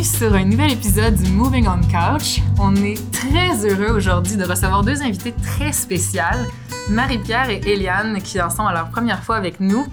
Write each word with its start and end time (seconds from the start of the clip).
bienvenue 0.00 0.04
sur 0.04 0.34
un 0.34 0.44
nouvel 0.44 0.72
épisode 0.72 1.14
du 1.14 1.30
Moving 1.30 1.66
on 1.68 1.80
Couch. 1.82 2.40
On 2.58 2.74
est 2.76 2.98
très 3.12 3.66
heureux 3.66 3.94
aujourd'hui 3.96 4.36
de 4.36 4.44
recevoir 4.44 4.82
deux 4.82 5.02
invités 5.02 5.34
très 5.42 5.72
spéciales, 5.72 6.46
Marie-Pierre 6.88 7.50
et 7.50 7.60
Eliane, 7.66 8.20
qui 8.22 8.40
en 8.40 8.48
sont 8.48 8.66
à 8.66 8.72
leur 8.72 8.88
première 8.90 9.22
fois 9.22 9.36
avec 9.36 9.60
nous. 9.60 9.86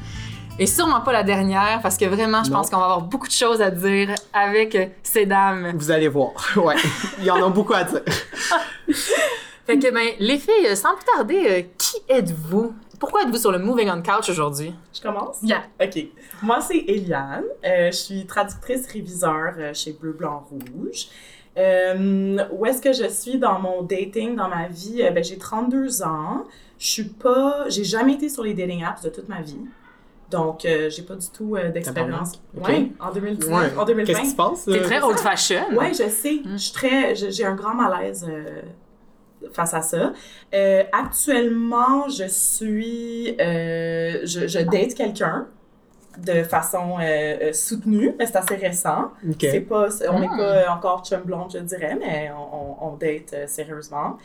Et 0.59 0.65
sûrement 0.65 1.01
pas 1.01 1.11
la 1.11 1.23
dernière, 1.23 1.81
parce 1.81 1.97
que 1.97 2.05
vraiment, 2.05 2.43
je 2.43 2.49
Non. 2.49 2.57
pense 2.57 2.69
qu'on 2.69 2.77
va 2.77 2.85
avoir 2.85 3.01
beaucoup 3.01 3.27
de 3.27 3.33
choses 3.33 3.61
à 3.61 3.69
dire 3.69 4.15
avec 4.33 4.77
ces 5.04 5.25
dames. 5.25 5.73
Vous 5.75 5.91
allez 5.91 6.07
voir. 6.07 6.31
Ouais. 6.55 6.75
Il 7.19 7.25
y 7.25 7.31
en 7.31 7.45
a 7.45 7.49
beaucoup 7.49 7.73
à 7.73 7.83
dire. 7.83 8.01
Fait 9.67 9.77
que, 9.77 9.93
ben, 9.93 10.07
les 10.19 10.37
filles, 10.39 10.75
sans 10.77 10.96
plus 10.96 11.05
tarder, 11.15 11.46
euh, 11.49 11.61
qui 11.77 11.97
êtes-vous? 12.07 12.74
Pourquoi 13.00 13.24
êtes-vous 13.24 13.37
sur 13.37 13.51
le 13.51 13.60
Moving 13.60 13.89
on 13.92 14.01
Couch 14.01 14.29
aujourd'hui? 14.29 14.74
Je 14.93 15.01
commence? 15.01 15.38
Yeah. 15.43 15.64
OK. 15.82 16.05
Moi, 16.42 16.61
c'est 16.61 16.78
Eliane. 16.88 17.43
Euh, 17.65 17.88
je 17.92 17.96
suis 17.96 18.25
traductrice 18.25 18.88
réviseur 18.88 19.54
euh, 19.57 19.74
chez 19.74 19.93
Bleu, 19.93 20.14
Blanc, 20.14 20.47
Rouge. 20.50 21.07
Euh, 21.57 22.38
où 22.52 22.65
est-ce 22.65 22.82
que 22.82 22.93
je 22.93 23.07
suis 23.10 23.38
dans 23.38 23.60
mon 23.60 23.83
dating, 23.83 24.36
dans 24.36 24.50
ma 24.50 24.68
vie? 24.68 25.04
Ben, 25.14 25.24
j'ai 25.24 25.38
32 25.38 26.02
ans. 26.04 26.46
Je 26.79 26.88
suis 26.88 27.04
pas... 27.05 27.65
J'ai 27.69 27.83
jamais 27.83 28.14
été 28.14 28.29
sur 28.29 28.43
les 28.43 28.54
dating 28.54 28.83
apps 28.83 29.04
de 29.04 29.10
toute 29.10 29.29
ma 29.29 29.41
vie. 29.41 29.60
Donc, 30.29 30.66
euh, 30.66 30.89
j'ai 30.89 31.04
pas 31.04 31.16
du 31.16 31.27
tout 31.29 31.55
euh, 31.55 31.69
d'expérience. 31.71 32.33
Ok. 32.59 32.67
Ouais, 32.67 32.91
en 33.00 33.11
2019, 33.11 33.50
Ouais. 33.50 33.80
en 33.80 33.86
2020. 33.86 34.05
Qu'est-ce 34.05 34.22
qui 34.22 34.30
se 34.31 34.36
passe? 34.36 34.66
T'es 34.66 34.81
très 34.81 35.02
old 35.02 35.17
fashion. 35.19 35.64
Ouais, 35.73 35.94
je 35.94 36.09
sais. 36.09 36.41
Mm. 36.44 36.52
Je 36.53 36.58
suis 36.58 36.73
très, 36.73 37.16
j'ai 37.16 37.45
un 37.45 37.55
grand 37.55 37.73
malaise 37.73 38.25
euh, 38.30 38.61
face 39.53 39.73
à 39.73 39.81
ça. 39.81 40.14
Euh, 40.53 40.83
actuellement, 40.91 42.09
je 42.09 42.27
suis, 42.27 43.35
euh, 43.39 44.19
je, 44.23 44.47
je 44.47 44.59
date 44.59 44.93
quelqu'un 44.95 45.47
de 46.17 46.41
façon 46.43 46.97
euh, 46.99 47.53
soutenue, 47.53 48.15
mais 48.17 48.25
c'est 48.25 48.38
assez 48.38 48.55
récent. 48.55 49.11
C'est 49.39 49.61
pas, 49.61 49.88
on 50.09 50.19
n'est 50.19 50.27
Mm. 50.27 50.38
pas 50.38 50.71
encore 50.71 51.05
chum 51.05 51.21
blonde, 51.21 51.52
je 51.53 51.59
dirais, 51.59 51.95
mais 51.99 52.31
on, 52.35 52.85
on, 52.85 52.88
on 52.89 52.95
date 52.95 53.35
sérieusement. 53.47 54.17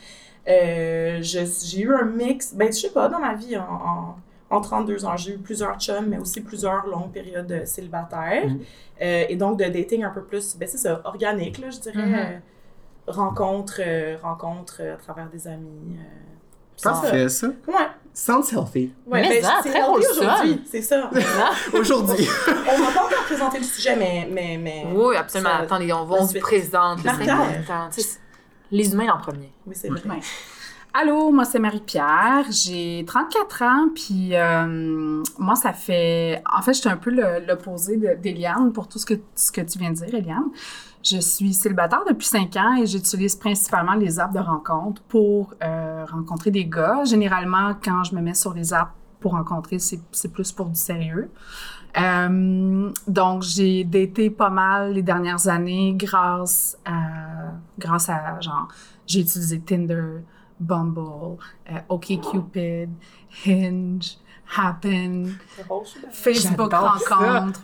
J'ai 0.47 1.79
eu 1.81 1.93
un 1.93 2.05
mix, 2.05 2.53
ben 2.53 2.67
je 2.67 2.79
sais 2.79 2.89
pas, 2.89 3.09
dans 3.09 3.19
ma 3.19 3.35
vie, 3.35 3.57
en, 3.57 3.61
en, 3.63 4.15
en 4.49 4.61
32 4.61 5.05
ans, 5.05 5.17
j'ai 5.17 5.33
eu 5.33 5.37
plusieurs 5.37 5.79
chums, 5.79 6.07
mais 6.07 6.17
aussi 6.17 6.41
plusieurs 6.41 6.85
longues 6.87 7.11
périodes 7.11 7.65
célibataires. 7.65 8.49
Euh, 9.01 9.25
et 9.29 9.35
donc 9.35 9.57
de 9.59 9.65
dating 9.65 10.03
un 10.03 10.09
peu 10.11 10.23
plus, 10.23 10.55
ben 10.57 10.67
c'est 10.67 10.77
ça, 10.77 11.01
organique, 11.05 11.57
là, 11.59 11.69
je 11.69 11.79
dirais. 11.79 12.03
Euh, 12.03 12.37
rencontre, 13.07 13.79
euh, 13.79 14.17
rencontre 14.21 14.77
euh, 14.81 14.93
à 14.93 14.97
travers 14.97 15.29
des 15.29 15.47
amis. 15.47 15.97
euh, 15.97 16.03
Parfait, 16.81 17.29
ça. 17.29 17.47
ça. 17.47 17.53
Ouais. 17.71 17.87
Sounds 18.13 18.51
healthy. 18.51 18.93
Ouais, 19.07 19.21
Mais 19.21 19.29
ben, 19.29 19.43
ça, 19.43 19.59
c'est 19.63 19.69
très 19.69 19.79
healthy 19.79 19.91
wholesome. 19.91 20.17
aujourd'hui, 20.23 20.61
c'est 20.69 20.81
ça. 20.81 21.09
Aujourd'hui. 21.73 22.27
On 22.47 22.79
n'a 22.81 22.91
pas 22.91 23.05
encore 23.05 23.23
présenté 23.25 23.57
le 23.59 23.63
sujet, 23.63 23.95
mais... 23.95 24.27
mais, 24.31 24.57
mais 24.61 24.85
Oui, 24.93 25.15
absolument. 25.15 25.49
Ça- 25.51 25.57
Attendez, 25.63 25.91
on 25.93 26.05
va, 26.05 26.15
on 26.19 26.27
suite. 26.27 26.41
présente. 26.41 26.99
Les 28.71 28.91
humains 28.93 29.13
en 29.13 29.17
premier. 29.19 29.51
Oui, 29.67 29.73
c'est 29.75 29.89
vrai. 29.89 30.01
Ouais. 30.07 30.19
Allô, 30.95 31.31
moi 31.31 31.43
c'est 31.45 31.57
Marie-Pierre, 31.57 32.45
j'ai 32.51 33.03
34 33.07 33.61
ans, 33.63 33.87
puis 33.95 34.35
euh, 34.35 35.23
moi 35.39 35.55
ça 35.55 35.73
fait... 35.73 36.43
En 36.55 36.61
fait, 36.61 36.73
je 36.75 36.81
suis 36.81 36.89
un 36.89 36.97
peu 36.97 37.09
l'opposé 37.47 37.97
de- 37.97 38.13
d'Eliane 38.21 38.71
pour 38.71 38.87
tout 38.87 38.99
ce 38.99 39.05
que, 39.07 39.15
ce 39.33 39.51
que 39.51 39.61
tu 39.61 39.79
viens 39.79 39.89
de 39.89 39.95
dire, 39.95 40.13
Eliane. 40.13 40.45
Je 41.03 41.17
suis 41.17 41.53
célibataire 41.53 42.03
depuis 42.07 42.25
5 42.25 42.55
ans 42.55 42.75
et 42.81 42.85
j'utilise 42.85 43.35
principalement 43.35 43.93
les 43.93 44.19
apps 44.19 44.33
de 44.33 44.39
rencontre 44.39 45.01
pour 45.03 45.53
euh, 45.61 46.05
rencontrer 46.05 46.49
des 46.49 46.65
gars. 46.65 47.03
Généralement, 47.03 47.73
quand 47.83 48.05
je 48.05 48.15
me 48.15 48.21
mets 48.21 48.33
sur 48.33 48.53
les 48.53 48.73
apps 48.73 48.91
pour 49.19 49.33
rencontrer, 49.33 49.79
c'est 49.79 49.99
c'est 50.11 50.31
plus 50.31 50.51
pour 50.53 50.67
du 50.67 50.75
sérieux. 50.75 51.29
Euh, 51.97 52.91
donc, 53.07 53.43
j'ai 53.43 53.83
daté 53.83 54.29
pas 54.29 54.49
mal 54.49 54.93
les 54.93 55.03
dernières 55.03 55.47
années 55.47 55.93
grâce 55.93 56.77
à, 56.85 57.51
grâce 57.77 58.09
à, 58.09 58.39
genre, 58.39 58.69
j'ai 59.05 59.19
utilisé 59.19 59.59
Tinder, 59.59 60.21
Bumble, 60.59 61.37
euh, 61.69 61.79
OkCupid, 61.89 62.89
Hinge, 63.45 64.17
Happen, 64.57 65.35
Facebook. 66.11 66.73
Rencontre. 66.73 67.61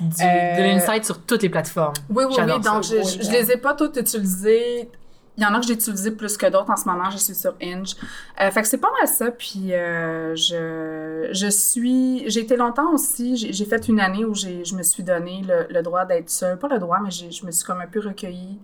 Du, 0.00 0.22
Euh, 0.22 0.56
De 0.56 0.62
l'insight 0.62 1.04
sur 1.04 1.20
toutes 1.24 1.42
les 1.42 1.48
plateformes. 1.48 1.94
Oui, 2.10 2.24
oui, 2.28 2.34
oui. 2.38 2.60
Donc, 2.60 2.82
je, 2.84 2.96
je, 3.02 3.22
je 3.22 3.30
les 3.30 3.52
ai 3.52 3.56
pas 3.56 3.74
toutes 3.74 3.96
utilisées. 3.96 4.90
Il 5.36 5.42
y 5.42 5.46
en 5.46 5.52
a 5.52 5.58
que 5.58 5.66
j'ai 5.66 5.74
utilisées 5.74 6.12
plus 6.12 6.36
que 6.36 6.46
d'autres 6.46 6.70
en 6.70 6.76
ce 6.76 6.88
moment. 6.88 7.10
Je 7.10 7.16
suis 7.18 7.34
sur 7.34 7.54
Hinge. 7.60 7.94
Euh, 8.40 8.50
fait 8.52 8.62
que 8.62 8.68
c'est 8.68 8.78
pas 8.78 8.90
mal 8.98 9.08
ça. 9.08 9.32
Puis, 9.32 9.72
euh, 9.72 10.36
je, 10.36 11.28
je 11.32 11.48
suis... 11.48 12.22
J'ai 12.30 12.40
été 12.40 12.56
longtemps 12.56 12.92
aussi... 12.92 13.36
J'ai 13.36 13.52
j'ai 13.52 13.64
fait 13.64 13.88
une 13.88 13.98
année 13.98 14.24
où 14.24 14.32
j'ai- 14.32 14.64
je 14.64 14.76
me 14.76 14.82
suis 14.84 15.02
donné 15.02 15.42
le, 15.46 15.66
le 15.70 15.82
droit 15.82 16.04
d'être 16.04 16.30
seule. 16.30 16.56
Pas 16.56 16.68
le 16.68 16.78
droit, 16.78 16.98
mais 17.02 17.10
j'ai- 17.10 17.32
je 17.32 17.44
me 17.44 17.50
suis 17.50 17.64
comme 17.64 17.80
un 17.80 17.88
peu 17.88 17.98
recueillie. 18.00 18.60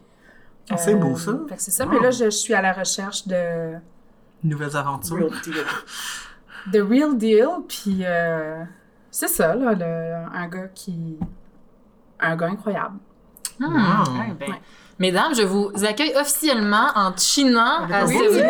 Ah, 0.70 0.76
c'est 0.76 0.94
Euh, 0.94 0.96
beau, 0.96 1.16
ça. 1.16 1.32
Fait 1.48 1.56
que 1.56 1.62
c'est 1.62 1.72
ça. 1.72 1.86
Mais 1.86 1.98
là, 1.98 2.12
je, 2.12 2.26
je 2.26 2.30
suis 2.30 2.54
à 2.54 2.62
la 2.62 2.72
recherche 2.72 3.26
de... 3.26 3.72
Nouvelles 4.44 4.76
aventures. 4.76 5.16
Real 5.16 5.30
deal. 5.42 5.64
The 6.72 6.76
real 6.88 7.16
deal. 7.18 7.48
Puis, 7.68 7.98
euh, 8.02 8.62
c'est 9.10 9.28
ça, 9.28 9.54
là. 9.54 9.72
le- 9.74 10.36
un 10.38 10.48
gars 10.48 10.68
qui... 10.74 11.16
Un 12.20 12.36
gars 12.36 12.46
incroyable. 12.46 12.98
Wow. 13.60 13.68
Ouais, 13.68 14.34
ben, 14.38 14.48
Ouais. 14.50 14.60
Mesdames, 14.98 15.34
je 15.34 15.42
vous 15.42 15.70
accueille 15.86 16.12
officiellement 16.14 16.88
en 16.94 17.16
chinant 17.16 17.86
à 17.90 18.04
Oui, 18.04 18.14
ce 18.14 18.34
oui. 18.34 18.42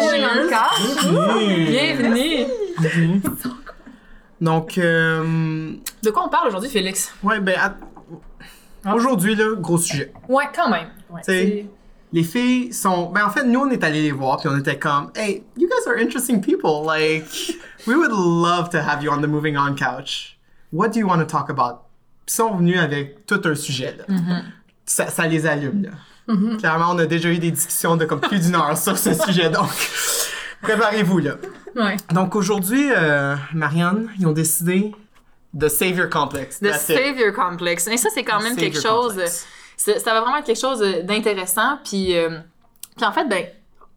Couch. 0.51 1.71
Bienvenue. 1.71 2.47
Mhm. 2.81 3.21
Donc, 4.41 4.77
euh, 4.79 5.73
De 6.03 6.11
quoi 6.11 6.25
on 6.25 6.29
parle 6.29 6.49
aujourd'hui, 6.49 6.71
Félix? 6.71 7.13
ouais, 7.23 7.39
ben, 7.41 7.55
à- 7.59 7.75
Ah. 8.85 8.95
aujourd'hui, 8.95 9.35
là, 9.37 9.55
gros 9.57 9.79
sujet. 9.79 10.13
Ouais, 10.29 10.45
quand 10.55 10.71
même. 10.71 10.89
Ouais. 11.11 11.21
Tu 11.25 11.33
sais, 11.33 11.67
les 12.13 12.23
filles 12.25 12.73
sont. 12.73 13.11
Ben, 13.11 13.25
en 13.27 13.31
fait, 13.31 13.45
nous, 13.45 13.61
on 13.61 13.71
est 13.71 13.85
allés 13.85 14.03
les 14.03 14.11
voir, 14.13 14.39
puis 14.39 14.49
on 14.49 14.57
était 14.59 14.79
comme, 14.79 15.13
hey, 15.15 15.45
you 15.57 15.69
guys 15.69 15.89
are 15.89 15.99
interesting 16.01 16.41
people. 16.41 16.85
Like, 16.85 17.27
we 17.87 17.95
would 17.97 18.11
love 18.11 18.71
to 18.71 18.79
have 18.79 19.03
you 19.05 19.13
on 19.13 19.21
the 19.21 19.27
Moving 19.29 19.57
On 19.57 19.75
couch. 19.75 20.37
What 20.73 20.89
do 20.91 21.01
you 21.01 21.07
want 21.09 21.19
to 21.19 21.25
talk 21.25 21.51
about? 21.51 21.81
Ils 22.29 22.33
sont 22.33 22.55
venus 22.57 22.79
avec 22.79 23.27
tout 23.27 23.41
un 23.45 23.55
sujet, 23.55 23.97
là. 23.99 24.05
ça, 24.87 25.09
ça 25.09 25.27
les 25.27 25.47
allume, 25.47 25.83
là. 25.85 25.91
Clairement, 26.59 26.91
on 26.93 26.99
a 27.01 27.07
déjà 27.07 27.29
eu 27.29 27.39
des 27.39 27.51
discussions 27.51 27.97
de 27.97 28.05
comme 28.05 28.21
plus 28.21 28.39
d'une 28.41 28.55
heure 28.55 28.79
sur 28.79 28.97
ce 28.97 29.13
sujet, 29.15 29.51
donc 29.51 29.69
préparez-vous, 30.63 31.19
là. 31.19 31.35
Ouais. 31.77 31.97
Donc 32.13 32.35
aujourd'hui, 32.37 32.91
euh, 32.97 33.35
Marianne, 33.53 34.09
ils 34.19 34.27
ont 34.27 34.33
décidé 34.33 34.95
de 35.55 35.69
Savior 35.69 36.09
Complex. 36.09 36.61
It. 36.63 36.75
Savior 36.75 37.33
Complex. 37.35 37.87
Et 37.89 37.97
ça, 37.97 38.09
c'est 38.15 38.23
quand 38.25 38.39
The 38.39 38.45
même 38.45 38.57
quelque 38.57 38.81
chose. 38.81 39.21
C'est- 39.77 39.99
Ça 39.99 40.13
va 40.13 40.21
vraiment 40.21 40.37
être 40.37 40.45
quelque 40.47 40.61
chose 40.61 40.83
euh, 40.83 41.03
d'intéressant. 41.03 41.79
Puis, 41.85 42.17
euh, 42.17 42.39
puis 42.97 43.05
en 43.07 43.13
fait, 43.13 43.27
ben, 43.29 43.45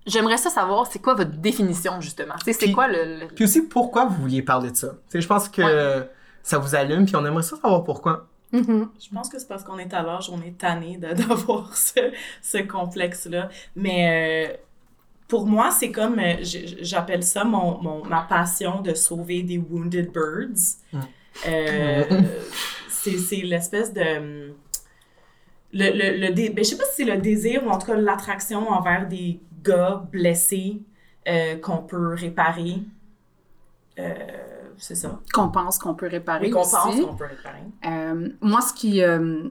j'aimerais 0.08 0.38
ça 0.38 0.50
savoir, 0.50 0.88
c'est 0.88 1.00
quoi 1.00 1.14
votre 1.14 1.32
définition, 1.32 2.00
justement? 2.00 2.36
C'est 2.46 2.58
Puis- 2.58 2.72
quoi 2.72 2.88
le. 2.88 3.20
le- 3.20 3.28
Puis 3.28 3.44
aussi, 3.44 3.62
pourquoi 3.64 4.06
vous 4.06 4.22
vouliez 4.22 4.42
parler 4.42 4.72
de 4.72 4.78
ça? 4.78 4.94
Je 5.14 5.28
pense 5.28 5.50
que 5.50 5.62
Ouais. 5.62 6.10
Ça 6.44 6.60
vous 6.60 6.76
allume, 6.76 7.06
puis 7.06 7.16
on 7.16 7.26
aimerait 7.26 7.42
ça 7.44 7.56
savoir 7.56 7.84
pourquoi. 7.84 8.28
Mhm. 8.52 8.90
Je 9.02 9.10
pense 9.10 9.30
que 9.30 9.40
c'est 9.40 9.48
parce 9.48 9.64
qu'on 9.64 9.80
est 9.80 9.92
à 9.96 10.04
l'âge, 10.04 10.30
on 10.30 10.40
est 10.44 10.56
tanné 10.58 10.98
de- 10.98 11.14
d'avoir 11.14 11.76
ce, 11.76 12.12
ce 12.42 12.60
complexe-là. 12.60 13.50
Mais 13.76 14.52
euh, 14.52 14.58
pour 15.28 15.48
moi, 15.48 15.72
c'est 15.72 15.92
comme, 15.92 16.20
euh, 16.20 16.36
j'appelle 16.82 17.24
ça 17.24 17.44
mon, 17.46 17.82
mon, 17.82 18.06
ma 18.06 18.22
passion 18.22 18.82
de 18.82 18.94
sauver 18.94 19.42
des 19.42 19.58
wounded 19.58 20.12
birds. 20.12 20.78
Mm. 20.92 21.00
Euh, 21.48 22.04
c'est 22.90 23.18
c'est 23.18 23.38
l'espèce 23.38 23.92
de... 23.94 24.02
hum, 24.18 24.54
Le, 25.74 25.90
le, 25.92 26.28
le 26.28 26.34
dé- 26.34 26.50
ben, 26.52 26.64
je 26.64 26.70
sais 26.70 26.78
pas 26.78 26.86
si 26.86 26.98
c'est 27.04 27.12
le 27.16 27.18
désir 27.20 27.66
ou 27.66 27.70
en 27.72 27.80
tout 27.80 27.88
cas 27.88 27.96
l'attraction 27.96 28.70
envers 28.70 29.08
des 29.08 29.40
gars 29.64 30.04
blessés 30.12 30.82
euh, 31.28 31.58
qu'on 31.58 31.78
peut 31.80 32.14
réparer. 32.14 32.76
Euh, 33.98 34.14
c'est 34.78 34.96
ça. 34.96 35.20
Qu'on 35.34 35.50
pense 35.50 35.78
qu'on 35.80 35.94
peut 35.96 36.08
réparer 36.08 36.46
Oui, 36.48 36.52
qu'on 36.52 36.62
aussi. 36.62 36.72
pense 36.72 37.00
qu'on 37.02 37.16
peut 37.16 37.26
réparer. 37.26 37.64
Euh, 37.86 38.30
moi, 38.42 38.62
ce 38.62 38.74
qui. 38.74 39.02
euh, 39.04 39.44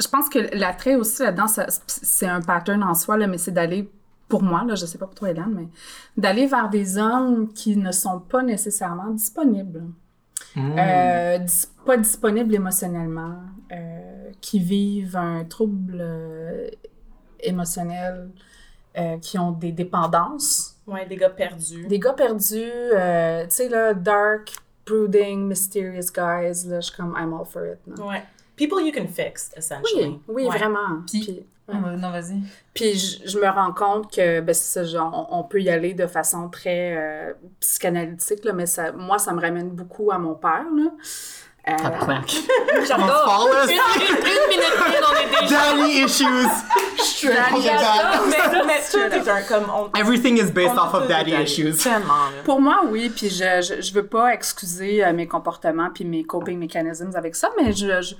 je 0.00 0.06
pense 0.08 0.28
que 0.28 0.38
l'attrait 0.56 0.94
aussi 0.94 1.22
là-dedans, 1.22 1.48
ça- 1.48 1.66
c'est 1.86 2.26
un 2.28 2.40
pattern 2.40 2.82
en 2.84 2.94
soi, 2.94 3.16
là, 3.16 3.26
mais 3.26 3.38
c'est 3.38 3.50
d'aller, 3.50 3.90
pour 4.28 4.42
moi, 4.42 4.62
là, 4.64 4.74
je 4.76 4.86
sais 4.86 4.98
pas 4.98 5.06
pour 5.06 5.14
toi, 5.16 5.30
Hélène, 5.30 5.52
mais 5.54 5.68
d'aller 6.16 6.46
vers 6.46 6.68
des 6.70 6.98
hommes 6.98 7.52
qui 7.52 7.76
ne 7.76 7.90
sont 7.92 8.20
pas 8.20 8.42
nécessairement 8.42 9.10
disponibles. 9.10 9.84
Mm. 10.54 10.78
Euh, 10.78 11.38
dis- 11.38 11.66
pas 11.84 11.96
disponibles 11.96 12.54
émotionnellement, 12.54 13.36
euh, 13.72 14.30
qui 14.40 14.60
vivent 14.60 15.16
un 15.16 15.44
trouble 15.44 15.98
euh, 16.00 16.68
émotionnel, 17.40 18.30
euh, 18.96 19.18
qui 19.18 19.38
ont 19.38 19.52
des 19.52 19.72
dépendances. 19.72 20.76
Ouais, 20.88 21.06
des 21.06 21.16
gars 21.16 21.30
perdus. 21.30 21.86
Des 21.86 21.98
gars 21.98 22.14
perdus, 22.14 22.56
euh, 22.64 23.44
tu 23.44 23.50
sais, 23.50 23.68
là, 23.68 23.94
dark, 23.94 24.52
brooding, 24.86 25.46
mysterious 25.46 26.10
guys, 26.12 26.66
là, 26.66 26.80
je 26.80 26.86
suis 26.88 26.96
comme, 26.96 27.14
I'm 27.16 27.32
all 27.34 27.44
for 27.44 27.62
it. 27.66 27.78
là. 27.86 28.04
Ouais. 28.04 28.22
People 28.56 28.80
you 28.84 28.92
can 28.92 29.06
fix, 29.06 29.50
essentially. 29.56 30.06
Oui, 30.06 30.20
oui, 30.28 30.46
Ouais. 30.46 30.56
vraiment. 30.58 31.02
Puis- 31.06 31.44
Puis, 31.68 31.76
Non, 31.98 32.10
vas-y. 32.10 32.40
puis 32.72 32.94
je, 32.94 33.28
je 33.28 33.38
me 33.38 33.46
rends 33.46 33.74
compte 33.74 34.10
que, 34.10 34.40
ben, 34.40 34.54
c'est 34.54 34.72
ça, 34.72 34.84
genre, 34.84 35.28
on, 35.30 35.40
on 35.40 35.42
peut 35.44 35.60
y 35.60 35.68
aller 35.68 35.92
de 35.92 36.06
façon 36.06 36.48
très 36.48 36.96
euh, 36.96 37.34
psychanalytique, 37.60 38.42
là, 38.46 38.54
mais 38.54 38.64
ça, 38.64 38.90
moi, 38.92 39.18
ça 39.18 39.34
me 39.34 39.40
ramène 39.42 39.68
beaucoup 39.68 40.10
à 40.10 40.16
mon 40.18 40.34
père, 40.34 40.64
là. 40.74 40.90
Euh, 41.68 42.84
J'adore. 42.86 43.24
Fall 43.24 43.64
us. 43.64 43.70
Une, 43.70 44.02
une, 44.02 44.16
une 44.16 44.48
minute 44.48 44.74
une, 44.86 45.04
on 45.04 45.14
est 45.14 45.42
déjà. 45.42 45.56
Daddy 45.76 46.04
issues. 46.04 46.48
Straight 46.98 47.62
J'adore. 47.62 48.26
back. 48.28 48.66
mais, 48.66 48.80
tout 48.90 48.98
est 49.14 49.28
un 49.30 49.42
comme 49.42 49.70
on. 49.74 49.90
Everything 49.98 50.38
is 50.38 50.50
based 50.50 50.76
off 50.78 50.94
of 50.94 51.08
daddy 51.08 51.30
détaillé. 51.32 51.44
issues. 51.44 51.76
Tellement, 51.82 52.14
là. 52.34 52.42
Pour 52.44 52.60
moi, 52.60 52.82
oui, 52.88 53.10
puis 53.14 53.28
je, 53.28 53.60
je, 53.62 53.80
je 53.82 53.92
veux 53.92 54.06
pas 54.06 54.32
excuser 54.32 55.04
euh, 55.04 55.12
mes 55.12 55.26
comportements 55.26 55.90
puis 55.94 56.04
mes 56.04 56.24
coping 56.24 56.58
mechanisms 56.58 57.12
avec 57.16 57.34
ça, 57.36 57.50
mais 57.60 57.72
je, 57.72 58.00
je, 58.02 58.14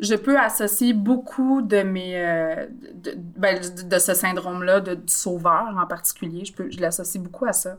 je 0.00 0.14
peux 0.14 0.38
associer 0.38 0.92
beaucoup 0.92 1.62
de 1.62 1.82
mes 1.82 2.12
euh, 2.16 2.66
de, 2.94 3.12
ben, 3.16 3.60
de, 3.60 3.82
de 3.82 3.98
ce 3.98 4.14
syndrome-là 4.14 4.80
de, 4.80 4.94
du 4.94 5.12
sauveur 5.12 5.66
en 5.80 5.86
particulier. 5.86 6.44
Je 6.44 6.52
peux 6.52 6.70
je 6.70 6.80
l'associe 6.80 7.22
beaucoup 7.22 7.44
à 7.46 7.52
ça. 7.52 7.76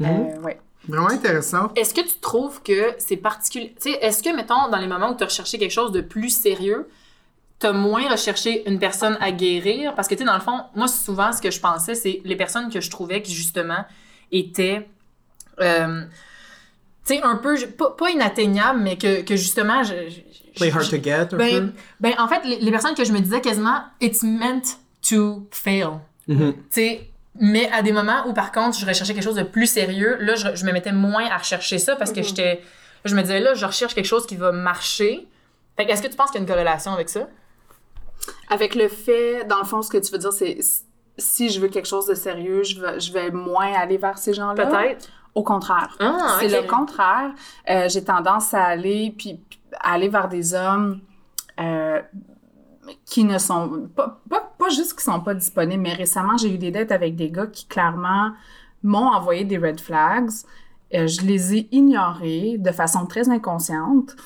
Euh, 0.00 0.04
ouais. 0.44 0.60
Vraiment 0.86 1.08
intéressant. 1.10 1.68
Est-ce 1.76 1.92
que 1.92 2.00
tu 2.00 2.18
trouves 2.20 2.62
que 2.62 2.94
c'est 2.98 3.16
particulier? 3.16 3.74
Tu 3.82 3.90
sais, 3.92 3.98
est-ce 4.00 4.22
que, 4.22 4.34
mettons, 4.34 4.68
dans 4.70 4.78
les 4.78 4.86
moments 4.86 5.10
où 5.12 5.16
tu 5.16 5.22
as 5.24 5.26
recherché 5.26 5.58
quelque 5.58 5.72
chose 5.72 5.92
de 5.92 6.00
plus 6.00 6.30
sérieux, 6.30 6.88
tu 7.60 7.66
as 7.66 7.72
moins 7.72 8.08
recherché 8.08 8.68
une 8.68 8.78
personne 8.78 9.18
à 9.20 9.32
guérir? 9.32 9.94
Parce 9.94 10.06
que, 10.08 10.14
tu 10.14 10.20
sais, 10.20 10.24
dans 10.24 10.34
le 10.34 10.40
fond, 10.40 10.60
moi, 10.76 10.86
souvent, 10.88 11.32
ce 11.32 11.42
que 11.42 11.50
je 11.50 11.60
pensais, 11.60 11.94
c'est 11.94 12.20
les 12.24 12.36
personnes 12.36 12.70
que 12.70 12.80
je 12.80 12.90
trouvais 12.90 13.20
qui, 13.22 13.34
justement, 13.34 13.84
étaient. 14.32 14.88
euh, 15.60 16.02
tu 17.06 17.14
sais, 17.14 17.22
un 17.22 17.36
peu, 17.36 17.56
pas, 17.76 17.90
pas 17.90 18.10
inatteignables, 18.10 18.80
mais 18.80 18.96
que, 18.96 19.22
que 19.22 19.34
justement, 19.36 19.82
je, 19.82 19.94
je- 20.10 20.20
Play 20.56 20.70
hard 20.70 20.84
je- 20.84 20.90
to 20.96 21.02
get, 21.02 21.12
un 21.32 21.36
ben, 21.36 21.66
peu. 21.72 21.72
ben, 22.00 22.14
en 22.18 22.28
fait, 22.28 22.44
les, 22.44 22.56
les 22.60 22.70
personnes 22.70 22.94
que 22.94 23.04
je 23.04 23.12
me 23.12 23.20
disais 23.20 23.40
quasiment, 23.40 23.80
it's 24.00 24.22
meant 24.22 24.62
to 25.08 25.46
fail. 25.50 25.98
Mhm. 26.28 26.52
Tu 26.54 26.60
sais, 26.70 27.07
mais 27.38 27.70
à 27.72 27.82
des 27.82 27.92
moments 27.92 28.26
où, 28.26 28.32
par 28.32 28.52
contre, 28.52 28.78
je 28.78 28.86
recherchais 28.86 29.14
quelque 29.14 29.24
chose 29.24 29.36
de 29.36 29.42
plus 29.42 29.66
sérieux, 29.66 30.16
là, 30.20 30.34
je, 30.34 30.54
je 30.54 30.64
me 30.64 30.72
mettais 30.72 30.92
moins 30.92 31.26
à 31.30 31.36
rechercher 31.36 31.78
ça 31.78 31.96
parce 31.96 32.12
que 32.12 32.22
j'étais. 32.22 32.62
Je 33.04 33.14
me 33.14 33.22
disais, 33.22 33.40
là, 33.40 33.54
je 33.54 33.64
recherche 33.64 33.94
quelque 33.94 34.06
chose 34.06 34.26
qui 34.26 34.36
va 34.36 34.52
marcher. 34.52 35.28
Fait 35.76 35.86
que, 35.86 35.92
est-ce 35.92 36.02
que 36.02 36.08
tu 36.08 36.16
penses 36.16 36.30
qu'il 36.30 36.40
y 36.40 36.42
a 36.42 36.42
une 36.42 36.48
corrélation 36.48 36.92
avec 36.92 37.08
ça? 37.08 37.28
Avec 38.50 38.74
le 38.74 38.88
fait, 38.88 39.44
dans 39.44 39.58
le 39.58 39.64
fond, 39.64 39.82
ce 39.82 39.90
que 39.90 39.98
tu 39.98 40.10
veux 40.10 40.18
dire, 40.18 40.32
c'est 40.32 40.58
si 41.16 41.50
je 41.50 41.60
veux 41.60 41.68
quelque 41.68 41.88
chose 41.88 42.06
de 42.06 42.14
sérieux, 42.14 42.62
je 42.62 42.80
vais, 42.80 43.00
je 43.00 43.12
vais 43.12 43.30
moins 43.30 43.72
aller 43.74 43.96
vers 43.96 44.18
ces 44.18 44.32
gens-là? 44.32 44.66
Peut-être. 44.66 45.08
Au 45.34 45.42
contraire. 45.42 45.96
Ah, 46.00 46.38
C'est 46.40 46.48
le 46.48 46.66
contraire. 46.66 47.30
Euh, 47.68 47.88
j'ai 47.88 48.02
tendance 48.02 48.54
à 48.54 48.64
aller 48.64 49.14
puis 49.16 49.40
puis 49.48 49.60
à 49.78 49.92
aller 49.92 50.08
vers 50.08 50.28
des 50.28 50.54
hommes 50.54 51.00
euh, 51.60 52.00
qui 53.04 53.24
ne 53.24 53.38
sont 53.38 53.88
pas, 53.94 54.20
pas, 54.28 54.52
pas 54.58 54.68
juste 54.68 54.98
qui 54.98 55.04
sont 55.04 55.20
pas 55.20 55.34
disponibles, 55.34 55.82
mais 55.82 55.94
récemment 55.94 56.36
j'ai 56.36 56.54
eu 56.54 56.58
des 56.58 56.70
dates 56.70 56.92
avec 56.92 57.16
des 57.16 57.30
gars 57.30 57.46
qui 57.46 57.66
clairement 57.66 58.32
m'ont 58.82 59.08
envoyé 59.08 59.44
des 59.44 59.58
red 59.58 59.80
flags. 59.80 60.30
Euh, 60.94 61.06
je 61.06 61.22
les 61.22 61.54
ai 61.54 61.68
ignorés 61.72 62.56
de 62.58 62.70
façon 62.70 63.06
très 63.06 63.28
inconsciente. 63.28 64.16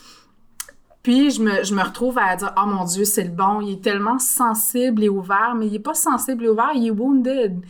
Puis 1.03 1.33
je 1.33 1.43
me, 1.43 1.65
je 1.65 1.75
me 1.75 1.83
retrouve 1.83 2.19
à 2.19 2.37
dire 2.37 2.55
oh 2.57 2.67
mon 2.67 2.85
dieu 2.85 3.05
c'est 3.05 3.25
le 3.25 3.31
bon 3.31 3.61
il 3.61 3.73
est 3.73 3.83
tellement 3.83 4.21
sensible 4.21 5.03
et 5.03 5.09
ouvert 5.09 5.55
mais 5.57 5.67
il 5.67 5.75
est 5.75 5.81
pas 5.81 5.95
sensible 5.95 6.45
et 6.45 6.49
ouvert 6.49 6.71
il 6.75 6.87
est 6.87 6.91
wounded 6.91 7.61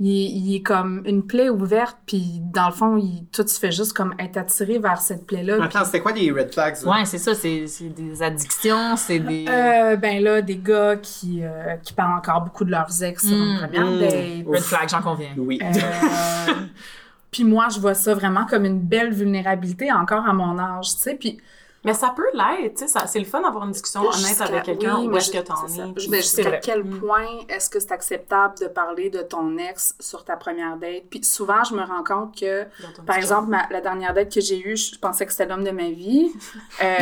il 0.00 0.10
est, 0.10 0.30
il 0.30 0.54
est 0.54 0.62
comme 0.62 1.02
une 1.06 1.26
plaie 1.26 1.48
ouverte, 1.48 1.96
puis 2.06 2.40
dans 2.52 2.66
le 2.66 2.72
fond, 2.72 2.96
il, 2.96 3.26
toi, 3.32 3.44
tu 3.44 3.54
fais 3.54 3.72
juste 3.72 3.92
comme 3.92 4.14
être 4.20 4.36
attiré 4.36 4.78
vers 4.78 5.00
cette 5.00 5.26
plaie-là. 5.26 5.62
Attends, 5.64 5.84
c'était 5.84 6.00
quoi 6.00 6.12
les 6.12 6.30
red 6.30 6.52
flags? 6.52 6.76
là? 6.84 6.92
Ouais, 6.92 7.04
c'est 7.04 7.18
ça, 7.18 7.34
c'est 7.34 7.66
c'est 7.66 7.88
des 7.88 8.22
addictions, 8.22 8.96
c'est 8.96 9.18
des. 9.18 9.46
Euh, 9.48 9.96
ben 9.96 10.22
là, 10.22 10.40
des 10.40 10.56
gars 10.56 10.96
qui, 10.96 11.40
euh, 11.42 11.76
qui 11.82 11.92
parlent 11.92 12.16
encore 12.16 12.42
beaucoup 12.42 12.64
de 12.64 12.70
leurs 12.70 13.02
ex 13.02 13.26
sur 13.26 13.36
une 13.36 13.48
Mm, 13.48 13.58
première 13.58 13.86
mm. 13.86 13.98
date. 13.98 14.46
Red 14.46 14.62
flag, 14.62 14.88
j'en 14.88 15.02
conviens. 15.02 15.30
Oui. 15.36 15.58
Euh, 15.62 16.52
puis 17.30 17.44
moi, 17.44 17.68
je 17.74 17.80
vois 17.80 17.94
ça 17.94 18.14
vraiment 18.14 18.46
comme 18.46 18.64
une 18.64 18.80
belle 18.80 19.12
vulnérabilité 19.12 19.92
encore 19.92 20.26
à 20.26 20.32
mon 20.32 20.58
âge, 20.58 20.94
tu 20.94 21.00
sais. 21.00 21.14
Puis 21.14 21.38
Mais 21.84 21.94
ça 21.94 22.12
peut 22.14 22.26
l'être, 22.34 22.74
tu 22.74 22.78
sais, 22.80 22.88
ça- 22.88 23.06
c'est 23.06 23.20
le 23.20 23.24
fun 23.24 23.40
d'avoir 23.40 23.64
une 23.64 23.70
discussion 23.70 24.00
honnête 24.02 24.40
avec 24.40 24.64
quelqu'un 24.64 24.96
oui, 24.98 25.06
où 25.06 25.10
mais 25.10 25.18
est-ce 25.18 25.30
que 25.30 25.38
t'en 25.38 25.54
es. 25.66 26.00
Jusqu'à 26.00 26.56
quel 26.58 26.82
Mm. 26.82 26.98
point 27.00 27.26
est-ce 27.48 27.70
que 27.70 27.78
c'est 27.78 27.92
acceptable 27.92 28.54
de 28.60 28.66
parler 28.66 29.10
de 29.10 29.20
ton 29.22 29.56
ex 29.58 29.94
sur 30.00 30.24
ta 30.24 30.36
première 30.36 30.76
date? 30.76 31.04
Puis 31.08 31.22
souvent, 31.22 31.62
je 31.62 31.74
me 31.74 31.82
rends 31.82 32.02
compte 32.02 32.36
que, 32.38 32.64
par 33.06 33.16
exemple, 33.16 33.48
ma- 33.48 33.68
la 33.70 33.80
dernière 33.80 34.12
date 34.12 34.34
que 34.34 34.40
j'ai 34.40 34.58
eue, 34.58 34.76
je 34.76 34.98
pensais 34.98 35.24
que 35.24 35.30
c'était 35.30 35.46
l'homme 35.46 35.62
de 35.64 35.70
ma 35.70 35.88
vie. 35.90 36.32
Euh, 36.82 36.96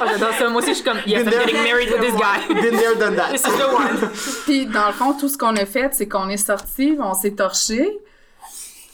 Ah, 0.00 0.06
j'adore 0.12 0.34
ça. 0.34 0.48
Moi 0.50 0.60
aussi, 0.60 0.70
je 0.70 0.74
suis 0.76 0.84
comme, 0.84 0.98
yes, 1.06 1.22
I'm 1.24 1.30
getting 1.30 1.62
married 1.62 1.90
with 1.90 2.00
this 2.00 2.14
guy. 2.14 2.54
Been 2.54 2.76
there, 2.78 2.96
done 2.96 3.16
that. 3.16 3.30
This 3.32 3.42
is 3.46 3.56
the 3.58 3.72
one. 3.72 4.10
Puis 4.44 4.66
dans 4.66 4.86
le 4.88 4.92
fond, 4.92 5.14
tout 5.14 5.28
ce 5.28 5.38
qu'on 5.38 5.56
a 5.56 5.64
fait, 5.66 5.94
c'est 5.94 6.06
qu'on 6.08 6.28
est 6.28 6.36
sortis, 6.36 6.96
on 7.00 7.14
s'est 7.14 7.32
torchés, 7.32 7.98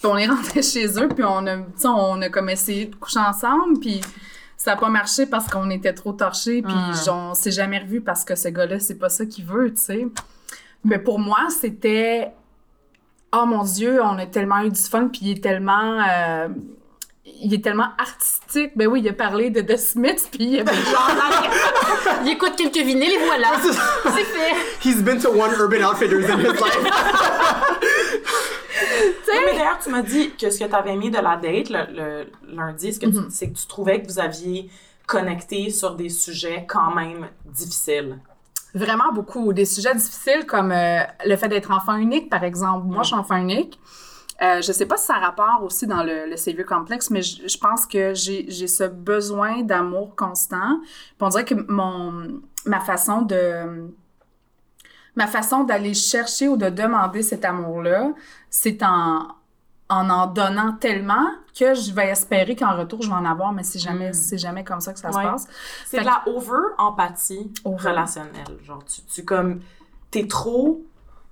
puis 0.01 0.05
on 0.05 0.17
est 0.17 0.25
rentré 0.27 0.61
chez 0.63 0.85
eux, 0.99 1.07
puis 1.09 1.23
on 1.23 1.45
a, 1.47 1.57
on 1.85 2.21
a 2.21 2.29
comme 2.29 2.49
essayé 2.49 2.85
de 2.85 2.95
coucher 2.95 3.19
ensemble, 3.19 3.79
puis 3.79 4.01
ça 4.63 4.73
a 4.73 4.75
pas 4.75 4.89
marché 4.89 5.25
parce 5.25 5.47
qu'on 5.47 5.71
était 5.71 5.93
trop 5.93 6.13
torchés, 6.13 6.61
puis 6.61 6.73
Mm. 6.73 7.09
on 7.11 7.33
s'est 7.33 7.51
jamais 7.51 7.79
revu 7.79 7.99
parce 7.99 8.23
que 8.23 8.35
ce 8.35 8.47
gars-là, 8.49 8.79
c'est 8.79 8.99
pas 8.99 9.09
ça 9.09 9.25
qu'il 9.25 9.43
veut, 9.43 9.73
tu 9.73 9.81
sais. 9.81 10.07
Mais 10.83 10.99
pour 10.99 11.17
moi, 11.17 11.47
c'était 11.49 12.31
oh 13.33 13.45
mon 13.47 13.63
Dieu, 13.63 13.99
on 14.03 14.19
a 14.19 14.25
tellement 14.27 14.59
eu 14.59 14.69
du 14.69 14.79
fun, 14.81 15.07
puis 15.07 15.21
il 15.23 15.31
est 15.37 15.41
tellement 15.43 15.99
euh, 16.07 16.47
il 17.25 17.53
est 17.55 17.63
tellement 17.63 17.89
artistique. 17.97 18.73
Ben 18.75 18.87
oui, 18.87 19.01
il 19.03 19.09
a 19.09 19.13
parlé 19.13 19.49
de 19.49 19.61
The 19.61 19.77
Smiths, 19.77 20.27
puis 20.31 20.43
il 20.43 20.51
y 20.51 20.59
avait 20.59 20.73
genre 20.75 21.09
Il 22.25 22.29
écoute 22.31 22.55
quelques 22.55 22.85
vinyles 22.85 23.13
et 23.13 23.25
voilà. 23.25 23.47
C'est 23.63 24.23
fait. 24.23 24.53
He's 24.83 25.01
been 25.01 25.19
to 25.21 25.29
one 25.31 25.51
Urban 25.59 25.81
Outfitters 25.83 26.29
in 26.29 26.39
his 26.39 26.53
life. 26.59 26.91
Mais 29.45 29.53
d'ailleurs, 29.57 29.79
tu 29.83 29.89
m'as 29.89 30.01
dit 30.01 30.31
que 30.35 30.49
ce 30.49 30.59
que 30.59 30.65
tu 30.69 30.75
avais 30.75 30.95
mis 30.95 31.09
de 31.11 31.17
la 31.19 31.35
date 31.37 31.69
le, 31.69 31.85
le 31.93 32.55
lundi, 32.55 32.97
que 32.99 33.05
Mhm. 33.05 33.29
c'est 33.29 33.49
que 33.49 33.57
tu 33.57 33.67
trouvais 33.67 34.01
que 34.01 34.07
vous 34.07 34.19
aviez 34.19 34.69
connecté 35.07 35.69
sur 35.69 35.95
des 35.95 36.09
sujets 36.09 36.65
quand 36.67 36.93
même 36.95 37.27
difficiles. 37.45 38.19
Vraiment 38.73 39.11
beaucoup. 39.13 39.51
Des 39.51 39.65
sujets 39.65 39.93
difficiles 39.93 40.45
comme 40.45 40.71
euh, 40.71 41.01
le 41.25 41.35
fait 41.35 41.49
d'être 41.49 41.71
enfant 41.71 41.95
unique, 41.97 42.29
par 42.29 42.43
exemple. 42.43 42.85
Moi, 42.87 43.03
je 43.03 43.07
suis 43.07 43.15
enfant 43.17 43.35
unique. 43.35 43.77
Euh, 44.41 44.61
je 44.61 44.71
sais 44.71 44.85
pas 44.87 44.97
si 44.97 45.05
ça 45.07 45.15
a 45.17 45.19
rapport 45.19 45.61
aussi 45.63 45.85
dans 45.85 46.01
le, 46.03 46.27
le 46.27 46.35
savior 46.37 46.65
complexe, 46.65 47.09
mais 47.11 47.21
je, 47.21 47.47
je 47.47 47.57
pense 47.59 47.85
que 47.85 48.13
j'ai 48.15 48.45
j'ai 48.49 48.65
ce 48.67 48.85
besoin 48.85 49.61
d'amour 49.61 50.15
constant. 50.15 50.79
Puis 50.81 51.17
on 51.19 51.29
dirait 51.29 51.45
que 51.45 51.53
mon 51.71 52.41
ma 52.65 52.79
façon 52.79 53.21
de 53.21 53.91
ma 55.15 55.27
façon 55.27 55.63
d'aller 55.63 55.93
chercher 55.93 56.47
ou 56.47 56.57
de 56.57 56.69
demander 56.69 57.21
cet 57.21 57.45
amour-là, 57.45 58.11
c'est 58.49 58.81
en 58.83 59.27
en 59.89 60.09
en 60.09 60.25
donnant 60.27 60.71
tellement 60.79 61.27
que 61.53 61.73
je 61.73 61.91
vais 61.93 62.07
espérer 62.07 62.55
qu'en 62.55 62.77
retour 62.77 63.01
je 63.01 63.09
vais 63.09 63.15
en 63.15 63.25
avoir, 63.25 63.51
mais 63.51 63.63
c'est 63.63 63.77
jamais 63.79 64.11
Mm. 64.11 64.13
c'est 64.13 64.37
jamais 64.37 64.63
comme 64.63 64.79
ça 64.79 64.93
que 64.93 64.99
ça 64.99 65.09
Ouais. 65.09 65.21
se 65.23 65.27
passe. 65.29 65.47
C'est 65.87 65.99
de 65.99 66.05
la 66.05 66.23
over-empathie 66.27 67.51
Over. 67.65 67.89
relationnelle. 67.89 68.57
Genre, 68.63 68.83
tu, 68.85 69.01
tu 69.01 69.25
comme, 69.25 69.59
t'es 70.09 70.27
trop, 70.27 70.85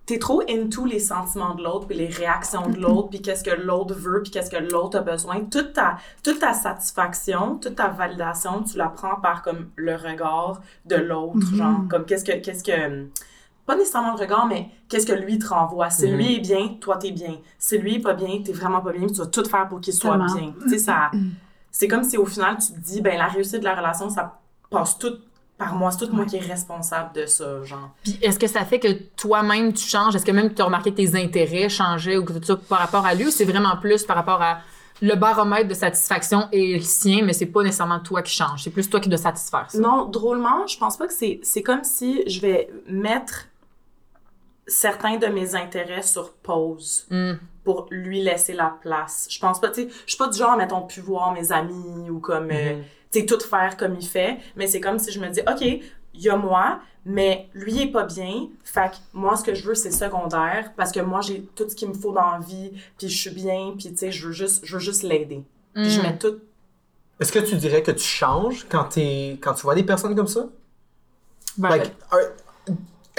t'es 0.06 0.20
trop 0.20 0.42
into 0.50 0.86
les 0.86 1.00
sentiments 1.00 1.56
de 1.56 1.64
l'autre, 1.64 1.88
puis 1.88 1.96
les 1.98 2.08
réactions 2.08 2.68
de 2.70 2.80
l'autre, 2.82 3.10
puis 3.10 3.22
qu'est-ce 3.22 3.44
que 3.46 3.52
l'autre 3.56 3.94
veut, 3.96 4.22
puis 4.24 4.32
qu'est-ce 4.32 4.50
que 4.50 4.58
l'autre 4.58 4.98
a 4.98 5.02
besoin. 5.02 5.42
Toute 5.46 5.72
ta, 5.74 5.98
toute 6.24 6.40
ta 6.40 6.54
satisfaction, 6.54 7.56
toute 7.60 7.76
ta 7.76 7.88
validation, 7.88 8.64
tu 8.64 8.78
la 8.78 8.88
prends 8.90 9.16
par 9.22 9.42
comme 9.42 9.70
le 9.78 9.96
regard 9.96 10.60
de 10.86 10.96
l'autre. 10.98 11.38
Mhm. 11.52 11.56
Genre, 11.56 11.80
comme 11.90 12.06
qu'est-ce 12.06 12.26
que, 12.26 12.34
qu'est-ce 12.44 12.64
que, 12.64 13.08
pas 13.70 13.76
nécessairement 13.76 14.14
le 14.16 14.20
regard, 14.20 14.48
mais 14.48 14.68
qu'est-ce 14.90 15.06
que 15.06 15.14
lui 15.14 15.38
te 15.38 15.48
renvoie? 15.48 15.90
Si 15.92 16.08
Mhm. 16.08 16.16
lui 16.18 16.36
est 16.38 16.40
bien, 16.40 16.68
toi 16.82 16.98
t'es 16.98 17.12
bien. 17.12 17.36
Si 17.60 17.78
lui 17.78 17.96
est 17.96 18.00
pas 18.00 18.14
bien, 18.14 18.42
t'es 18.44 18.52
vraiment 18.52 18.82
pas 18.82 18.92
bien, 18.92 19.06
tu 19.08 19.14
vas 19.14 19.28
tout 19.28 19.46
faire 19.46 19.68
pour 19.70 19.80
qu'il 19.80 19.94
soit 19.94 20.18
bien. 20.18 20.54
Tu 20.64 20.70
sais, 20.70 20.78
ça, 20.80 21.12
c'est 21.72 21.88
comme 21.88 22.04
si 22.04 22.18
au 22.18 22.26
final 22.26 22.58
tu 22.58 22.74
te 22.74 22.80
dis, 22.80 23.00
ben 23.02 23.16
la 23.18 23.28
réussite 23.28 23.60
de 23.60 23.66
la 23.66 23.76
relation, 23.76 24.10
ça 24.10 24.40
passe 24.72 24.98
tout 24.98 25.14
par 25.58 25.76
moi. 25.76 25.92
C'est 25.92 26.08
tout 26.08 26.16
moi 26.16 26.26
qui 26.26 26.38
est 26.38 26.40
responsable 26.56 27.14
de 27.14 27.26
ça, 27.28 27.64
genre. 27.64 27.90
Puis 28.04 28.18
est-ce 28.24 28.40
que 28.40 28.48
ça 28.48 28.66
fait 28.66 28.80
que 28.80 28.92
toi-même 29.16 29.72
tu 29.74 29.88
changes? 29.88 30.16
Est-ce 30.16 30.26
que 30.26 30.32
même 30.32 30.54
tu 30.54 30.62
as 30.62 30.66
remarqué 30.66 30.90
que 30.92 30.96
tes 30.98 31.16
intérêts 31.22 31.70
changeaient 31.70 32.18
ou 32.18 32.26
que 32.26 32.34
tout 32.34 32.44
ça 32.44 32.56
par 32.56 32.80
rapport 32.80 33.06
à 33.06 33.14
lui 33.14 33.28
ou 33.28 33.32
c'est 33.32 33.46
vraiment 33.46 33.78
plus 33.78 34.04
par 34.04 34.16
rapport 34.16 34.42
à 34.42 34.60
le 35.02 35.16
baromètre 35.16 35.68
de 35.70 35.74
satisfaction 35.74 36.50
est 36.52 36.76
le 36.76 36.82
sien, 36.82 37.24
mais 37.24 37.32
c'est 37.32 37.46
pas 37.46 37.64
nécessairement 37.64 38.00
toi 38.00 38.22
qui 38.22 38.34
change? 38.34 38.64
C'est 38.64 38.70
plus 38.70 38.90
toi 38.90 39.00
qui 39.00 39.08
dois 39.08 39.18
satisfaire 39.18 39.66
ça. 39.70 39.80
Non, 39.80 40.06
drôlement, 40.06 40.68
je 40.68 40.78
pense 40.78 40.98
pas 40.98 41.08
que 41.08 41.14
c'est. 41.14 41.40
C'est 41.44 41.62
comme 41.64 41.84
si 41.86 42.24
je 42.28 42.42
vais 42.42 42.70
mettre 42.88 43.46
certains 44.70 45.18
de 45.18 45.28
mes 45.28 45.56
intérêts 45.56 46.02
sur 46.04 46.34
pause 46.34 47.06
Hmm. 47.10 47.34
pour 47.66 47.88
lui 47.92 48.22
laisser 48.24 48.54
la 48.54 48.78
place. 48.82 49.28
Je 49.30 49.40
pense 49.40 49.60
pas, 49.60 49.70
tu 49.70 49.84
sais, 49.84 49.90
je 50.06 50.10
suis 50.12 50.18
pas 50.18 50.28
du 50.30 50.38
genre, 50.38 50.56
mettons, 50.56 50.82
pu 50.88 51.02
voir 51.02 51.34
mes 51.34 51.52
amis 51.52 52.10
ou 52.10 52.20
comme, 52.20 52.50
euh, 52.52 52.76
Mhm. 52.78 52.84
tu 53.12 53.20
sais, 53.20 53.26
tout 53.26 53.40
faire 53.40 53.76
comme 53.78 53.96
il 54.00 54.08
fait, 54.08 54.38
mais 54.56 54.68
c'est 54.68 54.80
comme 54.80 54.98
si 55.00 55.12
je 55.12 55.20
me 55.20 55.28
dis, 55.30 55.42
OK, 55.42 55.62
il 55.62 56.22
y 56.22 56.30
a 56.30 56.36
moi, 56.38 56.80
mais 57.06 57.50
lui 57.54 57.74
il 57.74 57.82
est 57.84 57.92
pas 57.92 58.04
bien, 58.04 58.48
fait 58.64 58.92
que 58.92 58.96
moi, 59.14 59.36
ce 59.38 59.44
que 59.44 59.54
je 59.54 59.64
veux, 59.68 59.76
c'est 59.76 59.92
secondaire, 59.92 60.72
parce 60.78 60.92
que 60.92 61.00
moi, 61.00 61.22
j'ai 61.22 61.42
tout 61.56 61.70
ce 61.70 61.76
qu'il 61.76 61.90
me 61.90 61.94
faut 61.94 62.12
dans 62.12 62.32
la 62.32 62.40
vie, 62.40 62.72
puis 62.98 63.08
je 63.10 63.18
suis 63.18 63.30
bien, 63.32 63.74
puis 63.78 63.90
tu 63.92 63.98
sais, 63.98 64.12
je 64.12 64.28
veux 64.28 64.34
juste, 64.34 64.66
je 64.66 64.74
veux 64.76 64.82
juste 64.82 65.04
l'aider. 65.04 65.44
Puis 65.74 65.90
je 65.90 66.00
Hmm. 66.00 66.04
mets 66.04 66.18
tout 66.18 66.40
Est-ce 67.20 67.32
que 67.34 67.40
tu 67.40 67.56
dirais 67.58 67.84
que 67.84 67.92
tu 67.92 68.04
changes 68.04 68.66
quand, 68.70 68.86
t'es- 68.86 69.38
quand 69.42 69.54
tu 69.54 69.64
vois 69.64 69.76
des 69.76 69.84
personnes 69.84 70.16
comme 70.16 70.28
ça? 70.28 70.48
Ben, 71.58 71.70
Like, 71.70 71.92
are- 72.12 72.20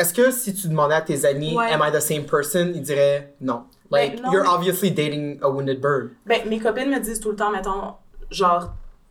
est-ce 0.00 0.14
que 0.14 0.30
si 0.30 0.54
tu 0.54 0.68
demandais 0.68 0.94
à 0.94 1.00
tes 1.02 1.24
amis, 1.24 1.56
Ouais. 1.56 1.70
am 1.72 1.82
I 1.84 1.92
the 1.92 2.00
same 2.00 2.24
person, 2.24 2.72
ils 2.74 2.82
diraient 2.82 3.34
non? 3.40 3.64
Like, 3.90 4.16
Ben, 4.16 4.22
non, 4.22 4.32
you're 4.32 4.42
mais- 4.44 4.48
obviously 4.54 4.90
dating 4.92 5.38
a 5.42 5.48
wounded 5.48 5.80
bird. 5.80 6.12
Ben, 6.26 6.48
mes 6.48 6.58
copines 6.60 6.90
me 6.90 7.00
disent 7.00 7.20
tout 7.20 7.30
le 7.30 7.36
temps, 7.36 7.50
mettons, 7.50 7.94
genre, 8.30 8.70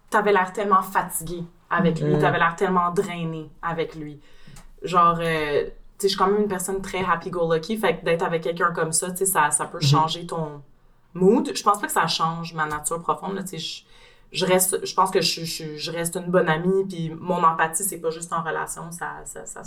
t'avais 0.10 0.31
l'air 0.31 0.53
tellement 0.53 0.81
fatigué 0.81 1.43
avec 1.69 2.00
lui. 2.00 2.15
Mm. 2.15 2.19
T'avais 2.19 2.39
l'air 2.39 2.55
tellement 2.55 2.91
drainé 2.91 3.50
avec 3.62 3.96
lui. 3.96 4.19
Genre, 4.81 5.17
euh, 5.22 5.63
tu 5.65 5.67
sais, 5.67 5.74
je 6.03 6.08
suis 6.08 6.17
quand 6.17 6.27
même 6.27 6.41
une 6.43 6.48
personne 6.48 6.81
très 6.81 7.03
happy-go-lucky, 7.03 7.77
fait 7.77 7.98
que 7.98 8.05
d'être 8.05 8.24
avec 8.24 8.41
quelqu'un 8.43 8.72
comme 8.72 8.93
ça, 8.93 9.12
tu 9.12 9.17
sais, 9.17 9.25
ça, 9.25 9.51
ça 9.51 9.65
peut 9.65 9.81
changer 9.81 10.25
ton 10.25 10.62
mood. 11.13 11.51
Je 11.53 11.62
pense 11.62 11.79
pas 11.81 11.88
que 11.88 11.93
ça 11.93 12.08
change 12.08 12.53
ma 12.53 12.65
nature 12.65 13.01
profonde, 13.01 13.36
là, 13.36 13.43
tu 13.43 13.50
sais, 13.50 13.58
je, 13.60 13.84
je 14.31 14.46
reste, 14.46 14.86
je 14.86 14.93
pense 14.96 15.12
que 15.12 15.19
je, 15.22 15.43
je, 15.43 15.75
je 15.75 15.91
reste 15.91 16.15
une 16.15 16.31
bonne 16.31 16.48
amie, 16.48 16.86
puis 16.88 17.12
mon 17.19 17.43
empathie, 17.43 17.84
c'est 17.84 17.98
pas 17.98 18.12
juste 18.12 18.31
en 18.31 18.41
relation, 18.41 18.84
ça, 18.91 19.08
ça, 19.25 19.46
ça, 19.46 19.62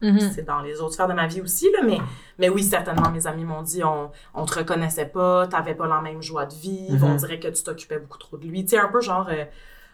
Mhm. 0.00 0.20
c'est 0.34 0.44
dans 0.46 0.60
les 0.60 0.80
autres 0.80 0.92
sphères 0.94 1.08
de 1.08 1.12
ma 1.14 1.26
vie 1.26 1.40
aussi, 1.40 1.70
là, 1.72 1.80
mais, 1.84 1.98
mais 2.38 2.48
oui, 2.48 2.62
certainement, 2.62 3.10
mes 3.10 3.26
amis 3.26 3.44
m'ont 3.44 3.62
dit, 3.62 3.82
on, 3.82 4.10
on 4.34 4.44
te 4.44 4.58
reconnaissait 4.58 5.06
pas, 5.06 5.46
t'avais 5.48 5.74
pas 5.74 5.86
la 5.88 6.00
même 6.00 6.22
joie 6.22 6.46
de 6.46 6.54
vivre, 6.54 7.04
Mhm. 7.06 7.12
on 7.12 7.16
dirait 7.16 7.40
que 7.40 7.48
tu 7.48 7.62
t'occupais 7.62 7.98
beaucoup 7.98 8.18
trop 8.18 8.36
de 8.36 8.46
lui. 8.46 8.64
Tu 8.64 8.70
sais, 8.70 8.78
un 8.78 8.88
peu 8.88 9.00
genre, 9.00 9.26
euh, 9.30 9.44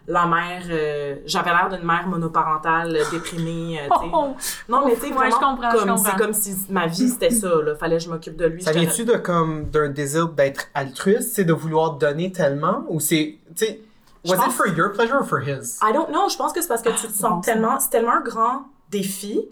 la 0.07 0.27
mère, 0.27 0.63
euh, 0.69 1.17
j'avais 1.25 1.49
l'air 1.49 1.71
d'une 1.71 1.87
mère 1.87 2.07
monoparentale, 2.07 2.95
euh, 2.95 3.05
déprimée, 3.11 3.81
euh, 3.81 3.85
sais. 3.89 4.09
Oh, 4.13 4.35
Non, 4.69 4.85
mais 4.87 4.95
tu 4.97 5.01
sais, 5.01 5.07
Ouais, 5.15 5.31
comme, 5.31 5.97
c'est 5.97 6.17
comme 6.19 6.33
si 6.35 6.55
ma 6.69 6.87
vie, 6.87 7.09
c'était 7.09 7.31
ça, 7.31 7.49
là. 7.63 7.75
Fallait 7.75 7.97
que 7.97 8.03
je 8.03 8.11
m'occupe 8.11 8.37
de 8.37 8.45
lui. 8.45 8.63
Ça 8.63 8.73
vient-tu 8.73 9.07
de 9.07 9.15
comme 9.15 9.71
d'un 9.71 9.89
désir 9.89 10.29
d'être 10.29 10.67
altruiste, 10.75 11.33
c'est 11.35 11.45
de 11.45 11.55
vouloir 11.55 11.93
donner 11.95 12.31
tellement 12.31 12.85
ou 12.89 13.01
c'est 13.01 13.39
tu 13.57 13.65
sais 13.65 13.81
Je 14.27 14.31
was 14.31 14.37
it 14.47 14.53
for 14.53 14.67
your 14.67 14.93
pleasure 14.93 15.17
or 15.21 15.27
for 15.27 15.41
his? 15.41 15.79
I 15.83 15.93
don't 15.95 16.09
know, 16.09 16.29
je 16.29 16.37
pense 16.37 16.53
que 16.53 16.61
c'est 16.61 16.69
parce 16.69 16.83
que 16.83 16.91
tu 16.91 17.07
te 17.07 17.13
bon, 17.23 17.29
sens 17.37 17.45
tellement, 17.47 17.81
c'est 17.81 17.89
tellement 17.91 18.13
un 18.17 18.21
grand 18.23 18.65
défi. 18.91 19.49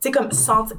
Tu 0.00 0.08
sais, 0.08 0.10
comme, 0.12 0.28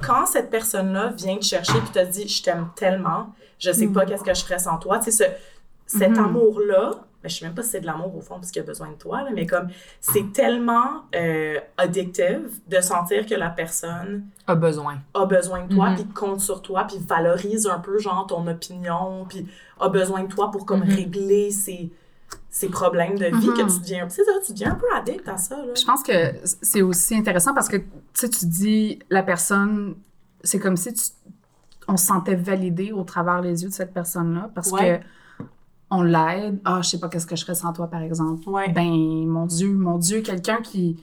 quand 0.01 0.25
cette 0.25 0.49
personne-là 0.49 1.11
vient 1.15 1.37
te 1.37 1.45
chercher 1.45 1.79
puis 1.79 1.91
te 1.91 2.03
dit, 2.05 2.27
je 2.27 2.41
t'aime 2.41 2.69
tellement, 2.75 3.33
je 3.59 3.71
sais 3.71 3.87
pas 3.87 4.05
qu'est-ce 4.05 4.23
que 4.23 4.33
je 4.33 4.43
ferais 4.43 4.59
sans 4.59 4.77
toi, 4.77 4.97
tu 4.99 5.11
sais, 5.11 5.37
ce, 5.85 5.97
cet 5.97 6.11
Mhm. 6.17 6.25
amour-là, 6.25 6.91
mais 7.21 7.29
je 7.29 7.37
sais 7.37 7.45
même 7.45 7.53
pas 7.53 7.61
si 7.61 7.69
c'est 7.69 7.81
de 7.81 7.85
l'amour 7.85 8.15
au 8.15 8.21
fond 8.21 8.35
parce 8.35 8.49
qu'il 8.49 8.61
a 8.63 8.65
besoin 8.65 8.89
de 8.89 8.95
toi, 8.95 9.21
là, 9.21 9.29
mais 9.31 9.45
comme, 9.45 9.67
c'est 9.99 10.31
tellement 10.33 11.03
euh, 11.13 11.59
addictive 11.77 12.49
de 12.67 12.81
sentir 12.81 13.27
que 13.27 13.35
la 13.35 13.49
personne 13.51 14.25
a 14.47 14.55
besoin. 14.55 14.97
a 15.13 15.25
besoin 15.25 15.65
de 15.65 15.73
toi, 15.75 15.89
Mhm. 15.91 15.95
puis 15.97 16.05
compte 16.07 16.39
sur 16.39 16.61
toi, 16.63 16.85
puis 16.87 16.97
valorise 16.97 17.67
un 17.67 17.79
peu, 17.79 17.99
genre, 17.99 18.25
ton 18.25 18.47
opinion, 18.47 19.25
puis 19.29 19.45
a 19.79 19.87
besoin 19.89 20.23
de 20.23 20.29
toi 20.29 20.49
pour, 20.49 20.65
comme, 20.65 20.83
Mhm. 20.83 20.95
régler 20.95 21.51
ses, 21.51 21.91
ses 22.49 22.69
problèmes 22.69 23.17
de 23.17 23.25
vie, 23.25 23.47
Mhm. 23.49 23.53
que 23.57 23.73
tu 23.73 23.79
deviens, 23.79 24.07
tu 24.07 24.15
sais, 24.15 24.23
ça, 24.25 24.31
tu 24.45 24.51
deviens 24.53 24.71
un 24.71 24.75
peu 24.75 24.85
addict 24.95 25.27
à 25.27 25.37
ça, 25.37 25.57
là. 25.57 25.73
Je 25.79 25.85
pense 25.85 26.03
que 26.03 26.11
c'est 26.61 26.81
aussi 26.81 27.15
intéressant 27.15 27.53
parce 27.53 27.67
que, 27.69 27.77
tu 28.13 28.29
tu 28.29 28.45
dis, 28.45 28.99
la 29.09 29.23
personne, 29.23 29.95
c'est 30.43 30.59
comme 30.59 30.75
si 30.77 30.93
tu- 30.93 31.11
on 31.87 31.97
se 31.97 32.05
sentait 32.05 32.35
validé 32.35 32.91
au 32.91 33.03
travers 33.03 33.41
les 33.41 33.63
yeux 33.63 33.69
de 33.69 33.73
cette 33.73 33.93
personne-là 33.93 34.51
parce 34.53 34.71
Ouais. 34.71 34.99
que 34.99 35.45
on 35.93 36.03
l'aide. 36.03 36.59
Ah, 36.63 36.79
je 36.81 36.89
sais 36.89 36.99
pas 36.99 37.09
qu'est-ce 37.09 37.25
que 37.27 37.35
je 37.35 37.41
ferais 37.43 37.55
sans 37.55 37.73
toi, 37.73 37.87
par 37.87 38.01
exemple. 38.01 38.47
Ouais. 38.47 38.71
Ben, 38.71 38.89
mon 39.27 39.45
Dieu, 39.45 39.73
mon 39.73 39.97
Dieu, 39.97 40.21
quelqu'un 40.21 40.61
qui. 40.61 40.97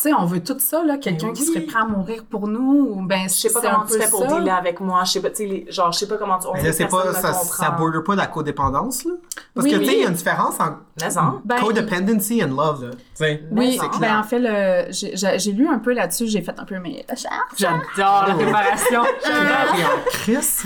Tu 0.00 0.04
sais, 0.04 0.14
on 0.14 0.26
veut 0.26 0.44
tout 0.44 0.54
ça, 0.60 0.84
là, 0.84 0.96
quelqu'un 0.96 1.26
Ben 1.26 1.32
qui 1.32 1.42
serait 1.44 1.62
prêt 1.62 1.80
à 1.80 1.84
mourir 1.84 2.22
pour 2.30 2.46
nous. 2.46 2.88
ou 2.92 3.02
Ben, 3.02 3.22
Je 3.24 3.28
sais 3.30 3.52
pas 3.52 3.60
comment 3.60 3.84
tu 3.84 3.98
fais 3.98 4.08
pour 4.08 4.20
ça. 4.20 4.26
dealer 4.38 4.50
avec 4.56 4.78
moi. 4.78 5.02
Je 5.04 5.10
sais 5.10 5.20
pas, 5.20 5.30
tu 5.30 5.36
sais, 5.48 5.64
genre, 5.70 5.90
je 5.90 5.98
sais 5.98 6.06
pas 6.06 6.16
comment 6.16 6.38
tu. 6.38 6.46
On 6.46 6.52
là, 6.54 6.60
pas 6.88 7.12
ça, 7.14 7.32
ça 7.32 7.70
border 7.72 7.98
pas 8.06 8.14
la 8.14 8.28
codépendance 8.28 9.04
là? 9.04 9.14
Parce 9.54 9.64
Oui, 9.64 9.72
que 9.72 9.78
tu 9.78 9.84
sais 9.86 9.90
oui. 9.90 9.96
il 9.98 10.02
y 10.02 10.06
a 10.06 10.08
une 10.08 10.14
différence 10.14 10.60
hein? 10.60 10.78
Ben, 11.44 11.56
codependency 11.60 12.44
and 12.44 12.54
love 12.54 12.84
là. 12.84 12.90
Oui, 13.50 13.76
ben 13.80 13.88
clair. 13.88 14.20
en 14.20 14.22
fait, 14.22 14.38
le- 14.38 14.92
j'ai- 14.92 15.52
lu 15.52 15.66
un 15.68 15.80
peu 15.80 15.92
là-dessus, 15.92 16.28
j'ai 16.28 16.42
fait 16.42 16.54
un 16.56 16.64
peu 16.64 16.78
mes 16.78 17.04
recherches. 17.10 17.32
J'adore 17.56 18.24
la 18.28 18.34
préparation. 18.34 19.02
J'ai 19.24 19.32
appris 19.32 19.84
en 19.84 20.10
Christ. 20.10 20.64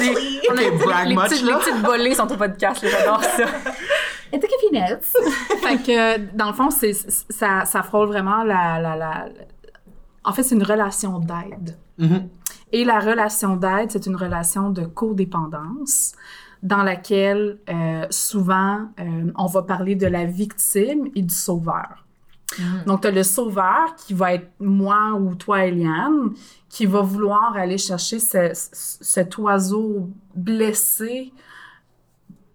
Les, 0.00 0.10
Ok, 0.48 0.58
les- 0.58 0.70
petites, 0.72 0.86
là. 0.86 1.04
les 1.04 1.64
petites 1.64 1.86
volées 1.86 2.14
sont 2.16 2.32
au 2.32 2.36
podcast, 2.36 2.84
j'adore 2.84 3.22
ça. 3.22 3.44
Et 4.32 4.38
t'es 4.40 4.48
finesse. 4.66 5.12
fait 5.62 5.76
que, 5.82 6.36
dans 6.36 6.48
le 6.48 6.52
fond, 6.52 6.70
c'est, 6.70 6.92
ça, 6.92 7.64
ça 7.64 7.82
frôle 7.82 8.08
vraiment 8.08 8.42
la, 8.42 8.80
la, 8.80 8.96
la- 8.96 9.28
En 10.24 10.32
fait, 10.32 10.42
c'est 10.42 10.54
une 10.54 10.64
relation 10.64 11.18
d'aide. 11.18 11.76
Mhm. 11.98 12.28
Et 12.72 12.84
la 12.84 12.98
relation 12.98 13.56
d'aide, 13.56 13.90
c'est 13.90 14.06
une 14.06 14.16
relation 14.16 14.70
de 14.70 14.84
codépendance 14.84 16.12
dans 16.62 16.82
laquelle, 16.82 17.58
euh, 17.70 18.06
souvent, 18.10 18.88
euh, 18.98 19.30
on 19.36 19.46
va 19.46 19.62
parler 19.62 19.94
de 19.94 20.06
la 20.06 20.24
victime 20.24 21.08
et 21.14 21.22
du 21.22 21.34
sauveur. 21.34 22.04
Donc, 22.86 23.02
tu 23.02 23.08
as 23.08 23.10
le 23.10 23.22
sauveur 23.22 23.94
qui 23.96 24.14
va 24.14 24.32
être 24.34 24.50
moi 24.60 25.12
ou 25.20 25.34
toi, 25.34 25.64
Eliane, 25.66 26.30
qui 26.68 26.86
va 26.86 27.02
vouloir 27.02 27.54
aller 27.56 27.76
chercher 27.76 28.18
ce- 28.18 28.52
ce- 28.54 28.98
cet 29.00 29.36
oiseau 29.38 30.08
blessé 30.34 31.32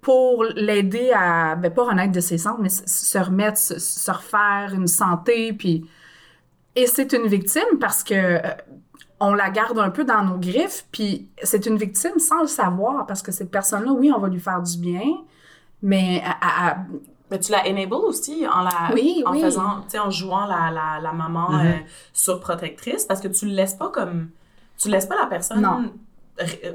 pour 0.02 0.44
l'aider 0.56 1.12
à, 1.16 1.56
ben, 1.56 1.72
pas 1.72 1.86
renaître 1.86 2.12
de 2.12 2.20
ses 2.20 2.38
cendres, 2.40 2.60
mais 2.62 2.70
se, 2.70 3.18
remettre, 3.20 3.58
se, 3.58 3.80
se 3.80 4.12
refaire 4.12 4.72
une 4.74 4.88
santé. 4.88 5.54
Puis... 5.54 5.86
Et 6.76 6.88
c'est 6.88 7.12
une 7.14 7.28
victime 7.28 7.78
parce 7.80 8.04
que 8.04 8.14
euh, 8.16 8.40
on 9.20 9.34
la 9.34 9.50
garde 9.50 9.78
un 9.78 9.90
peu 9.90 10.04
dans 10.06 10.24
nos 10.24 10.38
griffes, 10.38 10.86
puis 10.92 11.28
c'est 11.44 11.66
une 11.66 11.78
victime 11.78 12.18
sans 12.18 12.42
le 12.42 12.48
savoir 12.48 13.06
parce 13.06 13.22
que 13.22 13.32
cette 13.32 13.52
personne-là, 13.52 13.92
oui, 13.92 14.12
on 14.16 14.20
va 14.20 14.30
lui 14.30 14.40
faire 14.40 14.62
du 14.62 14.78
bien, 14.78 15.04
mais 15.84 16.24
à- 16.26 16.32
à- 16.32 16.72
à- 16.72 16.78
Mais 17.30 17.40
tu 17.40 17.52
la 17.52 17.62
enable 17.70 17.94
aussi 17.94 18.46
en 18.48 18.62
la 18.64 18.92
Oui, 18.94 19.22
en 19.26 19.34
oui. 19.34 19.42
faisant, 19.42 19.82
tu 19.84 19.90
sais, 19.92 20.00
en 20.00 20.10
jouant 20.10 20.46
la, 20.46 20.72
la, 20.72 21.00
la 21.02 21.12
maman 21.14 21.50
Mhm. 21.52 21.66
euh, 21.68 21.72
surprotectrice 22.14 23.06
parce 23.06 23.20
que 23.22 23.28
tu 23.28 23.46
le 23.46 23.52
laisses 23.54 23.76
pas 23.76 23.90
comme. 23.90 24.30
Tu 24.78 24.90
laisses 24.90 25.06
pas 25.06 25.16
la 25.16 25.28
personne 25.28 25.62
Non. 25.62 25.92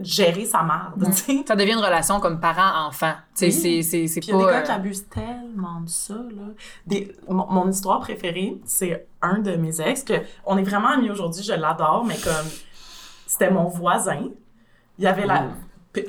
Gérer 0.02 0.44
sa 0.44 0.62
merde, 0.62 1.04
tu 1.06 1.12
sais. 1.12 1.44
Ça 1.46 1.56
devient 1.56 1.72
une 1.72 1.78
relation 1.78 2.20
comme 2.20 2.38
parent-enfant. 2.40 3.14
Tu 3.36 3.50
sais, 3.50 3.68
Oui. 3.68 3.82
c'est- 3.82 3.82
c'est 3.82 4.06
c'est 4.06 4.20
Puis 4.20 4.30
il 4.30 4.32
y 4.32 4.36
a 4.36 4.38
des 4.38 4.44
pas... 4.44 4.52
gars 4.52 4.62
qui 4.62 4.70
euh, 4.70 4.74
abusent 4.74 5.08
tellement 5.08 5.80
de 5.80 5.88
ça, 5.88 6.14
là. 6.14 6.42
Des, 6.86 7.14
mon, 7.28 7.46
mon 7.50 7.68
histoire 7.70 8.00
préférée, 8.00 8.58
c'est 8.64 9.06
un 9.22 9.38
de 9.38 9.56
mes 9.56 9.80
ex, 9.80 10.02
que 10.04 10.14
on 10.44 10.56
est 10.58 10.62
vraiment 10.62 10.88
amis 10.90 11.10
aujourd'hui, 11.10 11.42
je 11.42 11.52
l'adore, 11.54 12.04
mais 12.06 12.16
comme, 12.16 12.48
c'était 13.26 13.50
mon 13.50 13.64
voisin. 13.68 14.28
Il 14.98 15.04
y 15.04 15.06
avait 15.06 15.26
la... 15.26 15.46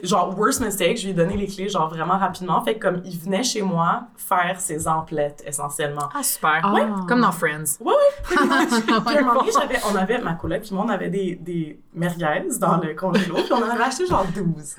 Genre, 0.03 0.37
worst 0.37 0.61
mistake, 0.61 0.97
je 0.97 1.03
lui 1.03 1.09
ai 1.11 1.13
donné 1.13 1.35
les 1.37 1.47
clés, 1.47 1.69
genre, 1.69 1.89
vraiment 1.89 2.17
rapidement. 2.17 2.61
Fait 2.63 2.75
que 2.75 2.87
comme, 2.87 3.01
il 3.05 3.17
venait 3.17 3.43
chez 3.43 3.61
moi 3.61 4.03
faire 4.15 4.59
ses 4.59 4.87
emplettes, 4.87 5.43
essentiellement. 5.45 6.09
Ah, 6.13 6.23
super. 6.23 6.59
Ah. 6.63 6.73
Ouais, 6.73 6.85
comme 7.07 7.21
dans 7.21 7.31
Friends. 7.31 7.77
Ouais, 7.79 7.93
ouais. 7.93 8.27
Puis 9.05 9.17
un 9.17 9.21
moment 9.21 9.39
donné, 9.39 9.51
j'avais, 9.51 9.79
on 9.91 9.95
avait, 9.95 10.19
ma 10.19 10.33
coloc 10.33 10.61
puis 10.61 10.73
moi, 10.73 10.83
on 10.85 10.89
avait 10.89 11.09
des, 11.09 11.35
des 11.35 11.79
merguez 11.93 12.47
dans 12.59 12.77
le 12.77 12.93
congélo, 12.93 13.35
puis 13.35 13.51
on 13.51 13.57
en 13.57 13.69
avait 13.69 13.83
acheté 13.83 14.05
genre 14.05 14.25
12. 14.33 14.75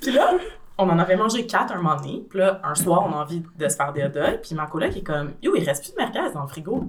Puis 0.00 0.12
là, 0.12 0.30
on 0.78 0.88
en 0.88 0.98
avait 0.98 1.16
mangé 1.16 1.46
4 1.46 1.72
un 1.72 1.76
moment 1.76 1.96
donné, 1.96 2.24
puis 2.28 2.38
là, 2.38 2.60
un 2.64 2.74
soir, 2.74 3.04
on 3.06 3.12
a 3.12 3.22
envie 3.22 3.42
de 3.58 3.68
se 3.68 3.76
faire 3.76 3.92
des 3.92 4.04
hot 4.04 4.08
dogs, 4.08 4.40
puis 4.42 4.54
ma 4.54 4.66
coloc 4.66 4.96
est 4.96 5.02
comme, 5.02 5.32
yo, 5.42 5.54
il 5.56 5.64
reste 5.64 5.82
plus 5.84 5.92
de 5.92 5.96
merguez 5.96 6.32
dans 6.34 6.42
le 6.42 6.48
frigo. 6.48 6.84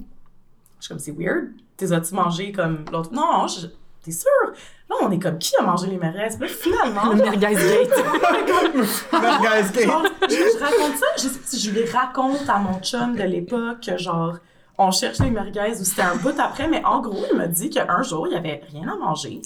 Je 0.80 0.86
suis 0.86 0.90
comme, 0.94 1.00
c'est 1.00 1.12
weird. 1.18 1.50
T'es 1.78 1.92
as-tu 1.92 2.14
mangé 2.14 2.52
comme 2.52 2.86
l'autre? 2.92 3.12
Non, 3.14 3.22
non, 3.40 3.48
je- 3.48 3.68
t'es 4.04 4.12
sûr? 4.12 4.30
Là, 4.90 4.96
on 5.02 5.12
est 5.12 5.20
comme, 5.20 5.38
qui 5.40 5.56
a 5.58 5.64
mangé 5.64 5.88
les 5.88 5.98
merguez? 5.98 6.36
Puis 6.40 6.50
finalement, 6.50 7.10
Le 7.10 7.16
Merguez 7.16 7.54
Gate. 7.56 7.90
Gay. 9.74 9.86
Genre, 9.86 10.04
je, 10.30 10.36
je 10.36 10.60
raconte 10.64 10.98
ça, 10.98 11.06
je 11.18 11.22
sais 11.22 11.30
pas 11.40 11.46
si 11.46 11.60
je 11.60 11.72
les 11.72 11.90
raconte 11.90 12.48
à 12.50 12.60
mon 12.60 12.80
chum 12.80 13.16
de 13.16 13.24
l'époque, 13.24 13.80
que 13.86 13.98
genre, 13.98 14.36
on 14.78 14.92
cherche 14.92 15.20
les 15.20 15.30
merguez 15.32 15.80
ou 15.80 15.84
c'était 15.84 16.02
un 16.02 16.16
bout 16.16 16.38
après, 16.40 16.68
mais 16.68 16.84
en 16.84 17.00
gros, 17.00 17.26
il 17.32 17.38
m'a 17.38 17.48
dit 17.48 17.70
qu'un 17.70 18.02
jour, 18.04 18.28
il 18.28 18.34
y 18.34 18.36
avait 18.36 18.62
rien 18.72 18.88
à 18.90 18.96
manger. 18.98 19.42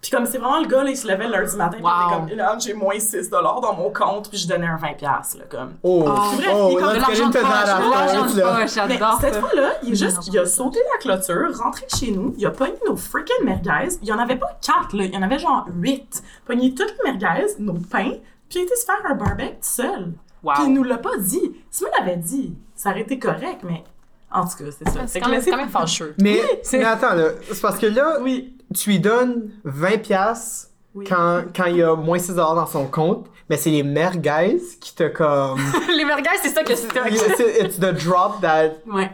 Puis 0.00 0.10
comme 0.10 0.26
c'est 0.26 0.38
vraiment 0.38 0.60
le 0.60 0.66
gars, 0.68 0.84
là, 0.84 0.90
il 0.90 0.96
se 0.96 1.06
levait 1.08 1.28
lundi 1.28 1.56
matin, 1.56 1.78
Wow. 1.82 1.88
était 1.88 2.14
comme, 2.16 2.28
Ilan, 2.28 2.58
j'ai 2.58 2.74
moins 2.74 2.98
6 2.98 3.30
dans 3.30 3.74
mon 3.74 3.92
compte, 3.92 4.28
puis 4.28 4.38
je 4.38 4.46
donnais 4.48 4.66
un 4.66 4.76
20 4.76 4.94
piastres, 4.94 5.38
là, 5.38 5.44
comme. 5.50 5.74
Oh, 5.82 6.04
C'est 6.30 6.42
vrai, 6.42 6.52
oh, 6.54 6.68
il 6.70 6.78
est 6.78 6.80
comme 6.80 6.92
De 6.94 7.00
l'argent 7.00 8.22
poche. 8.22 8.76
là. 8.76 8.86
Mais 8.86 8.98
cette 9.20 9.36
fois-là, 9.40 9.70
il, 9.82 9.92
est 9.92 9.96
juste, 9.96 10.26
il 10.28 10.38
a 10.38 10.46
sauté 10.46 10.78
la 10.92 10.98
clôture, 10.98 11.58
rentré 11.58 11.86
chez 11.88 12.10
nous, 12.12 12.34
il 12.38 12.46
a 12.46 12.50
pogné 12.50 12.74
nos 12.86 12.96
freaking 12.96 13.44
merguez. 13.44 13.96
Il 14.02 14.08
y 14.08 14.12
en 14.12 14.18
avait 14.18 14.36
pas 14.36 14.58
quatre, 14.64 14.94
là, 14.96 15.04
il 15.04 15.12
y 15.14 15.16
en 15.16 15.22
avait 15.22 15.38
genre 15.38 15.66
huit. 15.74 16.22
Pogné 16.46 16.74
toutes 16.74 16.94
les 17.04 17.12
merguez, 17.12 17.46
nos 17.58 17.74
pains, 17.74 18.12
puis 18.48 18.56
il 18.56 18.58
a 18.60 18.62
été 18.62 18.76
se 18.76 18.84
faire 18.84 19.00
un 19.04 19.14
barbecue 19.14 19.48
tout 19.50 19.56
seul. 19.62 20.12
Wow. 20.42 20.52
Puis 20.54 20.64
il 20.66 20.72
nous 20.74 20.84
l'a 20.84 20.98
pas 20.98 21.16
dit. 21.18 21.56
Si 21.70 21.84
me 21.84 21.90
l'avait 21.98 22.16
dit, 22.16 22.56
ça 22.74 22.90
aurait 22.90 23.00
été 23.00 23.18
correct, 23.18 23.62
mais 23.64 23.82
en 24.32 24.44
tout 24.44 24.56
cas, 24.58 24.64
c'est 24.70 24.88
ça. 24.88 25.00
C'est 25.06 25.12
Fait 25.14 25.20
quand, 25.20 25.26
que 25.26 25.30
même- 25.30 25.38
là, 25.38 25.44
c'est 25.44 25.50
quand 25.50 25.56
même 25.56 25.68
fâcheux. 25.68 26.14
Mais, 26.20 26.40
c'est- 26.62 26.78
mais 26.78 26.84
attends, 26.84 27.14
là, 27.14 27.28
c'est 27.50 27.60
parce 27.60 27.78
que 27.78 27.86
là, 27.86 28.18
Oui. 28.22 28.56
tu 28.74 28.90
lui 28.90 29.00
donnes 29.00 29.50
20 29.64 29.98
piastres 30.02 30.68
Oui. 30.94 31.04
quand, 31.08 31.42
quand 31.54 31.64
il 31.66 31.76
y 31.78 31.82
a 31.82 31.94
moins 31.96 32.18
6 32.18 32.34
dans 32.34 32.66
son 32.66 32.86
compte, 32.86 33.26
mais 33.48 33.56
c'est 33.56 33.70
les 33.70 33.82
merguez 33.82 34.60
qui 34.80 34.94
te 34.94 35.08
comme... 35.08 35.58
Les 35.96 36.04
merguez, 36.04 36.28
c'est 36.42 36.50
ça 36.50 36.62
que 36.62 36.74
c'est. 36.74 36.88
it's, 37.10 37.62
it's 37.62 37.76
the 37.78 37.92
drop 38.06 38.40
that... 38.42 38.72
Ouais. 38.86 39.10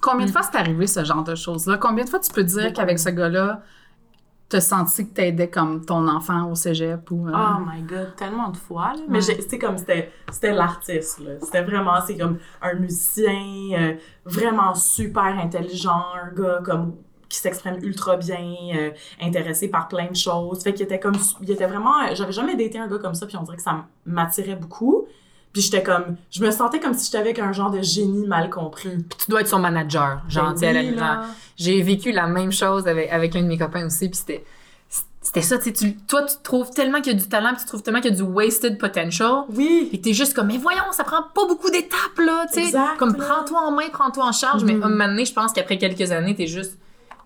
Combien 0.00 0.26
de 0.26 0.30
fois 0.30 0.42
c'est 0.42 0.56
arrivé 0.58 0.86
ce 0.86 1.04
genre 1.04 1.24
de 1.24 1.34
choses-là? 1.34 1.78
Combien 1.78 2.04
de 2.04 2.08
fois 2.10 2.20
tu 2.20 2.30
peux 2.32 2.44
dire 2.44 2.72
qu'avec 2.72 2.98
ce 2.98 3.08
gars-là, 3.10 3.62
t'as 4.48 4.60
senti 4.60 5.08
que 5.08 5.12
t'aidais 5.14 5.50
comme 5.50 5.84
ton 5.84 6.06
enfant 6.08 6.50
au 6.50 6.54
cégep 6.54 7.10
ou... 7.10 7.26
euh, 7.28 7.32
Oh 7.34 7.60
my 7.66 7.82
god, 7.82 8.14
tellement 8.16 8.48
de 8.50 8.56
fois. 8.56 8.92
Là. 8.94 9.02
Mais 9.08 9.20
j'ai- 9.20 9.40
c'est 9.40 9.58
comme, 9.58 9.76
c'était 9.76 10.12
c'était 10.30 10.52
l'artiste. 10.52 11.18
là. 11.20 11.32
C'était 11.42 11.62
vraiment, 11.62 11.94
c'est 12.06 12.16
comme 12.16 12.38
un 12.62 12.74
musicien 12.74 13.32
euh, 13.78 13.94
vraiment 14.24 14.74
super 14.74 15.24
intelligent, 15.38 16.02
un 16.22 16.32
gars 16.34 16.60
comme 16.64 16.94
qui 17.28 17.38
s'exprime 17.38 17.78
ultra 17.82 18.16
bien, 18.16 18.38
euh, 18.76 18.90
intéressé 19.20 19.68
par 19.68 19.88
plein 19.88 20.06
de 20.08 20.14
choses. 20.14 20.62
Fait 20.62 20.72
qu'il 20.72 20.84
était 20.84 21.00
comme, 21.00 21.16
il 21.42 21.50
était 21.50 21.66
vraiment, 21.66 22.14
j'avais 22.14 22.30
jamais 22.30 22.54
daté 22.54 22.78
un 22.78 22.86
gars 22.86 22.98
comme 22.98 23.14
ça, 23.14 23.26
puis 23.26 23.36
on 23.36 23.42
dirait 23.42 23.56
que 23.56 23.62
ça 23.64 23.84
m'attirait 24.04 24.54
beaucoup. 24.54 25.06
Puis 25.56 25.62
j'étais 25.62 25.82
comme, 25.82 26.16
je 26.30 26.44
me 26.44 26.50
sentais 26.50 26.80
comme 26.80 26.92
si 26.92 27.06
j'étais 27.06 27.16
avec 27.16 27.38
un 27.38 27.50
genre 27.50 27.70
de 27.70 27.80
génie 27.80 28.26
mal 28.26 28.50
compris. 28.50 28.90
Puis 28.90 29.18
tu 29.24 29.30
dois 29.30 29.40
être 29.40 29.48
son 29.48 29.58
manager, 29.58 30.20
Ben 30.34 30.40
à 30.62 30.72
la- 30.72 30.80
oui. 30.82 31.26
J'ai 31.56 31.80
vécu 31.80 32.12
la 32.12 32.26
même 32.26 32.52
chose 32.52 32.86
avec, 32.86 33.10
avec 33.10 33.34
un 33.36 33.42
de 33.42 33.46
mes 33.46 33.56
copains 33.56 33.86
aussi, 33.86 34.10
puis 34.10 34.18
c'était 34.18 34.44
c'était 35.22 35.40
ça, 35.40 35.56
tu 35.58 35.74
sais, 35.74 35.96
toi, 36.06 36.24
tu 36.24 36.34
trouves 36.42 36.70
tellement 36.72 37.00
qu'il 37.00 37.14
y 37.14 37.16
a 37.16 37.18
du 37.18 37.26
talent, 37.28 37.48
puis 37.54 37.62
tu 37.62 37.66
trouves 37.66 37.82
tellement 37.82 38.00
qu'il 38.02 38.10
y 38.10 38.14
a 38.14 38.16
du 38.16 38.22
wasted 38.22 38.76
potential, 38.78 39.44
Oui. 39.48 39.86
puis 39.88 40.00
t'es 40.00 40.12
juste 40.12 40.34
comme, 40.34 40.46
mais 40.48 40.58
voyons, 40.58 40.82
ça 40.92 41.02
prend 41.04 41.22
pas 41.34 41.46
beaucoup 41.48 41.70
d'étapes, 41.70 42.18
là, 42.18 42.44
tu 42.52 42.62
sais. 42.70 42.78
Comme, 42.98 43.16
prends-toi 43.16 43.58
en 43.58 43.70
main, 43.72 43.88
prends-toi 43.90 44.24
en 44.26 44.32
charge, 44.32 44.62
mais 44.62 44.74
Mhm. 44.74 44.84
un 44.84 44.88
moment 44.90 45.06
donné, 45.08 45.24
je 45.24 45.32
pense 45.32 45.52
qu'après 45.54 45.78
quelques 45.78 46.12
années, 46.12 46.34
t'es 46.36 46.46
juste, 46.46 46.78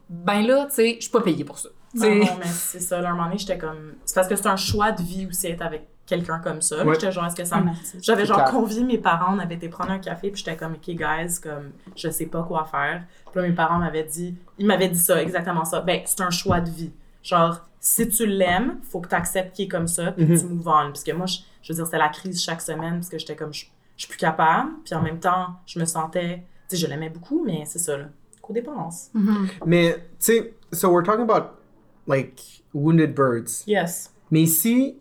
ben 0.09 0.41
là, 0.47 0.67
tu 0.71 0.77
sais, 0.77 0.95
je 0.99 1.03
suis 1.03 1.11
pas 1.11 1.21
payée 1.21 1.45
pour 1.45 1.59
ça. 1.59 1.69
Non, 1.93 2.05
mais 2.09 2.47
c'est 2.47 2.79
ça. 2.81 3.01
Là, 3.01 3.09
un 3.09 3.13
moment 3.15 3.25
donné, 3.25 3.37
j'étais 3.39 3.59
comme. 3.59 3.95
C'est 4.05 4.15
parce 4.15 4.29
que 4.29 4.37
c'est 4.37 4.47
un 4.47 4.57
choix 4.57 4.93
de 4.93 5.03
vie 5.03 5.27
aussi 5.29 5.49
être 5.49 5.61
avec 5.63 5.89
quelqu'un 6.11 6.39
comme 6.41 6.61
ça. 6.61 6.85
Ouais. 6.85 6.95
J'étais 6.95 7.11
genre, 7.13 7.25
est-ce 7.27 7.37
que 7.37 7.45
ça 7.45 7.61
me. 7.61 7.71
J'avais 8.03 8.27
genre 8.27 8.39
clair. 8.39 8.51
convié 8.51 8.83
mes 8.85 8.99
parents, 8.99 9.35
on 9.35 9.39
avait 9.39 9.55
été 9.55 9.69
prendre 9.69 9.93
un 9.93 9.99
café, 9.99 10.31
puis 10.31 10.43
j'étais 10.45 10.57
comme, 10.57 10.73
OK, 10.75 10.91
guys, 10.91 11.41
comme, 11.43 11.71
je 11.97 12.11
sais 12.11 12.27
pas 12.27 12.43
quoi 12.43 12.65
faire. 12.65 13.05
Puis 13.33 13.41
là, 13.41 13.49
mes 13.49 13.55
parents 13.55 13.79
m'avaient 13.79 14.05
dit, 14.05 14.35
ils 14.59 14.67
m'avaient 14.67 14.89
dit 14.89 14.99
ça, 14.99 15.23
exactement 15.23 15.65
ça. 15.65 15.81
Ben, 15.81 16.03
c'est 16.05 16.21
un 16.21 16.31
choix 16.31 16.61
de 16.61 16.69
vie. 16.71 16.93
Genre, 17.23 17.61
si 17.79 18.09
tu 18.09 18.27
l'aimes, 18.27 18.79
faut 18.83 19.01
que 19.01 19.09
tu 19.09 19.15
acceptes 19.15 19.55
qu'il 19.57 19.65
est 19.65 19.69
comme 19.69 19.87
ça, 19.89 20.13
puis 20.13 20.27
Mhm. 20.27 20.39
tu 20.39 20.45
move 20.47 20.69
on. 20.69 20.89
Parce 20.89 21.05
que 21.05 21.13
moi, 21.13 21.27
je, 21.27 21.39
je 21.63 21.73
veux 21.73 21.77
dire, 21.77 21.87
c'était 21.87 21.99
la 21.99 22.09
crise 22.11 22.43
chaque 22.43 22.61
semaine, 22.61 22.95
parce 22.97 23.09
que 23.09 23.19
j'étais 23.19 23.37
comme, 23.37 23.55
je, 23.55 23.65
je 23.97 24.03
suis 24.05 24.09
plus 24.09 24.19
capable. 24.19 24.71
Puis 24.85 24.95
en 24.95 25.03
même 25.03 25.19
temps, 25.21 25.47
je 25.67 25.79
me 25.79 25.85
sentais, 25.85 26.43
tu 26.69 26.77
sais, 26.77 26.83
je 26.83 26.87
l'aimais 26.87 27.09
beaucoup, 27.11 27.43
mais 27.45 27.63
c'est 27.67 27.79
ça, 27.79 27.97
là. 27.97 28.07
Codépendance. 28.43 29.11
Mhm. 29.15 29.49
Mais, 29.67 29.95
tu 29.95 30.01
sais, 30.19 30.55
so 30.73 30.91
we're 30.91 31.05
talking 31.05 31.23
about, 31.23 31.51
like, 32.07 32.63
wounded 32.75 33.15
birds. 33.15 33.63
Yes. 33.67 34.13
Mais 34.31 34.43
ici, 34.43 34.97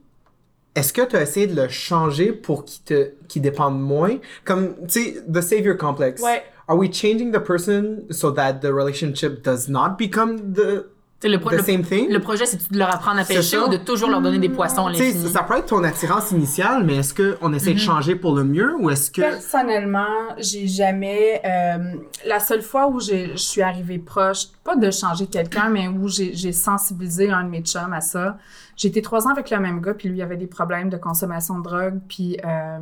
est-ce 0.75 0.93
que 0.93 1.01
tu 1.01 1.15
as 1.15 1.23
essayé 1.23 1.47
de 1.47 1.59
le 1.59 1.67
changer 1.67 2.31
pour 2.31 2.65
qu'il 2.65 2.83
te 2.83 3.11
qu'il 3.27 3.41
dépende 3.41 3.79
moins? 3.81 4.17
Comme, 4.45 4.75
tu 4.87 5.13
sais, 5.13 5.15
the 5.31 5.41
savior 5.41 5.75
complex. 5.75 6.21
Ouais. 6.21 6.43
Are 6.67 6.77
we 6.77 6.91
changing 6.91 7.31
the 7.31 7.39
person 7.39 8.05
so 8.11 8.31
that 8.31 8.61
the 8.61 8.71
relationship 8.71 9.43
does 9.43 9.67
not 9.67 9.97
become 9.97 10.53
the, 10.53 10.85
le, 11.27 11.37
pro- 11.39 11.49
the 11.49 11.53
le- 11.57 11.63
same 11.63 11.81
thing? 11.83 12.09
le 12.09 12.19
projet, 12.19 12.45
c'est 12.45 12.71
de 12.71 12.77
leur 12.77 12.93
apprendre 12.93 13.19
à 13.19 13.25
pêcher 13.25 13.57
ou 13.57 13.67
de 13.67 13.75
toujours 13.77 14.09
leur 14.09 14.21
donner 14.21 14.39
des 14.39 14.47
poissons 14.49 14.85
à 14.87 14.91
l'infini. 14.91 15.27
ça 15.27 15.43
peut 15.43 15.57
être 15.57 15.65
ton 15.65 15.83
attirance 15.83 16.31
initiale, 16.31 16.83
mais 16.85 16.95
est-ce 16.97 17.13
qu'on 17.13 17.51
essaie 17.53 17.73
de 17.73 17.79
changer 17.79 18.15
pour 18.15 18.35
le 18.35 18.45
mieux 18.45 18.75
ou 18.79 18.89
est-ce 18.89 19.11
que... 19.11 19.21
Personnellement, 19.21 20.07
j'ai 20.37 20.67
jamais. 20.67 21.41
euh, 21.43 21.95
la 22.25 22.39
seule 22.39 22.61
fois 22.61 22.87
où 22.87 22.99
j'ai- 23.01 23.31
je 23.31 23.37
suis 23.37 23.61
arrivée 23.61 23.99
proche, 23.99 24.45
pas 24.63 24.75
de 24.77 24.89
changer 24.91 25.27
quelqu'un, 25.27 25.69
mais 25.69 25.87
où 25.89 26.07
j'ai 26.07 26.33
j'ai 26.33 26.51
sensibilisé 26.53 27.29
un 27.29 27.43
de 27.43 27.49
mes 27.49 27.61
chums 27.61 27.91
à 27.93 28.01
ça. 28.01 28.37
J'ai 28.77 28.87
été 28.87 29.01
trois 29.01 29.27
ans 29.27 29.31
avec 29.31 29.49
le 29.49 29.59
même 29.59 29.81
gars, 29.81 29.93
puis 29.93 30.07
lui 30.07 30.19
il 30.19 30.21
avait 30.21 30.37
des 30.37 30.47
problèmes 30.47 30.89
de 30.89 30.95
consommation 30.95 31.59
de 31.59 31.63
drogue, 31.63 31.99
puis 32.07 32.37
euh, 32.45 32.77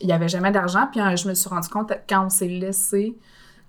il 0.00 0.08
y 0.08 0.12
avait 0.12 0.28
jamais 0.28 0.50
d'argent. 0.50 0.88
Puis 0.90 1.00
euh, 1.00 1.14
je 1.16 1.28
me 1.28 1.34
suis 1.34 1.48
rendu 1.50 1.68
compte 1.68 1.92
quand 2.08 2.24
on 2.24 2.30
s'est 2.30 2.48
laissé 2.48 3.16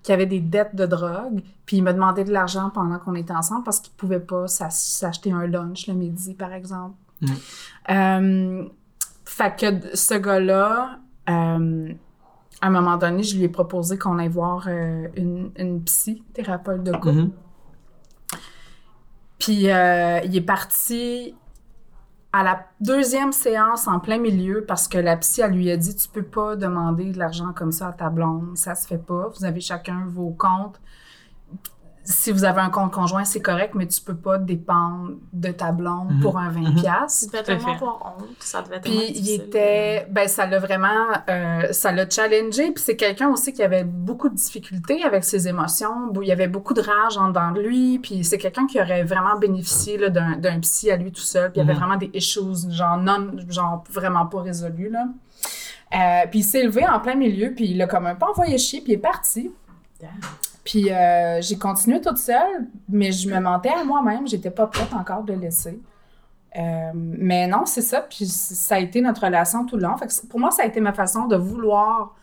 qu'il 0.03 0.12
y 0.12 0.13
avait 0.13 0.25
des 0.25 0.41
dettes 0.41 0.75
de 0.75 0.86
drogue, 0.86 1.41
puis 1.65 1.77
il 1.77 1.81
m'a 1.81 1.93
demandé 1.93 2.24
de 2.24 2.31
l'argent 2.31 2.69
pendant 2.69 3.00
qu'on 3.00 3.15
était 3.15 3.33
ensemble 3.33 3.63
parce 3.63 3.79
qu'il 3.79 3.93
pouvait 3.93 4.19
pas 4.19 4.48
s'ach- 4.48 4.74
s'acheter 4.74 5.31
un 5.31 5.48
lunch 5.48 5.88
le 5.88 5.93
midi, 5.93 6.33
par 6.33 6.53
exemple. 6.53 6.95
Mm. 7.22 7.27
Euh, 7.89 8.65
fait 9.25 9.55
que 9.57 9.95
ce 9.95 10.15
gars-là, 10.15 11.00
euh, 11.29 11.93
à 12.62 12.67
un 12.67 12.69
moment 12.69 12.98
donné, 12.98 13.24
je 13.24 13.38
lui 13.38 13.45
ai 13.45 13.50
proposé 13.50 13.98
qu'on 13.98 14.19
aille 14.19 14.27
voir 14.27 14.65
euh, 14.67 15.07
une, 15.15 15.51
une 15.57 15.81
psy, 15.83 16.24
thérapeute 16.33 16.83
de 16.83 16.91
couple. 16.91 17.12
Mhm. 17.13 17.31
Puis 19.39 19.63
il 19.63 19.67
est 20.38 20.45
parti 20.45 21.36
à 22.33 22.43
la 22.43 22.65
deuxième 22.81 23.31
séance 23.31 23.87
en 23.87 23.99
plein 23.99 24.17
milieu 24.17 24.65
parce 24.65 24.87
que 24.87 24.97
la 24.97 25.15
psy, 25.17 25.41
elle 25.41 25.53
lui 25.53 25.69
a 25.69 25.77
dit 25.77 25.96
Tu 25.96 26.09
peux 26.09 26.24
pas 26.24 26.55
demander 26.55 27.11
de 27.11 27.19
l'argent 27.19 27.53
comme 27.53 27.72
ça 27.72 27.89
à 27.89 27.93
ta 27.93 28.09
blonde, 28.09 28.57
ça 28.57 28.74
se 28.74 28.87
fait 28.87 28.98
pas. 28.98 29.31
Vous 29.37 29.46
avez 29.46 29.61
chacun 29.61 30.05
vos 30.07 30.31
comptes. 30.31 30.81
Si 32.05 32.31
vous 32.33 32.44
avez 32.44 32.59
un 32.59 32.70
compte 32.70 32.92
conjoint, 32.92 33.24
c'est 33.24 33.39
correct, 33.39 33.75
mais 33.75 33.87
tu 33.87 34.01
peux 34.01 34.16
pas 34.16 34.37
dépendre 34.37 35.11
de 35.31 35.51
ta 35.51 35.72
blonde 35.72 36.11
Mhm. 36.16 36.20
pour 36.22 36.37
un 36.37 36.50
20$. 36.51 36.74
Mhm. 36.74 36.81
piastres. 36.81 37.25
Tu 37.31 37.31
devais 37.31 37.44
Tout 37.44 37.51
à 37.51 37.55
tellement 37.55 37.66
fait. 37.70 37.75
avoir 37.83 38.16
honte. 38.20 38.25
Ça 38.39 38.61
devait 38.61 38.81
tellement 38.81 39.00
Puis 39.00 39.09
être 39.09 39.18
il 39.20 39.31
était, 39.31 40.07
ben 40.09 40.27
ça 40.27 40.46
l'a 40.46 40.59
vraiment, 40.59 41.07
euh, 41.29 41.72
ça 41.72 41.94
l'a 41.94 42.09
challengé. 42.09 42.72
Puis 42.72 42.83
c'est 42.83 42.98
quelqu'un 42.98 43.29
aussi 43.29 43.53
qui 43.53 43.63
avait 43.63 43.85
beaucoup 43.85 44.27
de 44.27 44.35
difficultés 44.35 45.01
avec 45.03 45.24
ses 45.24 45.48
émotions. 45.48 46.11
Il 46.22 46.27
y 46.27 46.31
avait 46.33 46.50
beaucoup 46.50 46.74
de 46.74 46.81
rage 46.81 47.18
en 47.18 47.29
dedans 47.29 47.51
de 47.51 47.61
lui. 47.61 48.00
Puis 48.00 48.25
c'est 48.25 48.37
quelqu'un 48.37 48.68
qui 48.68 48.81
aurait 48.81 49.03
vraiment 49.03 49.37
bénéficié 49.39 49.98
d'un, 50.09 50.35
d'un 50.35 50.59
psy 50.59 50.92
à 50.92 50.98
lui 50.98 51.11
tout 51.13 51.22
seul. 51.22 51.51
Puis 51.53 51.61
il 51.61 51.63
y 51.66 51.70
avait 51.70 51.74
Mhm. 51.74 51.79
vraiment 51.79 51.98
des 51.98 52.11
issues, 52.13 52.70
genre 52.70 52.98
non, 52.98 53.31
genre 53.48 53.83
vraiment 53.89 54.25
pas 54.25 54.42
résolus 54.42 54.89
là. 54.89 55.05
Euh, 55.96 56.27
puis 56.29 56.39
il 56.39 56.44
s'est 56.44 56.63
levé 56.63 56.85
en 56.87 57.00
plein 57.00 57.16
milieu, 57.16 57.53
puis 57.55 57.66
il 57.70 57.81
a 57.81 57.87
comme 57.87 58.07
un 58.07 58.16
peu 58.16 58.25
envoyé 58.25 58.57
chier, 58.57 58.81
puis 58.81 58.94
il 58.94 58.96
est 58.96 58.98
parti. 58.98 59.51
Puis 60.63 60.91
euh, 60.91 61.41
j'ai 61.41 61.57
continué 61.57 61.99
toute 61.99 62.17
seule, 62.17 62.67
mais 62.87 63.11
je 63.11 63.29
me 63.29 63.39
mentais 63.39 63.69
à 63.69 63.83
moi-même, 63.83 64.27
j'étais 64.27 64.51
pas 64.51 64.67
prête 64.67 64.93
encore 64.93 65.23
de 65.23 65.33
laisser. 65.33 65.81
Euh, 66.55 66.91
mais 66.93 67.47
non, 67.47 67.65
c'est 67.65 67.81
ça, 67.81 68.01
puis 68.01 68.25
ça 68.27 68.75
a 68.75 68.79
été 68.79 69.01
notre 69.01 69.25
relation 69.25 69.65
tout 69.65 69.75
le 69.75 69.83
long. 69.83 69.97
Fait 69.97 70.07
que 70.07 70.27
pour 70.27 70.39
moi, 70.39 70.51
ça 70.51 70.63
a 70.63 70.65
été 70.65 70.79
ma 70.79 70.93
façon 70.93 71.25
de 71.25 71.35
vouloir 71.35 72.15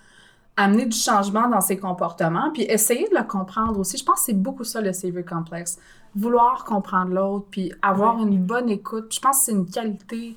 amener 0.56 0.86
du 0.86 0.96
changement 0.96 1.48
dans 1.48 1.60
ses 1.60 1.76
comportements, 1.76 2.50
puis 2.52 2.62
essayer 2.62 3.08
de 3.08 3.14
le 3.14 3.24
comprendre 3.24 3.78
aussi. 3.78 3.98
Je 3.98 4.04
pense 4.04 4.20
que 4.20 4.24
c'est 4.26 4.32
beaucoup 4.34 4.64
ça 4.64 4.80
le 4.80 4.92
savior 4.92 5.24
complex. 5.24 5.78
Vouloir 6.14 6.64
comprendre 6.64 7.12
l'autre, 7.12 7.46
puis 7.50 7.72
avoir 7.82 8.20
une 8.22 8.38
bonne 8.38 8.70
écoute. 8.70 9.12
Je 9.14 9.20
pense 9.20 9.38
que 9.38 9.44
c'est 9.44 9.52
une 9.52 9.68
qualité 9.68 10.36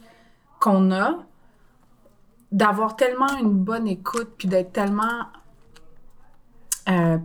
qu'on 0.60 0.92
a, 0.92 1.20
d'avoir 2.52 2.96
tellement 2.96 3.38
une 3.40 3.52
bonne 3.52 3.88
écoute, 3.88 4.32
puis 4.38 4.48
d'être 4.48 4.74
tellement... 4.74 5.28
euh, 6.90 7.18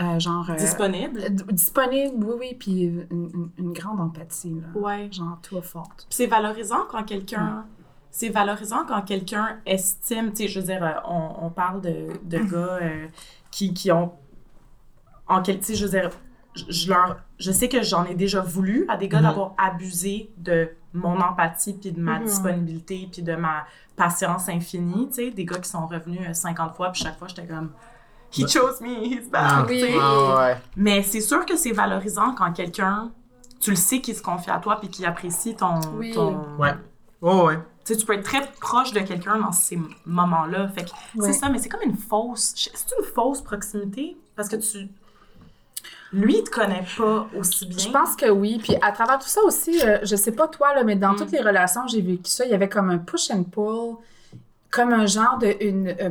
euh, 0.00 0.18
genre... 0.20 0.48
euh, 0.50 0.54
Disponible? 0.56 1.20
disponible, 1.52 2.24
oui, 2.24 2.34
oui, 2.38 2.56
puis 2.58 2.82
une, 2.84 3.06
une- 3.10 3.50
une 3.58 3.72
grande 3.72 4.00
empathie, 4.00 4.54
là. 4.60 4.66
Ouais. 4.80 5.08
Genre, 5.12 5.38
toi 5.42 5.62
forte. 5.62 6.06
C'est 6.10 6.26
valorisant 6.26 6.84
quand 6.90 7.02
quelqu'un. 7.04 7.64
C'est 8.10 8.28
valorisant 8.30 8.84
quand 8.88 9.02
quelqu'un 9.02 9.58
estime, 9.66 10.30
tu 10.30 10.36
sais, 10.44 10.48
je 10.48 10.60
veux 10.60 10.66
dire, 10.66 10.82
euh, 10.82 10.92
on, 11.06 11.46
on 11.46 11.50
parle 11.50 11.80
de, 11.82 12.08
de 12.24 12.38
gars 12.38 12.78
euh, 12.82 13.06
qui, 13.50 13.74
qui 13.74 13.92
ont. 13.92 14.12
En 15.28 15.42
quel, 15.42 15.58
tu 15.58 15.64
sais, 15.66 15.74
je 15.74 15.84
veux 15.86 15.90
dire, 15.90 16.10
je, 16.54 16.88
leur. 16.88 17.18
Je 17.38 17.50
sais 17.52 17.68
que 17.68 17.82
j'en 17.82 18.04
ai 18.06 18.14
déjà 18.14 18.40
voulu 18.40 18.86
à 18.88 18.96
des 18.96 19.08
gars 19.08 19.18
Mhm. 19.18 19.24
d'avoir 19.24 19.54
abusé 19.58 20.30
de 20.38 20.70
mon 20.94 21.20
empathie, 21.20 21.74
puis 21.74 21.92
de 21.92 22.00
ma 22.00 22.18
Mhm. 22.20 22.24
disponibilité, 22.26 23.08
puis 23.12 23.22
de 23.22 23.34
ma 23.36 23.66
patience 23.96 24.48
infinie, 24.48 25.08
tu 25.08 25.14
sais, 25.14 25.30
des 25.30 25.44
gars 25.44 25.58
qui 25.58 25.68
sont 25.68 25.86
revenus 25.86 26.20
euh, 26.28 26.32
50 26.32 26.74
fois, 26.74 26.90
puis 26.92 27.02
chaque 27.02 27.18
fois, 27.18 27.28
j'étais 27.28 27.46
comme. 27.46 27.70
He 28.38 28.48
chose 28.48 28.80
me, 28.80 28.88
he's 29.04 29.24
Ah, 29.32 29.62
back. 29.62 29.68
tu 29.68 29.80
sais. 29.80 29.94
ah, 30.00 30.36
ouais. 30.38 30.56
Mais 30.76 31.02
c'est 31.02 31.20
sûr 31.20 31.44
que 31.46 31.56
c'est 31.56 31.72
valorisant 31.72 32.34
quand 32.34 32.52
quelqu'un, 32.52 33.10
tu 33.60 33.70
le 33.70 33.76
sais, 33.76 34.00
qu'il 34.00 34.14
se 34.14 34.22
confie 34.22 34.50
à 34.50 34.58
toi 34.58 34.78
puis 34.80 34.88
qu'il 34.88 35.04
apprécie 35.06 35.54
ton. 35.56 35.80
Oui. 35.94 36.12
ton- 36.12 36.44
Ouais. 36.58 36.74
Oh, 37.22 37.46
ouais. 37.46 37.56
Tu 37.84 37.94
sais, 37.94 38.00
tu 38.00 38.04
peux 38.06 38.14
être 38.14 38.24
très 38.24 38.42
proche 38.60 38.92
de 38.92 39.00
quelqu'un 39.00 39.38
dans 39.38 39.52
ces 39.52 39.78
moments-là. 40.04 40.68
Fait 40.68 40.84
que 40.84 40.90
Ouais. 41.18 41.26
c'est 41.26 41.32
ça, 41.32 41.48
mais 41.48 41.58
c'est 41.58 41.68
comme 41.68 41.82
une 41.82 41.96
fausse. 41.96 42.52
C'est 42.56 42.94
une 42.98 43.04
fausse 43.04 43.40
proximité 43.42 44.16
parce 44.34 44.48
que 44.48 44.56
tu. 44.56 44.88
Lui, 46.12 46.38
il 46.38 46.44
te 46.44 46.50
connaît 46.50 46.84
pas 46.96 47.26
aussi 47.36 47.66
bien. 47.66 47.78
Je 47.78 47.88
pense 47.90 48.14
que 48.16 48.28
oui. 48.30 48.58
Puis 48.62 48.76
à 48.80 48.92
travers 48.92 49.18
tout 49.18 49.28
ça 49.28 49.40
aussi, 49.42 49.80
euh, 49.84 49.98
je 50.02 50.16
sais 50.16 50.32
pas 50.32 50.46
toi, 50.48 50.74
là, 50.74 50.84
mais 50.84 50.96
dans 50.96 51.12
Mm. 51.12 51.16
toutes 51.16 51.32
les 51.32 51.40
relations, 51.42 51.86
j'ai 51.88 52.00
vécu 52.00 52.30
ça. 52.30 52.44
Il 52.44 52.50
y 52.50 52.54
avait 52.54 52.68
comme 52.68 52.90
un 52.90 52.98
push 52.98 53.30
and 53.30 53.44
pull, 53.44 53.96
comme 54.70 54.92
un 54.92 55.06
genre 55.06 55.38
de. 55.38 55.54
une, 55.60 55.88
euh, 56.00 56.10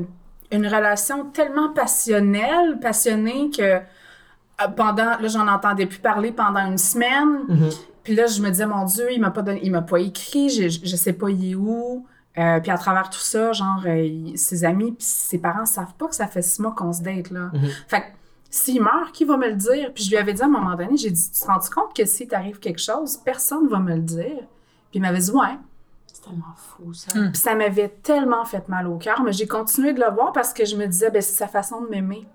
une 0.51 0.67
relation 0.67 1.25
tellement 1.25 1.69
passionnelle, 1.69 2.79
passionnée 2.79 3.49
que 3.49 3.61
euh, 3.63 4.67
pendant. 4.75 5.17
Là, 5.19 5.27
j'en 5.27 5.47
entendais 5.47 5.85
plus 5.85 5.99
parler 5.99 6.31
pendant 6.31 6.65
une 6.65 6.77
semaine. 6.77 7.39
Mhm. 7.47 7.69
Puis 8.03 8.15
là, 8.15 8.27
je 8.27 8.41
me 8.41 8.49
disais, 8.49 8.67
mon 8.67 8.85
Dieu, 8.85 9.07
il 9.11 9.19
m'a 9.19 9.31
pas 9.31 9.41
donné, 9.41 9.59
il 9.63 9.71
m'a 9.71 9.81
pas 9.81 9.99
écrit, 9.99 10.49
je, 10.49 10.69
je 10.69 10.95
sais 10.95 11.13
pas 11.13 11.29
il 11.29 11.51
est 11.51 11.55
où. 11.55 12.05
Euh, 12.37 12.59
puis 12.59 12.69
à 12.69 12.77
travers 12.77 13.09
tout 13.09 13.19
ça, 13.19 13.53
genre, 13.53 13.81
euh, 13.85 14.31
ses 14.35 14.65
amis 14.65 14.91
puis 14.91 15.05
ses 15.07 15.37
parents 15.37 15.65
savent 15.65 15.93
pas 15.97 16.07
que 16.07 16.15
ça 16.15 16.27
fait 16.27 16.41
six 16.41 16.61
mois 16.61 16.73
qu'on 16.73 16.91
se 16.91 17.01
date, 17.01 17.31
là. 17.31 17.49
Mhm. 17.53 17.69
Fait 17.87 18.01
que 18.01 18.05
s'il 18.49 18.81
meurt, 18.81 19.11
qui 19.13 19.25
va 19.25 19.37
me 19.37 19.47
le 19.47 19.55
dire? 19.55 19.91
Puis 19.93 20.03
je 20.03 20.09
lui 20.09 20.17
avais 20.17 20.33
dit 20.33 20.41
à 20.41 20.45
un 20.45 20.49
moment 20.49 20.75
donné, 20.75 20.97
j'ai 20.97 21.09
dit, 21.09 21.31
tu 21.31 21.39
te 21.39 21.45
rends 21.45 21.59
compte 21.59 21.95
que 21.95 22.05
si 22.05 22.27
t'arrive 22.27 22.59
quelque 22.59 22.81
chose, 22.81 23.17
personne 23.17 23.67
va 23.67 23.79
me 23.79 23.95
le 23.95 24.01
dire? 24.01 24.43
Puis 24.91 24.95
il 24.95 25.01
m'avait 25.01 25.19
dit, 25.19 25.31
ouais. 25.31 25.57
C'est 26.25 26.29
tellement 26.31 26.55
fou, 26.55 26.93
ça. 26.93 27.17
Hmm. 27.19 27.31
Puis 27.31 27.41
ça 27.41 27.55
m'avait 27.55 27.89
tellement 27.89 28.43
fait 28.45 28.67
mal 28.69 28.87
au 28.87 28.97
cœur, 28.97 29.21
mais 29.23 29.31
j'ai 29.33 29.47
continué 29.47 29.93
de 29.93 29.99
le 29.99 30.11
voir 30.11 30.31
parce 30.33 30.53
que 30.53 30.65
je 30.65 30.75
me 30.75 30.85
disais, 30.87 31.09
ben 31.11 31.21
c'est 31.21 31.35
sa 31.35 31.47
façon 31.47 31.81
de 31.81 31.87
m'aimer. 31.89 32.25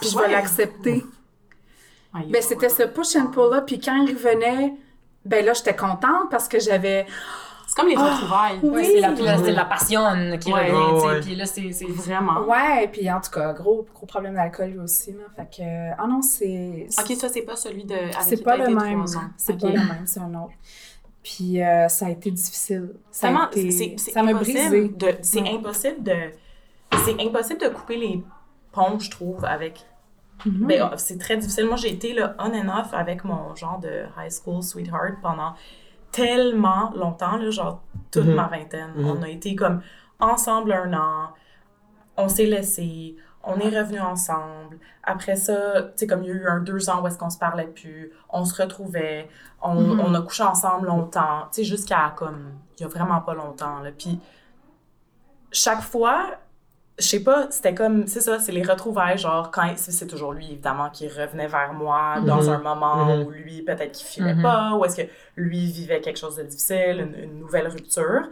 Puis 0.00 0.10
je 0.10 0.16
vais 0.18 0.24
Ouais. 0.24 0.32
L'accepter. 0.32 1.04
Ben, 2.14 2.40
c'était 2.42 2.68
ce 2.70 2.82
push 2.84 3.14
and 3.16 3.26
pull-là. 3.26 3.60
Puis 3.62 3.78
quand 3.78 3.96
il 4.06 4.14
revenait, 4.14 4.74
ben 5.24 5.44
là, 5.44 5.52
j'étais 5.52 5.76
contente 5.76 6.30
parce 6.30 6.48
que 6.48 6.58
j'avais... 6.58 7.06
C'est 7.66 7.74
comme 7.76 7.88
les 7.88 7.96
Ah, 7.98 8.14
retrouvailles. 8.14 8.60
oui. 8.62 8.84
C'est 8.86 9.00
la, 9.00 9.38
c'est 9.38 9.52
la 9.52 9.64
passion 9.66 10.00
qui 10.40 10.52
Ouais. 10.52 10.70
revient. 10.70 11.20
Puis 11.20 11.34
là, 11.34 11.44
c'est. 11.46 11.72
c'est- 11.72 11.84
Vraiment. 11.86 12.40
Ouais, 12.46 12.88
puis 12.88 13.10
en 13.10 13.20
tout 13.20 13.30
cas, 13.32 13.52
gros, 13.52 13.84
gros 13.92 14.06
problème 14.06 14.34
d'alcool 14.34 14.70
lui 14.70 14.78
aussi. 14.78 15.12
Là. 15.12 15.24
Fait 15.34 15.56
que... 15.56 15.90
Ah 15.98 16.06
non, 16.06 16.22
c'est... 16.22 16.86
Ok, 16.98 17.16
ça, 17.18 17.28
c'est 17.28 17.42
pas 17.42 17.56
celui 17.56 17.84
de. 17.84 17.96
C'est 18.22 18.42
pas 18.42 18.56
le 18.56 18.68
même. 18.74 19.04
C'est 19.36 19.58
pas 19.58 19.66
le 19.68 19.72
même, 19.74 20.04
c'est 20.06 20.20
un 20.20 20.32
autre. 20.34 20.52
Puis 21.28 21.60
euh, 21.60 21.88
ça 21.88 22.06
a 22.06 22.10
été 22.10 22.30
difficile. 22.30 22.92
Ça, 23.10 23.32
m'a 23.32 23.48
impossible 23.50 24.36
brisé. 24.38 24.88
de- 24.96 25.16
C'est 25.22 25.40
Ouais. 25.42 25.54
impossible 25.56 26.02
de. 26.04 26.14
c'est 27.04 27.20
impossible 27.20 27.60
de 27.60 27.68
couper 27.68 27.96
les 27.96 28.22
ponts, 28.70 28.96
je 29.00 29.10
trouve, 29.10 29.44
avec. 29.44 29.84
Mhm. 30.44 30.66
Ben, 30.68 30.90
c'est 30.96 31.18
très 31.18 31.36
difficile. 31.36 31.66
Moi, 31.66 31.74
j'ai 31.76 31.92
été 31.92 32.12
là, 32.12 32.36
on 32.38 32.54
and 32.54 32.68
off 32.80 32.94
avec 32.94 33.24
mon 33.24 33.56
genre 33.56 33.80
de 33.80 34.04
high 34.16 34.30
school 34.30 34.62
sweetheart 34.62 35.14
pendant 35.20 35.54
tellement 36.12 36.92
longtemps, 36.94 37.36
là, 37.38 37.50
genre 37.50 37.82
toute 38.12 38.26
Mhm. 38.26 38.34
ma 38.34 38.46
vingtaine. 38.46 38.92
Mhm. 38.96 39.06
On 39.08 39.22
a 39.22 39.28
été 39.28 39.56
comme 39.56 39.80
ensemble 40.20 40.72
un 40.72 40.92
an, 40.94 41.30
on 42.16 42.28
s'est 42.28 42.46
laissé, 42.46 43.16
on 43.46 43.58
est 43.60 43.78
revenus 43.78 44.02
ensemble. 44.02 44.78
Après 45.04 45.36
ça, 45.36 45.82
tu 45.82 45.88
sais, 45.96 46.06
comme 46.06 46.22
il 46.24 46.28
y 46.28 46.32
a 46.32 46.34
eu 46.34 46.46
un 46.48 46.60
deux 46.60 46.90
ans 46.90 47.00
où 47.02 47.06
est-ce 47.06 47.16
qu'on 47.16 47.30
se 47.30 47.38
parlait 47.38 47.68
plus, 47.68 48.10
on 48.28 48.44
se 48.44 48.60
retrouvait, 48.60 49.28
on, 49.62 49.74
Mhm. 49.74 50.00
on 50.00 50.14
a 50.14 50.20
couché 50.20 50.42
ensemble 50.42 50.88
longtemps, 50.88 51.42
tu 51.52 51.62
sais, 51.62 51.64
jusqu'à 51.64 52.12
comme, 52.16 52.52
il 52.78 52.82
y 52.82 52.84
a 52.84 52.88
vraiment 52.88 53.20
pas 53.20 53.34
longtemps, 53.34 53.78
là. 53.80 53.90
Puis 53.96 54.18
chaque 55.52 55.80
fois, 55.82 56.32
je 56.98 57.04
sais 57.06 57.22
pas, 57.22 57.46
c'était 57.50 57.74
comme, 57.74 58.06
c'est 58.06 58.20
ça, 58.20 58.38
c'est 58.38 58.52
les 58.52 58.62
retrouvailles, 58.62 59.18
genre, 59.18 59.50
quand, 59.50 59.70
c'est 59.76 60.06
toujours 60.06 60.32
lui, 60.32 60.46
évidemment, 60.52 60.90
qui 60.90 61.08
revenait 61.08 61.46
vers 61.46 61.72
moi 61.72 62.20
dans 62.20 62.42
Mhm. 62.42 62.48
un 62.48 62.58
moment 62.58 63.16
Mhm. 63.16 63.22
où 63.26 63.30
lui, 63.30 63.62
peut-être 63.62 63.92
qu'il 63.92 64.06
filait 64.06 64.34
pas, 64.42 64.74
ou 64.74 64.84
est-ce 64.84 65.02
que 65.02 65.08
lui 65.36 65.70
vivait 65.70 66.00
quelque 66.00 66.18
chose 66.18 66.36
de 66.36 66.42
difficile, 66.42 67.00
une, 67.14 67.22
une 67.22 67.38
nouvelle 67.38 67.68
rupture. 67.68 68.22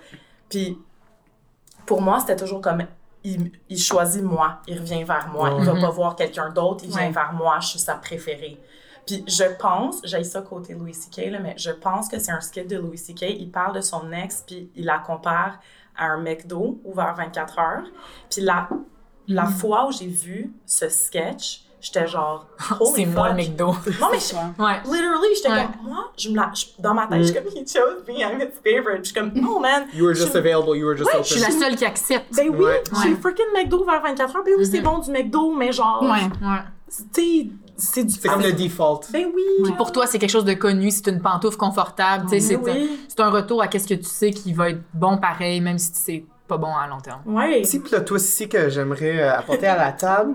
Puis, 0.49 0.79
pour 1.87 2.01
moi, 2.03 2.21
c'était 2.21 2.37
toujours 2.37 2.61
comme, 2.63 2.85
il, 3.25 3.51
il 3.69 3.79
choisit 3.79 4.23
moi, 4.23 4.61
il 4.69 4.79
revient 4.79 5.03
vers 5.05 5.29
moi, 5.29 5.57
il 5.59 5.65
va 5.65 5.73
pas 5.81 5.91
voir 5.91 6.15
quelqu'un 6.15 6.51
d'autre, 6.51 6.85
il 6.85 6.91
vient 6.91 7.07
Ouais. 7.07 7.11
vers 7.11 7.33
moi, 7.33 7.59
je 7.61 7.69
suis 7.69 7.79
sa 7.79 7.95
préférée. 7.95 8.61
Puis 9.07 9.25
je 9.27 9.45
pense, 9.59 10.01
j'ai 10.05 10.25
ça 10.25 10.41
côté 10.43 10.75
Louis 10.75 10.95
C.K., 10.95 11.31
là, 11.31 11.39
mais 11.39 11.55
je 11.59 11.71
pense 11.71 12.09
que 12.09 12.19
c'est 12.19 12.33
un 12.33 12.41
skit 12.41 12.65
de 12.65 12.77
Louis 12.79 12.97
C.K. 12.99 13.23
Il 13.39 13.51
parle 13.51 13.75
de 13.75 13.81
son 13.83 14.11
ex, 14.13 14.45
puis 14.47 14.71
il 14.75 14.85
la 14.87 14.99
compare 14.99 15.59
à 15.97 16.07
un 16.07 16.19
McDo 16.23 16.81
ouvert 16.85 17.15
24 17.15 17.59
heures. 17.59 17.85
Puis 18.31 18.41
la, 18.43 18.69
la 19.29 19.45
fois 19.47 19.87
où 19.89 19.93
j'ai 19.93 20.07
vu 20.07 20.55
ce 20.67 20.89
sketch, 20.89 21.64
j'étais 21.85 22.07
genre, 22.07 22.47
holy 22.81 22.93
C'est 22.97 23.07
moi 23.07 23.29
le. 23.29 23.35
McDo. 23.37 23.67
Non, 24.01 24.09
mais 24.11 24.19
je- 24.19 24.35
Ouais. 24.63 24.81
literally, 24.85 25.29
j'étais 25.37 25.49
Ouais. 25.51 25.67
comme, 25.81 25.91
moi, 25.91 26.11
je 26.17 26.29
me 26.31 26.37
la, 26.37 26.51
je- 26.55 26.65
dans 26.83 26.95
ma 26.95 27.07
tête, 27.07 27.19
je 27.21 27.25
suis 27.25 27.35
comme, 27.35 27.45
he 27.55 27.67
chose 27.69 28.03
me, 28.09 28.15
I'm 28.19 28.41
his 28.41 28.49
favorite. 28.65 29.05
Je 29.05 29.11
suis 29.11 29.15
comme, 29.15 29.33
oh 29.49 29.61
man, 29.61 29.85
You 29.95 30.05
were 30.07 30.15
just 30.15 30.35
available, 30.35 30.77
you 30.77 30.87
were 30.87 30.97
just 30.97 31.11
Ouais, 31.13 31.23
Je 31.23 31.35
suis 31.35 31.43
open. 31.43 31.55
la 31.61 31.67
seule 31.67 31.77
qui 31.77 31.85
accepte. 31.85 32.35
ben 32.35 32.49
oui, 32.51 32.65
Ouais. 32.65 32.83
j'ai 33.03 33.11
Ouais. 33.11 33.17
freaking 33.21 33.53
McDo 33.55 33.85
vers 33.85 34.03
24 34.03 34.35
heures. 34.37 34.43
Ben 34.45 34.55
oui, 34.59 34.67
c'est 34.67 34.79
Mhm. 34.79 34.85
bon 34.85 34.99
du 34.99 35.11
McDo, 35.11 35.53
mais 35.55 35.71
genre, 35.73 36.03
Ouais. 36.03 36.09
Ouais. 36.11 36.59
tu 36.89 37.05
sais, 37.13 37.49
c'est 37.77 38.05
du 38.05 38.15
C'est 38.15 38.29
comme 38.29 38.41
le 38.41 38.53
default. 38.53 39.01
Ben 39.13 39.27
oui. 39.35 39.43
Puis 39.65 39.73
pour 39.73 39.91
toi, 39.93 40.07
c'est 40.07 40.19
quelque 40.19 40.31
chose 40.31 40.45
de 40.45 40.55
connu, 40.55 40.91
c'est 40.91 41.09
une 41.09 41.21
pantoufle 41.21 41.57
confortable. 41.57 42.27
tu 42.31 42.41
sais, 42.41 42.57
Ben 42.57 42.65
C'est 42.65 42.71
un, 42.71 42.75
oui. 42.75 43.01
c'est 43.09 43.21
un 43.21 43.31
retour 43.31 43.61
à 43.63 43.69
qu'est-ce 43.69 43.89
que 43.89 43.95
tu 43.95 44.05
sais 44.05 44.31
qui 44.31 44.53
va 44.53 44.71
être 44.71 44.81
bon 44.95 45.19
pareil, 45.19 45.61
même 45.61 45.79
si 45.79 45.91
c'est 45.95 46.25
pas 46.47 46.59
bon 46.59 46.75
à 46.75 46.87
long 46.87 47.01
terme. 47.01 47.21
Ouais. 47.27 47.63
Petit 47.63 47.79
plot 47.81 48.01
twist 48.01 48.29
ici 48.29 48.49
que 48.49 48.69
j'aimerais 48.69 49.19
euh, 49.21 49.39
apporter 49.39 49.67
à 49.67 49.77
la 49.77 49.93
table. 49.99 50.35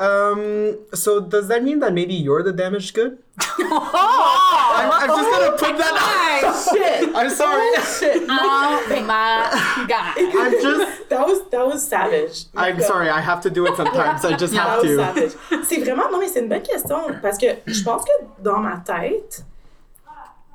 Um, 0.00 0.76
so 0.94 1.20
does 1.20 1.48
that 1.48 1.60
mean 1.62 1.80
that 1.80 1.90
maybe 1.92 2.14
you're 2.14 2.42
the 2.44 2.52
damaged 2.54 2.94
good? 2.94 3.18
I'm, 3.60 4.90
I'm 4.92 5.08
just 5.08 5.30
gonna 5.30 5.52
put 5.52 5.78
that 5.78 5.94
out. 5.96 6.54
Shit. 6.74 7.10
I'm 7.16 7.30
sorry. 7.30 7.66
Shit. 7.98 8.22
Oh 8.30 9.04
my 9.06 9.86
God! 9.88 10.14
I'm 10.16 10.52
just. 10.62 11.08
That 11.08 11.26
was, 11.26 11.48
that 11.50 11.66
was 11.66 11.86
savage. 11.86 12.44
I'm 12.54 12.76
Like, 12.76 12.86
sorry. 12.86 13.08
I 13.08 13.20
have 13.20 13.40
to 13.42 13.50
do 13.50 13.66
it 13.66 13.76
sometimes. 13.76 14.24
I 14.24 14.36
just 14.36 14.54
have 14.54 14.82
was 14.82 14.90
to. 14.90 14.96
savage. 14.96 15.32
C'est 15.64 15.80
vraiment, 15.82 16.10
non 16.10 16.18
mais 16.18 16.28
c'est 16.28 16.40
une 16.40 16.48
bonne 16.48 16.62
question 16.62 16.98
parce 17.22 17.38
que 17.38 17.46
je 17.66 17.82
pense 17.82 18.04
que 18.04 18.12
dans 18.42 18.58
ma 18.58 18.76
tête, 18.78 19.44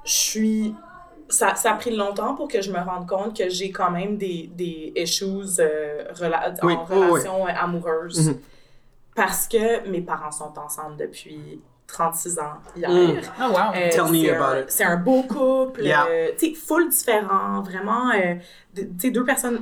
je 0.05 0.11
suis, 0.11 0.75
ça, 1.29 1.55
ça 1.55 1.71
a 1.71 1.75
pris 1.75 1.95
longtemps 1.95 2.35
pour 2.35 2.47
que 2.47 2.61
je 2.61 2.71
me 2.71 2.79
rende 2.79 3.07
compte 3.07 3.35
que 3.37 3.49
j'ai 3.49 3.71
quand 3.71 3.91
même 3.91 4.17
des, 4.17 4.49
des 4.53 4.93
issues 4.95 5.25
euh, 5.59 6.03
rela- 6.13 6.53
Oui, 6.63 6.73
en 6.73 6.85
oui. 6.89 6.95
relation 7.09 7.47
euh, 7.47 7.51
amoureuse 7.59 8.29
Mhm. 8.29 8.37
parce 9.15 9.47
que 9.47 9.87
mes 9.89 10.01
parents 10.01 10.31
sont 10.31 10.53
ensemble 10.59 10.97
depuis 10.97 11.61
36 11.87 12.39
ans 12.39 12.53
hier. 12.75 12.89
Mm. 12.89 13.19
Oh 13.39 13.49
wow. 13.51 13.57
Euh, 13.75 13.89
Tell 13.91 14.03
me 14.11 14.21
c'est 14.23 14.29
about 14.31 14.43
un- 14.55 14.59
it. 14.61 14.71
C'est 14.71 14.83
un 14.83 14.97
beau 14.97 15.23
couple, 15.23 15.81
Yeah. 15.83 16.05
euh, 16.09 16.31
tu 16.37 16.49
sais, 16.49 16.53
full 16.55 16.89
différent, 16.89 17.61
vraiment, 17.61 18.09
euh, 18.11 18.35
tu 18.75 18.87
sais, 18.99 19.11
deux 19.11 19.23
personnes 19.25 19.61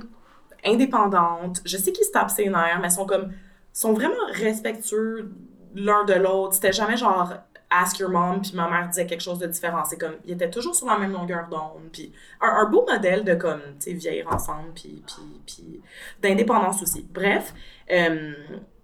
indépendantes. 0.66 1.62
Je 1.66 1.78
sais 1.78 1.92
qu'ils 1.92 2.06
se 2.06 2.12
tapent 2.12 2.30
ses 2.30 2.48
nerfs, 2.50 2.80
mais 2.82 2.90
sont 2.90 3.06
comme, 3.06 3.32
sont 3.74 3.94
vraiment 3.94 4.14
respectueux 4.34 5.32
l'un 5.76 6.04
de 6.06 6.14
l'autre. 6.14 6.54
C'était 6.54 6.72
jamais 6.74 6.98
genre 6.98 7.34
ask 7.72 7.98
your 8.00 8.10
mom, 8.10 8.42
puis 8.42 8.52
ma 8.54 8.70
mère 8.70 8.88
disait 8.90 9.06
quelque 9.08 9.22
chose 9.24 9.40
de 9.40 9.48
différent. 9.48 9.84
C'est 9.86 9.98
comme, 9.98 10.16
ils 10.26 10.34
étaient 10.34 10.50
toujours 10.50 10.76
sur 10.76 10.88
la 10.88 10.98
même 10.98 11.14
longueur 11.14 11.48
d'onde, 11.50 11.90
puis 11.92 12.12
un, 12.42 12.50
un 12.50 12.70
beau 12.70 12.86
modèle 12.86 13.24
de 13.24 13.34
comme, 13.36 13.62
tu 13.80 13.92
sais, 13.92 13.94
vieillir 13.94 14.28
ensemble, 14.32 14.72
puis, 14.76 15.02
puis, 15.08 15.42
puis 15.46 15.82
d'indépendance 16.22 16.82
aussi. 16.84 17.08
Bref, 17.12 17.54
euh, 17.92 18.34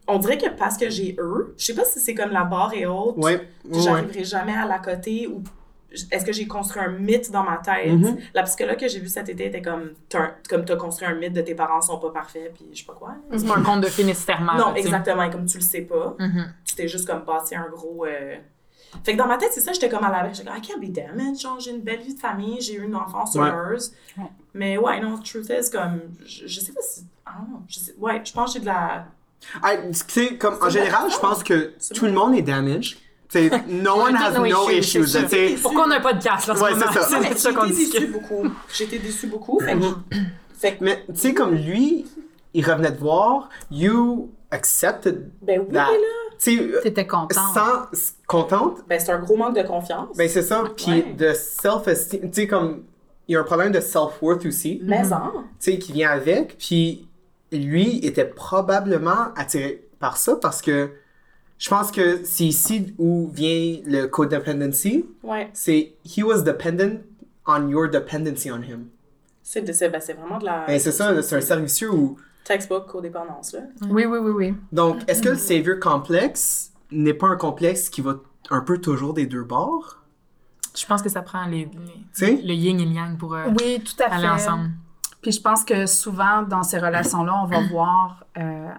on 0.07 0.17
dirait 0.19 0.37
que 0.37 0.49
parce 0.49 0.77
que 0.77 0.89
j'ai 0.89 1.15
eux, 1.19 1.53
je 1.57 1.65
sais 1.65 1.75
pas 1.75 1.83
si 1.83 1.99
c'est 1.99 2.15
comme 2.15 2.31
la 2.31 2.45
barre 2.45 2.73
est 2.73 2.85
haute, 2.85 3.17
Ouais. 3.17 3.47
ouais. 3.65 3.79
j'arriverai 3.81 4.23
jamais 4.23 4.53
à 4.55 4.65
la 4.65 4.79
côté 4.79 5.27
ou 5.27 5.43
est-ce 6.11 6.25
que 6.25 6.31
j'ai 6.33 6.47
construit 6.47 6.81
un 6.81 6.89
mythe 6.89 7.31
dans 7.31 7.43
ma 7.43 7.57
tête? 7.57 7.91
Mhm. 7.93 8.17
La 8.33 8.43
psychologue 8.43 8.77
que 8.77 8.87
j'ai 8.87 8.99
vue 8.99 9.07
cet 9.07 9.29
été 9.29 9.47
était 9.47 9.61
comme, 9.61 9.91
t'as 10.09 10.31
comme 10.49 10.63
t'as 10.65 10.75
construit 10.75 11.07
un 11.07 11.15
mythe 11.15 11.33
de 11.33 11.41
tes 11.41 11.55
parents 11.55 11.81
sont 11.81 11.97
pas 11.97 12.11
parfaits, 12.11 12.53
puis 12.53 12.67
je 12.73 12.79
sais 12.79 12.85
pas 12.85 12.93
quoi. 12.93 13.15
C'est 13.35 13.47
pas 13.47 13.57
un 13.57 13.63
conte 13.63 13.81
de 13.81 13.87
fées 13.87 14.03
nécessairement. 14.03 14.53
non, 14.55 14.75
exactement, 14.75 15.29
comme 15.29 15.45
tu 15.45 15.57
le 15.57 15.63
sais 15.63 15.81
pas, 15.81 16.15
Mhm. 16.19 16.53
tu 16.65 16.75
t'es 16.75 16.87
juste 16.87 17.07
comme 17.07 17.23
passé 17.25 17.55
un 17.55 17.67
gros. 17.69 18.05
euh, 18.05 18.35
Fait 19.03 19.13
que 19.13 19.17
dans 19.17 19.27
ma 19.27 19.37
tête, 19.37 19.51
c'est 19.53 19.59
ça, 19.61 19.73
j'étais 19.73 19.89
comme 19.89 20.03
à 20.03 20.09
la 20.11 20.31
j'étais 20.31 20.47
comme, 20.49 20.57
I 20.57 20.61
can't 20.61 20.79
be 20.79 20.91
damaged, 20.91 21.39
genre, 21.41 21.59
j'ai 21.59 21.71
une 21.71 21.81
belle 21.81 21.99
vie 22.01 22.13
de 22.15 22.19
famille, 22.19 22.61
j'ai 22.61 22.73
eu 22.75 22.83
une 22.83 22.95
enfance 22.95 23.35
Ouais. 23.35 23.49
heureuse. 23.49 23.91
Ouais. 24.17 24.23
Mais 24.53 24.77
ouais, 24.77 24.99
non, 25.01 25.17
truth 25.17 25.49
is, 25.49 25.69
comme, 25.69 25.99
je, 26.25 26.47
je 26.47 26.59
sais 26.59 26.71
pas 26.71 26.81
si. 26.81 27.05
Je 27.67 27.79
sais, 27.79 27.95
ouais, 27.99 28.21
je 28.23 28.31
pense 28.33 28.53
que 28.53 28.59
j'ai 28.59 28.59
de 28.61 28.65
la. 28.67 29.05
I- 29.63 29.91
tu 29.91 29.97
sais, 30.07 30.37
comme 30.37 30.57
en 30.61 30.69
général, 30.69 31.11
je 31.11 31.17
pense 31.19 31.43
que 31.43 31.73
tout 31.93 32.05
le 32.05 32.13
monde 32.13 32.35
est 32.35 32.41
damaged. 32.41 32.97
Tu 33.29 33.49
sais, 33.49 33.49
no 33.67 33.91
one 34.01 34.15
has 34.15 34.31
no 34.39 34.45
issues, 34.69 34.77
issues. 35.01 35.07
c'est 35.07 35.23
tu 35.23 35.29
sais. 35.29 35.55
Pourquoi 35.61 35.83
on 35.83 35.87
n'a 35.87 35.99
pas 35.99 36.13
de 36.13 36.23
casse 36.23 36.47
là, 36.47 36.55
Ouais, 36.57 36.71
c'est 36.73 37.37
ça. 37.37 37.51
Discute. 37.65 37.91
déçue 37.91 38.07
beaucoup. 38.07 38.45
Été 38.79 38.99
déçue 38.99 39.27
beaucoup. 39.27 39.59
Fait 39.59 39.77
que, 39.77 39.85
fait 40.57 40.77
que 40.77 40.83
Mais 40.85 41.03
tu 41.09 41.15
sais, 41.15 41.33
comme 41.33 41.53
lui, 41.53 42.05
il 42.53 42.65
revenait 42.65 42.93
te 42.95 42.99
voir, 43.01 43.49
you 43.69 44.31
accepted 44.49 45.29
ben 45.41 45.59
oui, 45.67 45.73
that. 45.73 45.91
là. 45.91 45.97
Tu 46.39 46.57
sais, 46.71 46.81
T'étais 46.83 47.05
contente. 47.05 47.33
sans 47.33 47.87
contente, 48.27 48.83
Ben, 48.87 48.99
c'est 48.99 49.11
un 49.11 49.19
gros 49.19 49.37
manque 49.37 49.55
de 49.55 49.63
confiance. 49.63 50.15
ben 50.17 50.27
c'est 50.29 50.41
ça. 50.41 50.63
Puis 50.75 50.91
Ouais. 50.91 51.13
de 51.17 51.33
self-esteem, 51.33 52.29
tu 52.29 52.41
sais, 52.41 52.47
comme 52.47 52.83
il 53.27 53.33
y 53.33 53.35
a 53.35 53.39
un 53.39 53.43
problème 53.43 53.71
de 53.71 53.79
self-worth 53.79 54.45
aussi, 54.45 54.79
mais 54.83 55.03
Mhm. 55.03 55.13
en. 55.13 55.31
tu 55.59 55.71
sais, 55.71 55.77
qui 55.79 55.91
vient 55.93 56.09
avec. 56.11 56.57
Puis 56.57 57.07
lui 57.51 58.05
était 58.05 58.25
probablement 58.25 59.33
attiré 59.35 59.87
par 59.99 60.17
ça 60.17 60.35
parce 60.35 60.61
que 60.61 60.91
je 61.57 61.69
pense 61.69 61.91
que 61.91 62.23
c'est 62.23 62.43
ici 62.43 62.93
où 62.97 63.29
vient 63.33 63.79
le 63.85 64.05
codependency. 64.07 65.05
Ouais. 65.23 65.49
C'est 65.53 65.93
he 66.05 66.21
was 66.23 66.41
dependent 66.41 67.01
on 67.47 67.67
your 67.69 67.89
dependency 67.89 68.51
on 68.51 68.61
him. 68.61 68.87
C'est 69.41 69.61
ben, 69.61 69.99
vraiment 70.17 70.37
de 70.39 70.45
la. 70.45 70.65
Ben, 70.67 70.77
c'est 70.77 70.91
ça, 70.91 71.21
c'est 71.21 71.37
un 71.37 71.41
cercle 71.41 71.63
vicieux 71.63 71.89
où. 71.91 72.17
Textbook 72.43 72.85
codépendance, 72.87 73.53
là. 73.53 73.61
Oui, 73.89 74.05
oui, 74.05 74.17
oui, 74.19 74.31
oui. 74.31 74.53
Donc, 74.71 74.97
est-ce 75.07 75.21
que 75.21 75.29
le 75.29 75.37
savior 75.37 75.79
complexe 75.79 76.71
n'est 76.91 77.13
pas 77.13 77.27
un 77.27 77.35
complexe 77.35 77.89
qui 77.89 78.01
va 78.01 78.15
un 78.49 78.61
peu 78.61 78.79
toujours 78.79 79.13
des 79.13 79.25
deux 79.25 79.43
bords? 79.43 79.97
Je 80.75 80.85
pense 80.85 81.01
que 81.01 81.09
ça 81.09 81.21
prend 81.21 81.45
les, 81.47 81.69
le 82.21 82.53
yin 82.53 82.79
et 82.79 82.85
le 82.85 82.91
yang 82.91 83.17
pour 83.17 83.33
euh, 83.33 83.47
Oui, 83.59 83.81
tout 83.83 84.01
à 84.03 84.09
fait. 84.09 84.15
aller 84.15 84.27
ensemble. 84.27 84.71
Puis 85.21 85.31
je 85.31 85.41
pense 85.41 85.63
que 85.63 85.85
souvent, 85.87 86.43
dans 86.43 86.63
ces 86.63 86.77
relations-là, 86.77 87.33
on 87.43 87.45
va 87.47 87.67
voir... 87.67 88.23
euh, 88.37 88.69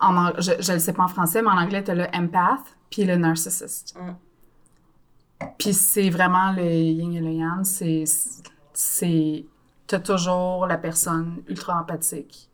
en, 0.00 0.32
je 0.38 0.50
ne 0.52 0.74
le 0.74 0.78
sais 0.80 0.92
pas 0.92 1.04
en 1.04 1.08
français, 1.08 1.42
mais 1.42 1.48
en 1.48 1.56
anglais, 1.58 1.82
tu 1.82 1.90
as 1.90 1.94
le 1.94 2.06
empath 2.14 2.76
puis 2.90 3.04
le 3.04 3.16
narcissist. 3.16 3.96
Mm. 3.98 5.46
Puis 5.58 5.72
c'est 5.74 6.10
vraiment 6.10 6.52
le 6.52 6.64
yin 6.64 7.14
et 7.14 7.20
le 7.20 7.32
yang. 7.32 7.64
C'est... 7.64 8.04
c'est 8.74 9.46
tu 9.86 9.94
as 9.94 10.00
toujours 10.00 10.66
la 10.66 10.76
personne 10.78 11.42
ultra 11.48 11.80
empathique. 11.80 12.48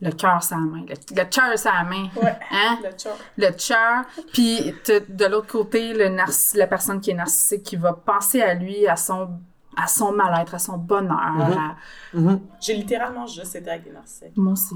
Le 0.00 0.10
cœur 0.12 0.42
sur 0.42 0.56
la 0.56 0.62
main. 0.62 0.84
Le, 0.88 0.94
le 1.16 1.24
cœur 1.24 1.58
sur 1.58 1.72
la 1.72 1.82
main. 1.84 2.08
Ouais. 2.22 2.38
Hein? 2.52 2.78
Le 2.84 2.90
chat. 2.96 3.16
le 3.36 3.50
cœur, 3.50 4.04
puis 4.32 4.74
de 5.08 5.24
l'autre 5.26 5.48
côté 5.48 5.92
le 5.92 6.16
la 6.58 6.66
personne 6.68 7.00
qui 7.00 7.10
est 7.10 7.14
narcissique 7.14 7.62
qui 7.64 7.76
va 7.76 7.92
penser 7.92 8.40
à 8.42 8.54
lui, 8.54 8.86
à 8.86 8.96
son 8.96 9.28
à 9.76 9.86
son 9.86 10.12
mal-être, 10.12 10.54
à 10.54 10.58
son 10.58 10.76
bonheur. 10.76 11.76
Mhm. 12.14 12.28
à- 12.28 12.38
J'ai 12.60 12.74
littéralement 12.74 13.26
juste 13.26 13.54
été 13.56 13.70
avec 13.70 13.84
des 13.84 13.90
narcissiques. 13.92 14.36
Moi 14.36 14.52
aussi. 14.52 14.74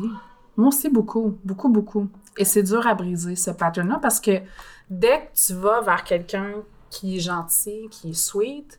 Moi 0.57 0.69
aussi 0.69 0.89
beaucoup, 0.91 1.39
beaucoup, 1.45 1.69
beaucoup. 1.69 2.09
Et 2.37 2.45
c'est 2.45 2.63
dur 2.63 2.87
à 2.87 2.95
briser 2.95 3.35
ce 3.37 3.51
pattern-là 3.51 3.99
parce 4.03 4.21
que 4.21 4.41
dès 4.91 5.21
que 5.33 5.47
tu 5.47 5.55
vas 5.55 5.81
vers 5.81 6.05
quelqu'un 6.05 6.53
qui 6.91 7.17
est 7.17 7.21
gentil, 7.21 7.89
qui 7.91 8.11
est 8.11 8.15
sweet, 8.15 8.79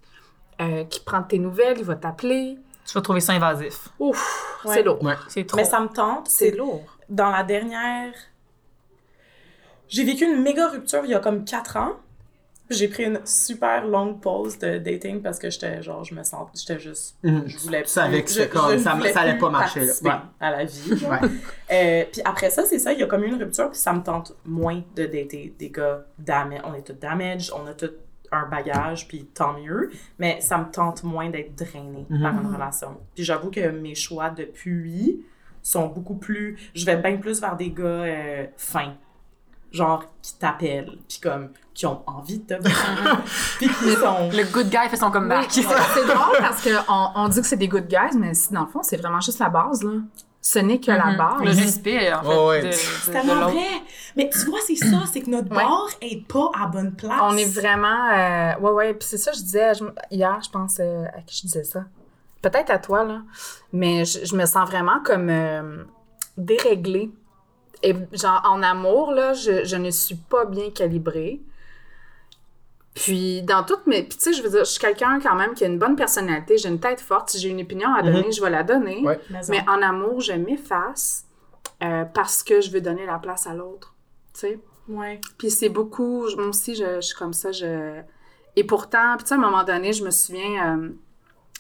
euh, 0.62 0.84
qui 0.86 0.99
prend 0.99 1.23
tes 1.23 1.39
nouvelles, 1.39 1.77
il 1.79 1.84
va 1.86 1.95
t'appeler. 1.95 2.58
Tu 2.85 2.93
vas 2.93 3.01
trouver 3.01 3.19
ça 3.21 3.33
invasif. 3.33 3.89
Ouf, 3.99 4.61
Ouais. 4.65 4.75
c'est 4.75 4.83
lourd. 4.83 5.01
Ouais. 5.03 5.15
C'est 5.29 5.45
trop. 5.45 5.57
Mais 5.57 5.63
ça 5.65 5.79
me 5.79 5.87
tente. 5.87 6.27
C'est 6.27 6.51
C'est 6.51 6.57
lourd. 6.57 6.83
dans 7.09 7.29
la 7.31 7.43
dernière. 7.43 8.13
J'ai 9.89 10.03
vécu 10.03 10.25
une 10.25 10.41
méga 10.41 10.69
rupture 10.69 11.01
il 11.03 11.11
y 11.11 11.13
a 11.15 11.19
comme 11.19 11.45
4 11.45 11.77
ans. 11.77 11.93
J'ai 12.69 12.87
pris 12.87 13.03
une 13.03 13.19
super 13.25 13.85
longue 13.85 14.21
pause 14.21 14.57
de 14.57 14.77
dating 14.79 15.21
parce 15.21 15.37
que 15.37 15.49
j'étais 15.49 15.83
genre, 15.83 16.03
je 16.05 16.15
me 16.15 16.23
sens, 16.23 16.49
j'étais 16.55 16.79
juste, 16.79 17.17
Mhm. 17.21 17.43
je 17.45 17.57
voulais 17.59 17.83
Tu 17.83 17.89
savais 17.89 18.23
que 18.23 18.29
je- 18.29 18.35
c'était 18.35 18.49
comme- 18.49 18.71
je 18.71 18.75
ne 18.75 18.79
ça- 18.79 18.93
voulais 18.95 19.13
ça 19.13 19.19
allait 19.19 19.33
plus 19.33 19.41
pas 19.41 19.49
marcher, 19.49 19.79
là. 19.81 19.85
participer 19.87 20.09
Ouais. 20.09 20.15
à 20.39 20.51
la 20.51 20.63
vie. 20.65 21.05
Euh, 21.71 22.05
puis 22.11 22.21
après 22.25 22.49
ça, 22.49 22.63
c'est 22.65 22.79
ça, 22.79 22.93
il 22.93 22.99
y 22.99 23.03
a 23.03 23.05
comme 23.07 23.23
une 23.23 23.35
rupture, 23.35 23.69
puis 23.69 23.77
ça 23.79 23.91
me 23.93 24.01
tente 24.01 24.33
moins 24.45 24.81
de 24.95 25.05
dater 25.05 25.53
des 25.59 25.69
gars 25.69 26.05
damage. 26.17 26.61
On 26.63 26.73
est 26.73 26.81
tous 26.83 26.93
damage, 26.93 27.51
on 27.53 27.67
a 27.67 27.73
tous 27.73 27.91
un 28.35 28.47
bagage, 28.49 29.07
puis 29.07 29.25
tant 29.33 29.53
mieux, 29.59 29.91
mais 30.19 30.39
ça 30.41 30.57
me 30.57 30.65
tente 30.71 31.03
moins 31.03 31.29
d'être 31.29 31.55
drainé 31.55 32.05
Mhm. 32.09 32.21
par 32.21 32.33
une 32.41 32.53
relation. 32.53 32.97
Puis 33.15 33.23
j'avoue 33.23 33.51
que 33.51 33.69
mes 33.69 33.95
choix 33.95 34.29
depuis 34.29 35.23
sont 35.61 35.87
beaucoup 35.87 36.15
plus... 36.15 36.57
Je 36.75 36.85
vais 36.85 36.97
bien 36.97 37.17
plus 37.17 37.39
vers 37.39 37.55
des 37.55 37.71
gars 37.71 37.83
euh, 37.83 38.45
fins, 38.57 38.93
genre 39.71 40.03
qui 40.21 40.35
t'appellent, 40.37 40.97
puis 41.07 41.19
comme 41.21 41.49
qui 41.73 41.85
ont 41.87 42.03
envie 42.05 42.37
de 42.39 42.55
te 42.55 42.61
voir, 42.61 43.21
puis 43.57 43.67
qui 43.67 43.91
sont... 43.93 44.29
Le 44.31 44.51
good 44.51 44.69
guy 44.69 44.87
fait 44.89 44.95
son 44.97 45.07
Oui, 45.07 45.13
comeback. 45.13 45.47
c'est 45.51 45.61
drôle 45.63 46.37
parce 46.39 46.63
qu'on 46.63 47.09
on 47.15 47.27
dit 47.29 47.41
que 47.41 47.47
c'est 47.47 47.57
des 47.57 47.67
good 47.67 47.87
guys, 47.87 48.15
mais 48.17 48.33
si 48.33 48.53
dans 48.53 48.61
le 48.65 48.67
fond, 48.67 48.83
c'est 48.83 48.97
vraiment 48.97 49.21
juste 49.21 49.39
la 49.39 49.49
base, 49.49 49.83
là. 49.83 49.91
Ce 50.45 50.60
n'est 50.60 50.79
que 50.82 50.91
la 50.91 51.06
Mhm. 51.12 51.17
base. 51.17 51.41
Le 51.45 51.53
suspect, 51.53 52.12
en 52.13 52.21
fait, 52.21 52.27
Ouais, 52.27 52.45
ouais. 52.47 52.62
de, 52.63 52.67
de- 52.67 52.71
C'est 52.73 53.12
tellement 53.12 53.47
vrai! 53.47 53.63
Mais 54.17 54.29
tu 54.29 54.39
vois, 54.49 54.60
c'est 54.67 54.75
ça, 54.75 55.03
c'est 55.12 55.21
que 55.21 55.29
notre 55.29 55.49
Ouais. 55.49 55.56
bar 55.63 55.88
est 56.01 56.27
pas 56.27 56.51
à 56.62 56.67
bonne 56.67 56.93
place. 56.93 57.17
On 57.23 57.38
est 57.38 57.45
vraiment. 57.49 58.10
euh, 58.12 58.60
ouais, 58.60 58.71
ouais. 58.71 58.93
Puis 58.93 59.08
c'est 59.08 59.17
ça, 59.17 59.32
je 59.32 59.39
disais 59.39 59.73
je- 59.73 59.86
hier, 60.12 60.38
je 60.43 60.49
pense. 60.49 60.77
euh, 60.82 61.06
à 61.17 61.21
qui 61.21 61.38
je 61.38 61.41
disais 61.43 61.63
ça? 61.63 61.86
Peut-être 62.41 62.71
à 62.71 62.77
toi, 62.77 63.06
là. 63.06 63.21
Mais 63.71 64.03
je, 64.03 64.25
je 64.25 64.36
me 64.36 64.45
sens 64.45 64.67
vraiment 64.69 64.99
comme 65.06 65.29
euh, 65.29 65.86
déréglée. 66.38 67.10
Et 67.82 67.95
genre, 68.12 68.41
en 68.45 68.62
amour, 68.63 69.12
là, 69.12 69.34
je, 69.34 69.63
je 69.63 69.75
ne 69.77 69.91
suis 69.91 70.15
pas 70.15 70.43
bien 70.45 70.69
calibrée. 70.71 71.39
Puis, 72.93 73.41
dans 73.41 73.63
toutes 73.63 73.88
mes. 73.88 74.03
Puis, 74.03 74.17
tu 74.17 74.23
sais, 74.25 74.34
je 74.34 74.43
veux 74.43 74.49
dire, 74.49 74.65
je 74.65 74.71
suis 74.71 74.79
quelqu'un 74.79 75.19
quand 75.19 75.36
même 75.36 75.53
qui 75.53 75.63
a 75.63 75.67
une 75.67 75.79
bonne 75.79 75.95
personnalité. 75.95 76.58
J'ai 76.58 76.69
une 76.69 76.79
tête 76.79 77.01
forte. 77.01 77.32
Si 77.32 77.39
j'ai 77.39 77.49
une 77.49 77.62
opinion 77.62 77.93
à 77.93 78.03
donner, 78.03 78.32
je 78.32 78.41
vais 78.41 78.51
la 78.51 78.63
donner. 78.63 79.01
Ouais. 79.01 79.19
Mais, 79.29 79.39
Mais 79.49 79.65
en 79.67 79.82
amour, 79.82 80.21
je 80.21 80.34
m'efface 80.34 81.25
euh, 81.82 82.06
parce 82.06 82.43
que 82.43 82.62
je 82.62 82.69
veux 82.71 82.82
donner 82.82 83.06
la 83.06 83.17
place 83.17 83.47
à 83.47 83.53
l'autre. 83.53 83.95
Tu 84.34 84.39
sais? 84.41 84.60
ouais. 84.88 85.19
Puis 85.38 85.49
c'est 85.49 85.69
beaucoup, 85.69 86.27
moi 86.36 86.47
aussi, 86.47 86.75
je, 86.75 86.95
je 86.95 87.01
suis 87.01 87.15
comme 87.15 87.34
ça, 87.34 87.51
je... 87.51 88.01
Et 88.56 88.63
pourtant, 88.63 89.15
puis 89.17 89.23
tu 89.23 89.29
sais, 89.29 89.36
à 89.36 89.38
un 89.38 89.41
moment 89.41 89.63
donné, 89.63 89.93
je 89.93 90.03
me 90.03 90.12
souviens, 90.12 90.77
euh, 90.77 90.89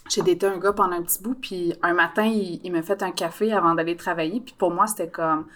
j'ai 0.09 0.21
daté 0.21 0.45
un 0.45 0.57
gars 0.57 0.73
pendant 0.73 0.95
un 0.95 1.01
petit 1.01 1.21
bout, 1.21 1.33
puis 1.35 1.73
un 1.81 1.93
matin, 1.93 2.25
il, 2.25 2.61
il 2.63 2.71
m'a 2.71 2.83
fait 2.83 3.01
un 3.01 3.11
café 3.11 3.51
avant 3.51 3.73
d'aller 3.73 3.95
travailler, 3.95 4.39
puis 4.41 4.53
pour 4.57 4.71
moi, 4.71 4.87
c'était 4.87 5.09
comme... 5.09 5.47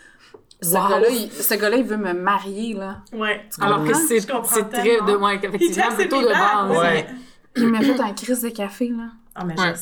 Ce 0.61 0.69
Wow. 0.75 0.89
gars-là, 0.89 1.07
il, 1.09 1.31
ce 1.31 1.53
gars-là, 1.53 1.77
il 1.77 1.85
veut 1.85 1.97
me 1.97 2.13
marier, 2.13 2.73
là. 2.73 2.97
Ouais. 3.13 3.45
Alors 3.61 3.83
que 3.85 3.93
c'est 3.93 4.19
c'est 4.19 4.69
très 4.69 4.97
de 5.01 5.15
ouais, 5.15 5.39
Il 5.41 5.45
effectivement 5.45 5.95
plutôt 5.95 6.21
de 6.21 6.27
base. 6.27 6.77
Ouais. 6.77 7.07
Il 7.55 7.67
m'a 7.67 7.81
fait 7.81 7.99
un 7.99 8.13
crise 8.13 8.41
de 8.41 8.49
café, 8.49 8.89
là. 8.89 9.09
Ah, 9.35 9.45
mais 9.45 9.59
Ouais. 9.59 9.73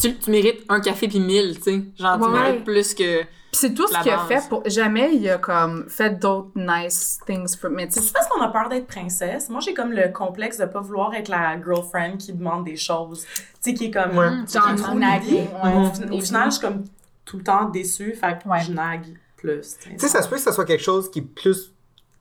Tu, 0.00 0.14
tu 0.18 0.30
mérites 0.30 0.62
un 0.68 0.80
café 0.80 1.08
puis 1.08 1.20
mille, 1.20 1.56
tu 1.56 1.62
sais. 1.62 1.82
Genre, 1.98 2.20
tu 2.20 2.28
mérites 2.28 2.64
plus 2.64 2.92
que. 2.92 3.22
Puis 3.22 3.30
c'est 3.52 3.72
tout 3.72 3.86
ce 3.88 3.98
qu'il 4.02 4.10
a 4.12 4.18
fait 4.26 4.46
pour... 4.48 4.62
Jamais 4.66 5.14
il 5.14 5.30
a, 5.30 5.38
comme, 5.38 5.88
fait 5.88 6.18
d'autres 6.18 6.50
nice 6.56 7.18
things 7.24 7.56
for 7.56 7.70
me. 7.70 7.86
Tu 7.86 7.92
sais, 7.92 8.00
C'est 8.00 8.12
parce 8.12 8.28
qu'on 8.28 8.42
a 8.42 8.48
peur 8.48 8.68
d'être 8.68 8.86
princesse. 8.86 9.48
Moi, 9.48 9.60
j'ai 9.60 9.72
comme 9.72 9.92
le 9.92 10.12
complexe 10.12 10.58
de 10.58 10.66
pas 10.66 10.80
vouloir 10.80 11.14
être 11.14 11.28
la 11.28 11.56
girlfriend 11.62 12.18
qui 12.18 12.32
demande 12.34 12.64
des 12.64 12.76
choses. 12.76 13.24
Tu 13.36 13.42
sais, 13.60 13.74
qui 13.74 13.86
est 13.86 13.90
comme. 13.90 14.18
Ouais. 14.18 14.28
needy. 14.94 15.34
ouais. 15.36 15.46
Au 15.64 15.84
fin- 15.94 16.10
Au 16.12 16.20
final, 16.20 16.50
je 16.50 16.56
suis 16.58 16.66
comme 16.66 16.84
tout 17.24 17.38
le 17.38 17.44
temps 17.44 17.66
déçue. 17.70 18.14
Fait 18.14 18.38
que 18.42 18.48
Ouais. 18.48 18.60
je 18.66 18.72
nague 18.72 19.06
plus. 19.54 19.76
Tu 19.82 19.98
sais, 19.98 20.08
ça 20.08 20.22
se 20.22 20.28
peut 20.28 20.36
que 20.36 20.42
ça 20.42 20.52
soit 20.52 20.64
quelque 20.64 20.82
chose 20.82 21.10
qui 21.10 21.20
est 21.20 21.22
plus 21.22 21.72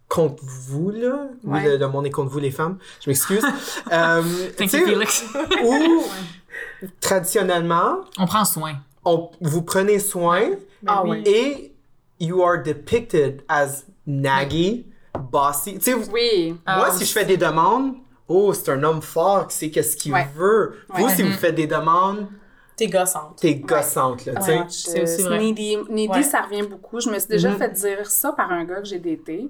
contre 0.08 0.44
vous, 0.46 0.92
là. 0.92 1.28
Oui, 1.44 1.54
Ouais. 1.60 1.64
le, 1.72 1.78
le 1.78 1.88
monde 1.88 2.06
est 2.06 2.12
contre 2.12 2.32
vous, 2.32 2.40
les 2.40 2.52
femmes. 2.52 2.78
Je 3.04 3.10
m'excuse. 3.10 3.44
euh, 3.92 4.22
tu 4.50 4.56
Thank 4.56 4.70
sais, 4.70 4.80
you, 4.80 4.86
Felix. 4.88 5.26
ou, 5.64 6.04
traditionnellement, 7.02 8.02
On 8.18 8.26
prend 8.26 8.46
soin. 8.46 8.76
on, 9.04 9.30
vous 9.42 9.62
prenez 9.62 10.00
soin 10.00 10.52
Ah 10.86 11.04
oui. 11.06 11.24
et 11.26 11.74
you 12.20 12.42
are 12.44 12.62
depicted 12.62 13.44
as 13.48 13.84
naggy, 14.08 14.86
bossy. 15.32 15.76
Tu 15.80 15.82
sais, 15.82 15.94
Oui. 15.94 16.52
moi, 16.68 16.88
Ah, 16.88 16.92
si 16.92 17.06
je 17.06 17.12
fais 17.12 17.26
des 17.26 17.38
demandes, 17.38 17.96
oh, 18.28 18.54
c'est 18.54 18.70
un 18.72 18.84
homme 18.84 19.02
fort 19.02 19.48
qui 19.48 19.58
sait 19.58 19.70
qu'est-ce 19.72 19.98
qu'il 19.98 20.14
Ouais. 20.14 20.28
veut. 20.36 20.76
Vous, 20.90 21.06
Ouais. 21.06 21.16
si 21.16 21.24
vous 21.24 21.32
faites 21.34 21.56
des 21.56 21.68
demandes, 21.68 22.28
T'es 22.78 22.88
gossante. 22.88 23.38
t'es 23.40 23.56
gossante, 23.56 24.26
là, 24.26 24.36
tu 24.36 24.42
sais. 24.44 24.58
Ouais, 24.60 24.66
C'est 24.70 25.02
aussi 25.04 25.24
vrai. 25.24 25.40
Needy, 25.40 25.78
needy, 25.90 26.10
Ouais. 26.10 26.24
ça 26.24 26.42
revient 26.42 26.64
beaucoup. 26.64 27.00
Je 27.00 27.10
me 27.10 27.18
suis 27.20 27.30
déjà 27.30 27.50
Mhm. 27.52 27.58
fait 27.58 27.70
dire 27.70 28.10
ça 28.12 28.32
par 28.34 28.52
un 28.52 28.66
gars 28.66 28.80
que 28.82 28.86
j'ai 28.86 29.00
daté. 29.00 29.48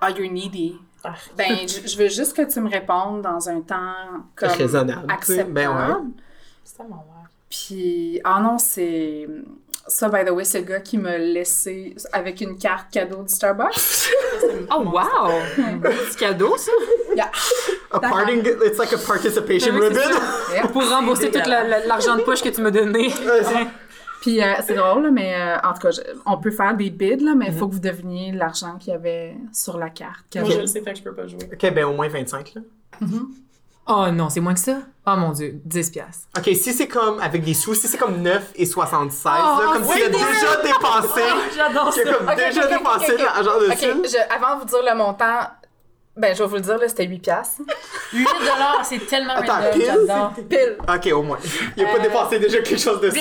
Ah, 0.00 0.10
you're 0.10 0.30
needy. 0.30 0.76
Ah. 1.02 1.14
Ben, 1.36 1.66
je, 1.66 1.86
je 1.88 1.96
veux 1.98 2.08
juste 2.08 2.36
que 2.36 2.42
tu 2.42 2.60
me 2.60 2.68
répondes 2.70 3.22
dans 3.22 3.48
un 3.48 3.60
temps 3.62 3.94
comme 4.36 4.50
Raisonnable, 4.50 5.10
acceptable. 5.10 5.52
Ben 5.52 5.68
ouais. 5.70 5.94
C'est 6.64 6.76
tellement. 6.76 7.04
Puis, 7.48 8.20
ah 8.22 8.38
non, 8.40 8.58
c'est... 8.58 9.26
Ça, 9.92 10.08
by 10.08 10.24
the 10.24 10.30
way, 10.30 10.44
c'est 10.44 10.60
le 10.60 10.64
gars 10.66 10.78
qui 10.80 10.96
m'a 10.98 11.18
laissé 11.18 11.96
avec 12.12 12.40
une 12.40 12.56
carte 12.56 12.92
cadeau 12.92 13.22
du 13.24 13.32
Starbucks. 13.34 14.08
Oh, 14.72 14.82
wow! 14.84 15.32
Petit 15.82 16.16
cadeau, 16.16 16.56
ça? 16.56 16.70
A 17.90 17.98
parting, 17.98 18.40
it's 18.64 18.78
like 18.78 18.92
a 18.92 18.98
participation 18.98 19.74
Oui, 19.74 19.88
c'est 19.92 20.58
ribbon. 20.58 20.68
Pour 20.72 20.88
rembourser 20.88 21.30
tout 21.30 21.40
la- 21.44 21.64
la- 21.64 21.86
l'argent 21.86 22.16
de 22.16 22.22
poche 22.22 22.40
que 22.42 22.48
tu 22.50 22.60
m'as 22.62 22.70
donné. 22.70 23.10
C'est- 23.10 23.66
Puis, 24.20 24.40
euh, 24.42 24.52
c'est 24.66 24.74
drôle, 24.74 25.02
là, 25.04 25.10
mais 25.10 25.34
euh, 25.34 25.56
en 25.68 25.72
tout 25.72 25.80
cas, 25.80 25.90
je- 25.90 26.00
on 26.26 26.36
peut 26.38 26.50
faire 26.52 26.76
des 26.76 26.90
bids, 26.90 27.16
là, 27.24 27.34
mais 27.34 27.46
il 27.46 27.52
Mhm. 27.52 27.58
faut 27.58 27.68
que 27.68 27.72
vous 27.74 27.80
deviniez 27.80 28.32
l'argent 28.32 28.76
qu'il 28.78 28.92
y 28.92 28.96
avait 28.96 29.34
sur 29.52 29.76
la 29.78 29.88
carte. 29.90 30.36
Moi, 30.36 30.44
je 30.50 30.60
le 30.60 30.66
sais, 30.66 30.82
fait 30.82 30.92
que 30.92 30.98
je 30.98 31.02
peux 31.02 31.14
pas 31.14 31.26
jouer. 31.26 31.48
ok, 31.52 31.74
ben 31.74 31.84
au 31.86 31.94
moins 31.94 32.08
25, 32.08 32.52
là. 32.54 32.60
Oh 33.92 34.06
non, 34.12 34.30
c'est 34.30 34.40
moins 34.40 34.54
que 34.54 34.60
ça. 34.60 34.76
Oh 35.06 35.16
mon 35.16 35.30
dieu, 35.32 35.54
10 35.64 35.90
piastres. 35.90 36.28
Ok, 36.38 36.44
si 36.54 36.72
c'est 36.72 36.86
comme 36.86 37.18
avec 37.20 37.42
des 37.42 37.54
sous, 37.54 37.74
si 37.74 37.88
c'est 37.88 37.96
comme 37.98 38.22
9 38.22 38.52
et 38.54 38.64
76, 38.66 39.32
Oh, 39.34 39.60
là, 39.62 39.72
comme 39.72 39.86
oui, 39.86 39.94
s'il 39.94 40.04
a 40.04 40.08
déjà 40.08 40.56
dépensé, 40.62 41.20
J'adore 41.56 41.90
qu'il 41.92 42.08
a 42.08 42.12
comme 42.14 42.28
Ok, 42.28 42.36
déjà 42.36 42.60
ok, 42.60 42.66
ok, 42.70 42.78
dépensé 42.78 43.12
ok, 43.14 43.18
ok. 43.18 43.24
l'argent 43.24 43.50
OK, 43.56 43.70
dessus. 44.02 44.16
je- 44.16 44.34
avant 44.34 44.54
de 44.56 44.60
vous 44.60 44.66
dire 44.66 44.78
le 44.92 44.96
montant, 44.96 45.40
ben, 46.16 46.36
je 46.36 46.42
vais 46.42 46.48
vous 46.48 46.54
le 46.56 46.60
dire, 46.60 46.78
là, 46.78 46.88
c'était 46.88 47.06
8 47.06 47.18
piastres. 47.18 47.62
8 48.12 48.26
c'est 48.84 49.06
tellement 49.06 49.34
Attends, 49.34 49.54
random, 49.54 50.34
pile? 50.36 50.46
Pile. 50.48 50.76
Ok, 50.88 51.12
au 51.12 51.22
moins. 51.22 51.38
Il 51.76 51.84
a 51.84 51.88
pas 51.88 51.96
Euh, 51.98 52.02
dépensé 52.02 52.38
déjà 52.38 52.58
quelque 52.58 52.78
chose 52.80 53.00
dessus. 53.00 53.20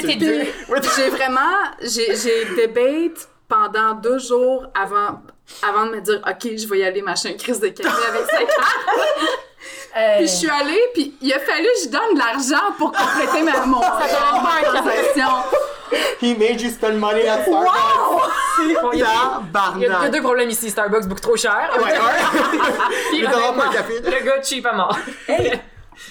J'ai 0.95 1.09
vraiment, 1.09 1.39
j'ai, 1.81 2.15
j'ai 2.15 2.45
debate 2.67 3.27
pendant 3.47 3.93
deux 3.95 4.19
jours 4.19 4.67
avant, 4.75 5.21
avant 5.67 5.85
de 5.87 5.95
me 5.95 6.01
dire, 6.01 6.21
OK, 6.27 6.51
je 6.55 6.67
vais 6.67 6.79
y 6.79 6.83
aller 6.83 6.99
une 6.99 7.37
crise 7.37 7.59
de 7.59 7.69
café 7.69 7.89
avec 8.09 8.27
Puis 9.93 10.27
je 10.27 10.33
suis 10.33 10.49
allée, 10.49 10.79
puis 10.93 11.15
il 11.21 11.33
a 11.33 11.39
fallu 11.39 11.63
que 11.63 11.83
je 11.85 11.89
donne 11.89 12.13
de 12.13 12.19
l'argent 12.19 12.73
pour 12.77 12.91
compléter 12.91 13.43
ma, 13.43 13.65
mon, 13.65 13.79
pas 13.81 14.07
transaction. 14.63 15.27
He 16.21 16.35
made 16.37 16.61
you 16.61 16.69
spend 16.69 16.99
money 16.99 17.27
at 17.27 17.43
Starbucks. 17.43 18.81
Bon, 18.81 18.91
il 18.93 18.99
y 18.99 19.03
a- 19.03 19.41
il 19.77 19.81
y 19.81 19.85
a 19.87 20.09
deux 20.09 20.21
problèmes 20.21 20.49
ici. 20.49 20.69
Starbucks 20.69 21.07
beaucoup 21.07 21.21
trop 21.21 21.35
cher. 21.35 21.69
Ouais, 21.77 21.83
ouais. 21.83 21.89
Puis, 23.11 23.23
pas. 23.23 23.31
Le 23.31 24.25
gars 24.25 24.41
cheap 24.43 24.65
à 24.65 24.73
mort. 24.73 24.97
Hey! 25.27 25.59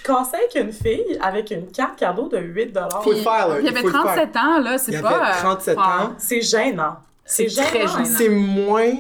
Casser 0.04 0.36
avec 0.36 0.54
une 0.54 0.72
fille 0.72 1.18
avec 1.22 1.50
une 1.50 1.70
carte 1.70 1.98
cadeau 1.98 2.28
de 2.28 2.38
8 2.38 2.76
Faut 3.02 3.10
le 3.10 3.16
Puis, 3.16 3.24
faire, 3.24 3.48
là. 3.48 3.56
il 3.60 3.64
y 3.64 3.68
avait 3.68 3.80
faut 3.80 3.86
le 3.86 3.92
faire. 3.92 4.02
37 4.02 4.36
ans, 4.36 4.58
là, 4.60 4.78
c'est 4.78 4.92
Il 4.92 5.00
pas... 5.02 5.08
avait 5.08 5.30
euh, 5.30 5.40
37 5.40 5.76
wow. 5.76 5.82
ans. 5.82 6.14
C'est 6.18 6.40
gênant. 6.42 6.96
C'est 7.24 7.48
gênant. 7.48 8.04
C'est 8.04 8.28
moins 8.28 8.92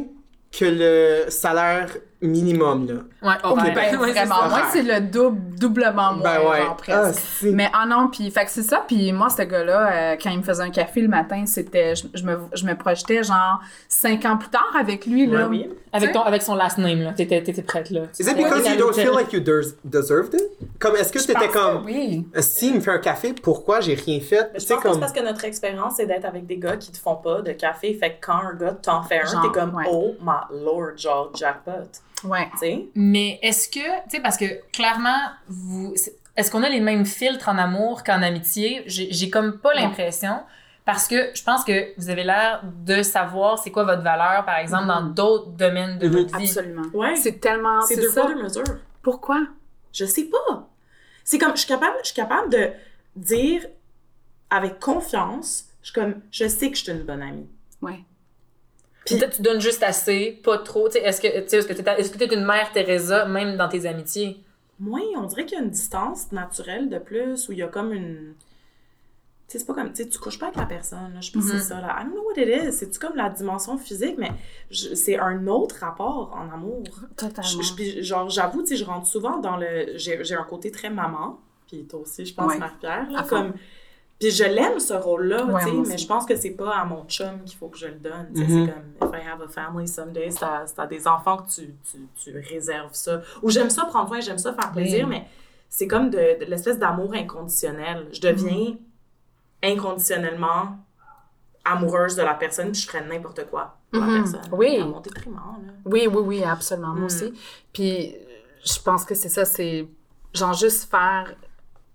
que 0.58 0.64
le 0.64 1.30
salaire 1.30 1.88
minimum, 2.20 2.86
là. 2.86 2.94
Ouais, 3.28 3.36
oh, 3.44 3.48
Ok, 3.50 3.62
ben, 3.74 3.96
ouais, 4.00 4.12
vraiment, 4.12 4.48
moi, 4.48 4.62
c'est 4.72 4.82
le 4.82 5.00
double, 5.00 5.56
doublement 5.56 6.14
moins, 6.14 6.22
Ben 6.22 6.48
ouais. 6.48 6.62
genre, 6.62 6.76
presque. 6.76 7.20
Ah. 7.42 7.46
Mais 7.52 7.70
ah 7.72 7.86
non, 7.86 8.08
puis 8.08 8.30
fait 8.30 8.44
que 8.44 8.50
c'est 8.50 8.62
ça. 8.62 8.84
Puis 8.86 9.12
moi, 9.12 9.28
ce 9.28 9.42
gars-là, 9.42 9.90
euh, 9.92 10.16
quand 10.22 10.30
il 10.30 10.38
me 10.38 10.42
faisait 10.42 10.62
un 10.62 10.70
café 10.70 11.00
le 11.00 11.08
matin, 11.08 11.44
c'était, 11.46 11.94
je, 11.94 12.06
je 12.14 12.24
me, 12.24 12.38
je 12.52 12.64
me 12.66 12.74
projetais 12.76 13.22
genre 13.22 13.60
cinq 13.88 14.24
ans 14.24 14.36
plus 14.36 14.48
tard 14.48 14.74
avec 14.78 15.06
lui 15.06 15.26
là. 15.26 15.46
Oui, 15.48 15.66
oui. 15.68 15.74
Avec, 15.92 16.12
ton, 16.12 16.20
avec 16.22 16.42
son 16.42 16.54
last 16.54 16.76
name, 16.78 17.00
là. 17.00 17.12
T'étais, 17.12 17.42
t'étais 17.42 17.62
prête, 17.62 17.90
là. 17.90 18.02
Is 18.18 18.28
it 18.28 18.36
because 18.36 18.68
you 18.68 18.76
don't 18.76 18.92
feel 18.94 19.12
like 19.14 19.32
you 19.32 19.40
des- 19.40 19.74
deserved 19.84 20.34
it? 20.34 20.42
Comme, 20.78 20.96
est-ce 20.96 21.12
que 21.12 21.18
t'étais 21.18 21.48
comme, 21.48 21.82
que 21.82 21.86
Oui. 21.86 22.26
si 22.40 22.68
il 22.68 22.74
me 22.74 22.80
fait 22.80 22.90
un 22.90 22.98
café, 22.98 23.32
pourquoi 23.32 23.80
j'ai 23.80 23.94
rien 23.94 24.20
fait? 24.20 24.50
Je 24.52 24.52
pense 24.52 24.52
que 24.52 24.60
c'est 24.60 24.76
comme, 24.76 25.00
parce 25.00 25.12
que 25.12 25.20
notre 25.24 25.44
expérience, 25.44 25.94
c'est 25.96 26.06
d'être 26.06 26.26
avec 26.26 26.46
des 26.46 26.58
gars 26.58 26.76
qui 26.76 26.92
te 26.92 26.98
font 26.98 27.16
pas 27.16 27.40
de 27.42 27.52
café. 27.52 27.94
Fait 27.94 28.10
que 28.10 28.26
quand 28.26 28.34
un 28.34 28.54
gars 28.54 28.72
t'en 28.72 29.02
fait 29.02 29.20
un, 29.20 29.42
t'es 29.42 29.48
comme, 29.48 29.74
ouais. 29.74 29.84
oh 29.90 30.14
my 30.20 30.62
lord, 30.64 30.96
genre 30.98 31.30
jackpot. 31.34 31.88
Ouais. 32.24 32.48
Mais 32.94 33.38
est-ce 33.42 33.68
que, 33.68 34.02
tu 34.04 34.16
sais, 34.16 34.20
parce 34.20 34.36
que 34.36 34.44
clairement, 34.72 35.18
vous, 35.48 35.94
est-ce 36.36 36.50
qu'on 36.50 36.62
a 36.62 36.68
les 36.68 36.80
mêmes 36.80 37.06
filtres 37.06 37.48
en 37.48 37.58
amour 37.58 38.02
qu'en 38.04 38.22
amitié? 38.22 38.82
J'ai, 38.86 39.30
comme 39.30 39.58
pas 39.58 39.74
l'impression. 39.74 40.40
Parce 40.84 41.06
que 41.06 41.30
je 41.34 41.42
pense 41.44 41.64
que 41.64 41.92
vous 41.98 42.08
avez 42.08 42.24
l'air 42.24 42.62
de 42.64 43.02
savoir 43.02 43.58
c'est 43.58 43.70
quoi 43.70 43.84
votre 43.84 44.02
valeur, 44.02 44.46
par 44.46 44.56
exemple, 44.56 44.86
dans 44.86 45.02
d'autres 45.02 45.50
domaines 45.50 45.98
de 45.98 46.08
votre 46.08 46.38
vie. 46.38 46.46
Absolument. 46.48 46.86
Ouais. 46.94 47.14
C'est 47.14 47.40
tellement. 47.40 47.82
C'est 47.82 47.96
deux 47.96 48.08
ça. 48.08 48.22
poids, 48.22 48.34
deux 48.34 48.42
mesures. 48.42 48.64
Pourquoi? 49.02 49.46
Je 49.92 50.06
sais 50.06 50.24
pas. 50.24 50.68
C'est 51.24 51.38
comme, 51.38 51.52
je 51.52 51.58
suis 51.58 51.68
capable, 51.68 51.96
je 52.00 52.06
suis 52.06 52.16
capable 52.16 52.50
de 52.50 52.70
dire 53.14 53.66
avec 54.48 54.80
confiance, 54.80 55.66
je 55.82 55.90
suis 55.90 56.00
comme, 56.00 56.22
je 56.30 56.48
sais 56.48 56.70
que 56.70 56.76
je 56.78 56.84
suis 56.84 56.92
une 56.92 57.02
bonne 57.02 57.20
amie. 57.20 57.48
Ouais. 57.82 58.00
Puis 59.08 59.18
peut-être 59.18 59.36
tu 59.36 59.42
donnes 59.42 59.60
juste 59.60 59.82
assez, 59.82 60.40
pas 60.44 60.58
trop. 60.58 60.88
Tu 60.88 60.94
sais, 60.94 61.00
est-ce 61.04 61.20
que 61.20 61.26
tu 61.42 61.48
sais, 61.48 61.58
est-ce 61.58 61.66
que 61.66 61.72
t'es 61.72 62.00
est-ce 62.00 62.10
que 62.10 62.18
t'es 62.18 62.34
une 62.34 62.44
mère 62.44 62.70
Teresa 62.72 63.26
même 63.26 63.56
dans 63.56 63.68
tes 63.68 63.86
amitiés? 63.86 64.42
Moi, 64.80 65.00
on 65.16 65.24
dirait 65.24 65.44
qu'il 65.44 65.58
y 65.58 65.60
a 65.60 65.64
une 65.64 65.70
distance 65.70 66.30
naturelle 66.30 66.88
de 66.88 66.98
plus 66.98 67.48
où 67.48 67.52
il 67.52 67.58
y 67.58 67.62
a 67.62 67.68
comme 67.68 67.92
une. 67.92 68.34
Tu 69.48 69.52
sais, 69.52 69.58
c'est 69.60 69.66
pas 69.66 69.74
comme. 69.74 69.92
Tu 69.92 70.02
sais, 70.04 70.08
tu 70.08 70.18
couches 70.18 70.38
pas 70.38 70.46
avec 70.46 70.58
la 70.58 70.66
personne, 70.66 71.14
là. 71.14 71.20
Je 71.20 71.32
pense 71.32 71.46
que 71.50 71.52
c'est 71.58 71.64
ça, 71.64 71.80
là. 71.80 71.96
I 71.98 72.04
don't 72.04 72.12
know 72.12 72.22
what 72.24 72.40
it 72.40 72.48
is. 72.48 72.72
C'est-tu 72.72 72.98
comme 72.98 73.16
la 73.16 73.30
dimension 73.30 73.78
physique, 73.78 74.16
mais 74.18 74.30
c'est 74.70 75.18
un 75.18 75.46
autre 75.46 75.76
rapport 75.80 76.36
en 76.38 76.52
amour. 76.52 76.82
Totalement. 77.16 77.42
Je- 77.42 77.62
je- 77.62 77.74
puis 77.74 78.02
genre, 78.04 78.28
j'avoue, 78.28 78.60
tu 78.62 78.68
sais, 78.68 78.76
je 78.76 78.84
rentre 78.84 79.06
souvent 79.06 79.38
dans 79.38 79.56
le. 79.56 79.96
J'ai 79.96 80.22
j'ai 80.22 80.34
un 80.34 80.44
côté 80.44 80.70
très 80.70 80.90
maman, 80.90 81.40
puis 81.66 81.86
toi 81.86 82.00
aussi, 82.00 82.26
je 82.26 82.34
pense, 82.34 82.52
Ouais. 82.52 82.58
Marie-Pierre, 82.58 83.10
là. 83.10 83.20
À 83.20 83.24
fond. 83.24 83.52
Puis 84.18 84.32
je 84.32 84.42
l'aime, 84.44 84.80
ce 84.80 84.94
rôle-là, 84.94 85.44
Ouais, 85.46 85.60
tu 85.62 85.66
sais, 85.68 85.72
moi 85.74 85.84
mais 85.88 85.98
je 85.98 86.06
pense 86.06 86.26
que 86.26 86.34
c'est 86.34 86.50
pas 86.50 86.74
à 86.76 86.84
mon 86.84 87.04
chum 87.06 87.44
qu'il 87.44 87.56
faut 87.56 87.68
que 87.68 87.78
je 87.78 87.86
le 87.86 87.94
donne. 88.00 88.28
Mhm. 88.34 88.46
C'est 88.48 88.72
comme, 88.72 89.10
if 89.18 89.22
I 89.24 89.28
have 89.28 89.40
a 89.42 89.48
family 89.48 89.86
someday, 89.86 90.30
c'est 90.30 90.44
à, 90.44 90.86
des 90.88 91.06
enfants 91.06 91.36
que 91.38 91.48
tu, 91.50 91.74
tu, 91.88 91.98
tu 92.16 92.36
réserves 92.52 92.92
ça. 92.94 93.22
Ou 93.42 93.50
j'aime 93.50 93.70
ça 93.70 93.84
prendre 93.84 94.08
soin, 94.08 94.20
j'aime 94.20 94.38
ça 94.38 94.52
faire 94.52 94.72
plaisir, 94.72 95.04
Oui. 95.06 95.10
mais 95.18 95.26
c'est 95.68 95.86
comme 95.86 96.10
de, 96.10 96.16
de 96.40 96.44
l'espèce 96.46 96.78
d'amour 96.80 97.14
inconditionnel. 97.14 98.08
Je 98.12 98.20
deviens 98.20 98.70
Mhm. 98.70 98.78
inconditionnellement 99.62 100.78
amoureuse 101.64 102.16
de 102.16 102.22
la 102.22 102.34
personne, 102.34 102.72
puis 102.72 102.80
je 102.80 102.86
ferais 102.88 103.04
n'importe 103.06 103.46
quoi 103.50 103.76
pour 103.92 104.02
la 104.02 104.18
personne. 104.18 104.40
Oui. 104.52 104.78
À 104.80 104.84
mon 104.86 105.00
détriment, 105.00 105.36
là. 105.64 105.72
Oui, 105.84 106.08
oui, 106.10 106.22
oui, 106.24 106.44
absolument. 106.44 106.88
Moi 106.94 107.02
Mm. 107.02 107.04
aussi. 107.04 107.34
Puis, 107.72 108.16
je 108.64 108.80
pense 108.80 109.04
que 109.04 109.14
c'est 109.14 109.28
ça, 109.28 109.44
c'est 109.44 109.86
genre 110.32 110.54
juste 110.54 110.90
faire 110.90 111.34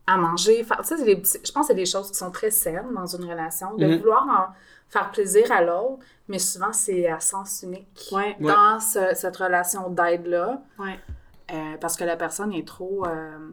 à 0.07 0.17
manger. 0.17 0.63
Faire, 0.63 0.77
tu 0.81 0.87
sais, 0.87 0.97
c'est 0.97 1.05
des 1.05 1.15
petits- 1.15 1.39
je 1.45 1.51
pense 1.51 1.63
que 1.67 1.73
c'est 1.73 1.75
des 1.79 1.85
choses 1.85 2.09
qui 2.11 2.17
sont 2.17 2.31
très 2.31 2.51
saines 2.51 2.93
dans 2.93 3.05
une 3.05 3.23
relation, 3.29 3.75
de 3.75 3.85
Mhm. 3.85 3.97
vouloir 3.99 4.27
en 4.27 4.53
faire 4.89 5.09
plaisir 5.11 5.51
à 5.51 5.61
l'autre, 5.63 5.99
mais 6.27 6.39
souvent 6.39 6.71
c'est 6.73 7.07
à 7.07 7.19
sens 7.19 7.63
unique 7.63 7.87
Ouais. 8.11 8.35
dans 8.39 8.79
ce- 8.79 9.13
cette 9.15 9.37
relation 9.37 9.89
d'aide-là, 9.89 10.61
Ouais. 10.77 10.99
euh, 11.51 11.77
parce 11.79 11.95
que 11.95 12.03
la 12.03 12.17
personne 12.17 12.51
est 12.53 12.67
trop 12.67 13.05
euh, 13.07 13.49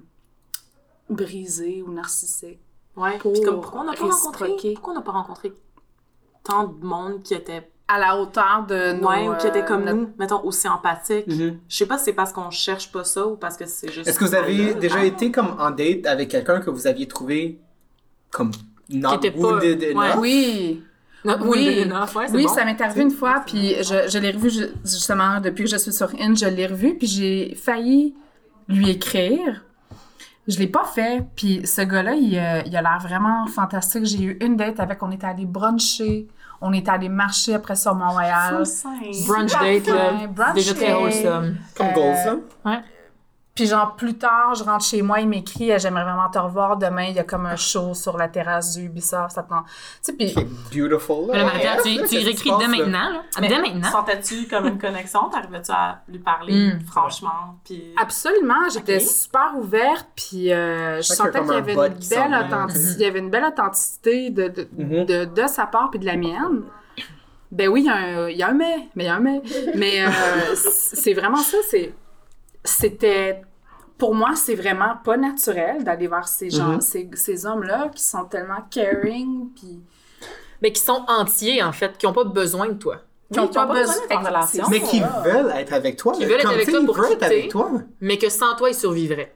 brisée 1.08 1.82
ou 1.82 1.92
narcissique. 1.92 2.60
Ouais. 2.96 3.18
Pour 3.18 3.32
Puis 3.32 3.42
comme, 3.42 3.60
pourquoi 3.60 3.80
on 3.80 3.84
n'a 3.84 3.94
pas 3.94 4.06
rencontré, 4.06 4.56
pourquoi 4.74 4.92
on 4.92 4.96
n'a 4.96 5.02
pas 5.02 5.12
rencontré 5.12 5.52
tant 6.44 6.64
de 6.64 6.84
monde 6.84 7.22
qui 7.22 7.34
était, 7.34 7.70
À 7.92 7.98
la 7.98 8.16
hauteur 8.16 8.64
de 8.68 8.92
nos... 8.92 9.08
ouais, 9.08 9.28
ou 9.28 9.34
qui 9.36 9.46
était 9.48 9.62
euh, 9.62 9.66
comme 9.66 9.84
notre- 9.84 9.96
nous, 9.96 10.10
mettons, 10.18 10.44
aussi 10.44 10.68
empathique. 10.68 11.26
Mhm. 11.26 11.58
Je 11.68 11.76
sais 11.76 11.86
pas 11.86 11.98
si 11.98 12.04
c'est 12.04 12.12
parce 12.12 12.32
qu'on 12.32 12.50
cherche 12.50 12.92
pas 12.92 13.02
ça 13.04 13.26
ou 13.26 13.36
parce 13.36 13.56
que 13.56 13.66
c'est 13.66 13.90
juste. 13.90 14.06
Est-ce 14.08 14.18
que 14.18 14.24
vous 14.24 14.34
avez 14.34 14.74
déjà 14.74 14.98
ah, 15.00 15.04
été 15.04 15.30
comme 15.32 15.56
en 15.58 15.70
date 15.70 16.06
avec 16.06 16.28
quelqu'un 16.28 16.60
que 16.60 16.70
vous 16.70 16.86
aviez 16.86 17.08
trouvé 17.08 17.58
comme 18.30 18.52
not 18.88 19.08
Qui 19.18 19.26
était 19.26 19.30
pas- 19.32 19.38
wounded 19.40 19.80
ouais. 19.82 19.90
enough? 19.90 20.18
Oui, 20.20 20.82
Not 21.24 21.36
Oui. 21.42 21.80
enough, 21.84 22.14
ouais, 22.16 22.26
Oui, 22.32 22.44
bon. 22.44 22.48
ça 22.54 22.64
m'est 22.64 22.80
arrivé 22.80 23.02
une 23.02 23.10
fois, 23.10 23.42
puis 23.44 23.74
je, 23.82 24.08
je 24.08 24.18
l'ai 24.18 24.30
revu 24.30 24.48
ju- 24.50 24.68
justement 24.84 25.38
depuis 25.40 25.64
que 25.64 25.70
je 25.70 25.76
suis 25.76 25.92
sur 25.92 26.08
Inch, 26.18 26.38
je 26.38 26.46
l'ai 26.46 26.66
revu, 26.66 26.94
puis 26.96 27.06
j'ai 27.08 27.54
failli 27.56 28.14
lui 28.68 28.88
écrire. 28.90 29.64
Je 30.48 30.58
l'ai 30.58 30.66
pas 30.66 30.84
fait, 30.84 31.22
puis 31.36 31.66
ce 31.66 31.82
gars-là, 31.82 32.14
il, 32.14 32.38
euh, 32.38 32.62
il 32.66 32.74
a 32.74 32.80
l'air 32.82 32.98
vraiment 33.02 33.46
fantastique. 33.48 34.04
J'ai 34.06 34.22
eu 34.22 34.38
une 34.40 34.56
date 34.56 34.80
avec, 34.80 35.02
on 35.02 35.10
était 35.10 35.26
allé 35.26 35.44
bruncher, 35.44 36.26
on 36.60 36.72
était 36.72 36.90
allé 36.90 37.08
marcher 37.08 37.54
après 37.54 37.76
sur 37.76 37.94
Montréal. 37.94 38.56
Full 38.56 38.66
sein. 38.66 38.98
Brunch 39.26 39.52
date, 39.52 39.86
là. 39.86 40.26
Brunch 40.28 40.54
Déjà 40.54 40.74
très 40.74 40.92
wholesome. 40.92 41.56
Comme 41.74 41.86
Euh, 41.88 41.92
goals, 41.94 42.40
là? 42.64 42.82
Puis 43.54 43.66
genre, 43.66 43.96
plus 43.96 44.14
tard, 44.16 44.54
je 44.54 44.62
rentre 44.64 44.84
chez 44.84 45.02
moi, 45.02 45.20
il 45.20 45.28
m'écrit, 45.28 45.72
euh, 45.72 45.78
j'aimerais 45.78 46.04
vraiment 46.04 46.30
te 46.30 46.38
revoir 46.38 46.76
demain, 46.76 47.04
il 47.04 47.16
y 47.16 47.18
a 47.18 47.24
comme 47.24 47.46
un 47.46 47.56
show 47.56 47.94
sur 47.94 48.16
la 48.16 48.28
terrasse 48.28 48.76
du 48.76 48.84
Ubisoft, 48.86 49.32
ça 49.32 49.42
tente. 49.42 49.64
Tu 49.66 49.72
sais, 50.02 50.12
puis 50.12 50.28
C'est 50.30 50.48
beautiful, 50.80 51.26
là. 51.34 51.50
Tu, 51.82 51.96
tu 52.08 52.16
réécris 52.24 52.50
dès 52.58 52.68
maintenant, 52.68 53.10
là? 53.10 53.22
Mais 53.40 53.48
Dès 53.48 53.60
maintenant? 53.60 53.90
Sentais-tu 53.90 54.46
comme 54.46 54.66
une 54.66 54.78
connexion? 54.78 55.28
T'arrivais-tu 55.28 55.72
à 55.72 56.00
lui 56.08 56.20
parler 56.20 56.52
Mm. 56.74 56.80
franchement? 56.86 57.58
Puis... 57.64 57.92
Absolument, 58.00 58.68
j'étais 58.72 59.00
super 59.00 59.52
ouverte, 59.56 60.06
puis 60.14 60.52
euh, 60.52 60.98
je 60.98 61.02
sentais 61.02 61.40
qu'il 61.40 61.48
y 61.48 61.54
un 61.54 61.56
avait 61.58 61.72
une 61.74 61.98
belle 62.08 62.46
authenticité, 62.46 62.94
il 62.98 63.02
y 63.02 63.06
avait 63.06 63.18
une 63.18 63.30
belle 63.30 63.44
authenticité 63.44 64.30
de, 64.30 64.48
de, 64.48 64.68
Mhm. 64.78 65.04
de, 65.06 65.24
de 65.24 65.46
sa 65.48 65.66
part 65.66 65.90
puis 65.90 65.98
de 65.98 66.06
la 66.06 66.16
mienne. 66.16 66.62
Ben 67.50 67.68
oui, 67.68 67.80
il 67.82 67.86
y 67.86 67.90
a 67.90 67.94
un, 67.96 68.28
il 68.28 68.36
y 68.36 68.42
a 68.44 68.48
un 68.48 68.52
mais, 68.52 68.88
mais 68.94 69.04
il 69.04 69.06
y 69.08 69.10
a 69.10 69.16
un 69.16 69.20
mais. 69.20 69.42
Mais 69.74 70.02
euh, 70.06 70.08
c'est 70.54 71.14
vraiment 71.14 71.36
ça, 71.36 71.56
c'est, 71.68 71.92
c'était, 72.64 73.42
pour 73.98 74.14
moi, 74.14 74.30
c'est 74.34 74.54
vraiment 74.54 74.94
pas 75.04 75.16
naturel 75.16 75.84
d'aller 75.84 76.06
voir 76.06 76.28
ces 76.28 76.50
gens, 76.50 76.74
Mhm. 76.74 76.80
ces, 76.80 77.10
ces 77.14 77.46
hommes-là 77.46 77.88
qui 77.94 78.02
sont 78.02 78.24
tellement 78.24 78.62
caring, 78.70 79.48
puis 79.54 79.80
Mais 80.62 80.72
qui 80.72 80.82
sont 80.82 81.04
entiers, 81.08 81.62
en 81.62 81.72
fait, 81.72 81.96
qui 81.96 82.06
n'ont 82.06 82.12
pas 82.12 82.24
besoin 82.24 82.68
de 82.68 82.74
toi. 82.74 82.96
qui 83.32 83.38
ont 83.38 83.46
qui 83.46 83.58
ont 83.58 83.62
pas, 83.62 83.66
pas 83.68 83.74
besoin 83.74 83.94
d'être 84.08 84.18
en 84.18 84.24
relation. 84.24 84.64
Mais 84.70 84.80
qui 84.80 85.00
veulent 85.00 85.52
être 85.56 85.72
avec 85.72 85.96
toi. 85.96 86.12
Qui 86.14 86.24
veulent 86.24 86.40
être 86.40 86.50
avec 86.50 86.68
toi 86.68 86.80
ils 86.80 86.86
pour 86.86 86.98
être 87.04 87.10
quitter. 87.12 87.24
avec 87.24 87.48
toi. 87.50 87.70
Mais 88.00 88.18
que 88.18 88.28
sans 88.28 88.56
toi, 88.56 88.68
ils 88.70 88.74
survivraient. 88.74 89.32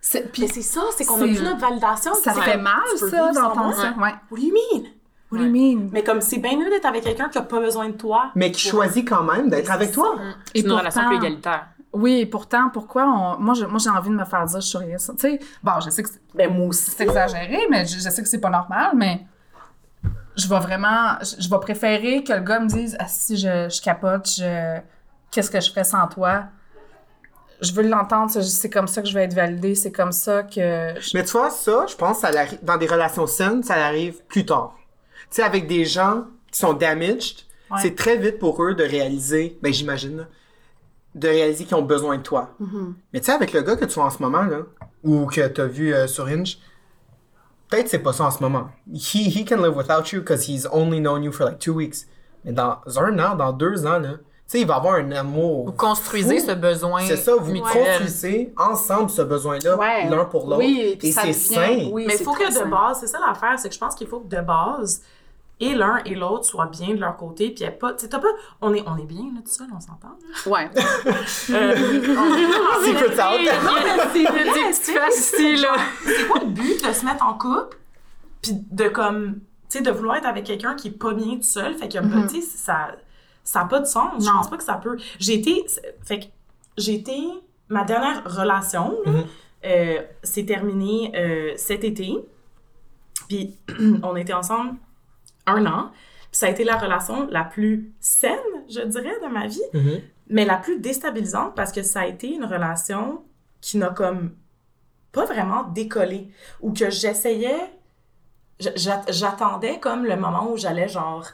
C'est- 0.00 0.32
puis 0.32 0.42
Mais 0.42 0.48
c'est 0.48 0.62
ça, 0.62 0.80
c'est 0.96 1.04
qu'on 1.04 1.16
a 1.16 1.18
C'est- 1.18 1.34
plus 1.34 1.42
notre 1.42 1.60
validation. 1.60 2.14
ça 2.14 2.32
C'est 2.32 2.40
fait 2.40 2.52
comme, 2.52 2.62
mal, 2.62 2.80
ça, 2.96 3.32
d'entendre 3.32 3.74
ça. 3.74 3.94
Ouais. 4.00 4.14
What 4.30 4.38
do 4.38 4.42
you 4.42 4.52
mean? 4.54 4.84
What 5.30 5.38
do 5.38 5.44
you 5.44 5.50
mean? 5.52 5.90
Mais 5.92 6.02
comme 6.02 6.20
c'est 6.22 6.38
bien 6.38 6.56
mieux 6.56 6.70
d'être 6.70 6.86
avec 6.86 7.04
quelqu'un 7.04 7.28
qui 7.28 7.36
a 7.38 7.42
pas 7.42 7.60
besoin 7.60 7.88
de 7.88 7.96
toi. 7.96 8.30
Mais 8.34 8.50
qui 8.52 8.66
choisit 8.68 9.06
quand 9.06 9.22
même 9.24 9.50
d'être 9.50 9.70
avec 9.70 9.88
c'est 9.88 9.94
toi. 9.94 10.16
C'est 10.46 10.58
Et 10.58 10.64
une 10.64 10.72
relation 10.72 11.02
pourtant- 11.02 11.18
plus 11.18 11.26
égalitaire. 11.26 11.66
Oui, 11.92 12.20
et 12.20 12.26
pourtant, 12.26 12.68
pourquoi 12.70 13.04
on... 13.06 13.38
Moi, 13.40 13.54
j'ai 13.54 13.90
envie 13.90 14.10
de 14.10 14.14
me 14.14 14.24
faire 14.24 14.44
dire 14.44 14.60
je 14.60 14.66
suis 14.66 14.78
ça. 14.98 15.12
Tu 15.14 15.20
sais, 15.20 15.38
bon, 15.62 15.72
je 15.84 15.90
sais 15.90 16.02
que 16.02 16.10
c'est- 16.10 16.20
Ben 16.34 16.52
moi 16.52 16.66
aussi. 16.68 16.90
c'est 16.90 17.02
exagéré, 17.04 17.66
mais 17.70 17.86
je, 17.86 17.94
je 17.98 18.08
sais 18.10 18.22
que 18.22 18.28
c'est 18.28 18.40
pas 18.40 18.50
normal, 18.50 18.92
mais 18.94 19.24
je 20.36 20.46
vais 20.48 20.58
vraiment... 20.60 21.16
Je, 21.20 21.42
je 21.42 21.48
vais 21.50 21.58
préférer 21.60 22.22
que 22.22 22.32
le 22.32 22.40
gars 22.40 22.60
me 22.60 22.68
dise 22.68 22.96
«Ah, 23.00 23.08
si 23.08 23.36
je, 23.36 23.68
je 23.70 23.82
capote, 23.82 24.28
je... 24.28 24.78
qu'est-ce 25.30 25.50
que 25.50 25.60
je 25.60 25.70
ferais 25.70 25.84
sans 25.84 26.06
toi?» 26.08 26.44
Je 27.60 27.72
veux 27.72 27.82
l'entendre, 27.82 28.30
c'est- 28.30 28.70
comme 28.70 28.86
ça 28.86 29.02
que 29.02 29.08
je 29.08 29.14
vais 29.14 29.24
être 29.24 29.34
validée, 29.34 29.74
c'est 29.74 29.90
comme 29.90 30.12
ça 30.12 30.44
que... 30.44 30.94
je- 31.00 31.10
Mais 31.14 31.24
tu 31.24 31.32
vois, 31.32 31.50
ça, 31.50 31.86
je 31.88 31.96
pense, 31.96 32.18
ça 32.20 32.30
dans 32.62 32.76
des 32.76 32.86
relations 32.86 33.26
saines, 33.26 33.62
ça 33.64 33.74
arrive 33.84 34.22
plus 34.28 34.46
tard. 34.46 34.74
Tu 35.30 35.36
sais, 35.36 35.42
avec 35.42 35.66
des 35.66 35.84
gens 35.84 36.24
qui 36.52 36.58
sont 36.60 36.72
damaged, 36.74 37.44
Ouais. 37.70 37.78
c'est 37.82 37.94
très 37.94 38.16
vite 38.16 38.38
pour 38.38 38.62
eux 38.64 38.74
de 38.74 38.82
réaliser, 38.84 39.58
ben 39.60 39.70
j'imagine, 39.72 40.16
là, 40.18 40.24
de 41.14 41.28
réaliser 41.28 41.64
qu'ils 41.64 41.76
ont 41.76 41.82
besoin 41.82 42.16
de 42.18 42.22
toi. 42.22 42.50
Mm-hmm. 42.60 42.92
Mais 43.12 43.20
tu 43.20 43.26
sais, 43.26 43.32
avec 43.32 43.52
le 43.52 43.62
gars 43.62 43.76
que 43.76 43.84
tu 43.84 43.94
vois 43.94 44.04
en 44.04 44.10
ce 44.10 44.22
moment, 44.22 44.42
là, 44.42 44.58
ou 45.02 45.26
que 45.26 45.46
tu 45.48 45.60
as 45.60 45.66
vu 45.66 45.92
euh, 45.94 46.06
sur 46.06 46.26
Hinge, 46.26 46.58
peut-être 47.70 47.88
c'est 47.88 47.98
pas 48.00 48.12
ça 48.12 48.24
en 48.24 48.30
ce 48.30 48.42
moment. 48.42 48.68
He, 48.92 49.26
he 49.28 49.44
can 49.44 49.56
live 49.56 49.76
without 49.76 50.10
you 50.12 50.20
because 50.20 50.48
he's 50.48 50.66
only 50.72 51.00
known 51.00 51.22
you 51.22 51.32
for 51.32 51.46
like 51.46 51.58
two 51.58 51.74
weeks. 51.74 52.06
Mais 52.44 52.52
dans 52.52 52.78
un 52.96 53.18
an, 53.18 53.34
dans 53.34 53.52
deux 53.52 53.86
ans, 53.86 53.98
là, 53.98 54.12
tu 54.12 54.52
sais, 54.52 54.60
il 54.62 54.66
va 54.66 54.76
avoir 54.76 54.94
un 54.94 55.10
amour. 55.12 55.66
Vous 55.66 55.72
construisez 55.72 56.38
fou. 56.40 56.46
ce 56.46 56.52
besoin 56.52 57.02
C'est 57.02 57.16
ça, 57.16 57.34
vous 57.36 57.52
mutuel. 57.52 57.84
construisez 57.84 58.54
ensemble 58.56 59.10
ce 59.10 59.20
besoin-là, 59.22 59.76
Ouais. 59.76 60.08
l'un 60.08 60.24
pour 60.24 60.46
l'autre. 60.46 60.58
Oui, 60.58 60.96
puis 60.98 61.08
et 61.08 61.12
ça 61.12 61.22
c'est 61.22 61.28
devient- 61.28 61.82
sain. 61.84 61.90
oui, 61.92 62.04
Mais 62.06 62.16
il 62.18 62.24
faut 62.24 62.32
que 62.32 62.64
de 62.64 62.70
base, 62.70 63.00
c'est 63.00 63.06
ça 63.08 63.18
l'affaire, 63.26 63.58
c'est 63.58 63.68
que 63.68 63.74
je 63.74 63.80
pense 63.80 63.94
qu'il 63.94 64.06
faut 64.06 64.20
que 64.20 64.34
de 64.34 64.40
base, 64.40 65.02
et 65.60 65.74
l'un 65.74 65.98
et 66.04 66.14
l'autre 66.14 66.44
soient 66.44 66.66
bien 66.66 66.90
de 66.94 67.00
leur 67.00 67.16
côté, 67.16 67.46
puis 67.50 67.60
il 67.60 67.62
y 67.64 67.66
a 67.66 67.72
pas, 67.72 67.92
tu 67.92 68.00
sais, 68.04 68.08
t'as 68.08 68.18
pas, 68.20 68.28
on 68.60 68.72
est, 68.74 68.84
on 68.86 68.96
est 68.96 69.06
bien 69.06 69.24
là 69.34 69.40
tout 69.44 69.50
seul, 69.50 69.66
on 69.74 69.80
s'entend. 69.80 70.16
Ouais. 70.46 70.70
Euh, 71.50 71.74
on- 72.16 72.84
Secrets 72.84 73.20
out. 73.20 73.40
C'est 74.72 74.92
face 74.92 75.32
ici, 75.34 75.56
là. 75.56 75.74
c'est 76.04 76.28
quoi 76.28 76.40
le 76.40 76.46
but 76.50 76.84
de 76.86 76.92
se 76.92 77.04
mettre 77.04 77.24
en 77.26 77.34
couple, 77.34 77.76
puis 78.42 78.52
de 78.70 78.88
comme, 78.88 79.34
tu 79.68 79.78
sais, 79.78 79.80
de 79.82 79.90
vouloir 79.90 80.16
être 80.16 80.26
avec 80.26 80.44
quelqu'un 80.44 80.74
qui 80.74 80.88
est 80.88 80.98
pas 80.98 81.12
bien 81.12 81.36
tout 81.36 81.42
seul, 81.42 81.74
fait 81.74 81.88
que, 81.88 81.98
Mhm. 81.98 82.26
tu 82.28 82.40
sais, 82.40 82.46
ça, 82.46 82.92
ça 83.44 83.60
a 83.62 83.64
pas 83.64 83.80
de 83.80 83.86
sens. 83.86 84.24
Je 84.24 84.30
pense 84.30 84.48
pas 84.50 84.56
que 84.56 84.64
ça 84.64 84.74
peut. 84.74 84.96
J'ai 85.18 85.34
été, 85.34 85.64
fait 86.04 86.20
que, 86.20 86.24
j'ai 86.76 86.94
été, 86.94 87.18
ma 87.68 87.84
dernière 87.84 88.22
relation, 88.24 88.96
là, 89.04 89.12
Mhm. 89.12 89.24
euh, 89.66 90.02
s'est 90.22 90.44
terminée 90.46 91.12
euh, 91.16 91.52
cet 91.56 91.82
été, 91.84 92.14
puis 93.28 93.56
on 94.02 94.14
était 94.16 94.32
ensemble 94.34 94.74
un 95.48 95.66
an, 95.66 95.90
puis 96.30 96.38
ça 96.38 96.46
a 96.46 96.50
été 96.50 96.64
la 96.64 96.76
relation 96.76 97.26
la 97.30 97.44
plus 97.44 97.92
saine, 98.00 98.38
je 98.68 98.80
dirais, 98.80 99.14
de 99.22 99.28
ma 99.28 99.46
vie 99.46 99.60
Mhm. 99.74 100.00
mais 100.28 100.44
la 100.44 100.56
plus 100.56 100.78
déstabilisante 100.78 101.54
parce 101.54 101.72
que 101.72 101.82
ça 101.82 102.00
a 102.00 102.06
été 102.06 102.28
une 102.34 102.44
relation 102.44 103.22
qui 103.60 103.78
n'a 103.78 103.88
comme 103.90 104.32
pas 105.12 105.24
vraiment 105.24 105.62
décollé 105.64 106.28
ou 106.60 106.72
que 106.72 106.90
j'essayais 106.90 107.58
je- 108.60 108.68
j'a- 108.76 109.04
j'attendais 109.08 109.78
comme 109.78 110.04
le 110.04 110.16
moment 110.16 110.50
où 110.52 110.56
j'allais 110.56 110.88
genre 110.88 111.24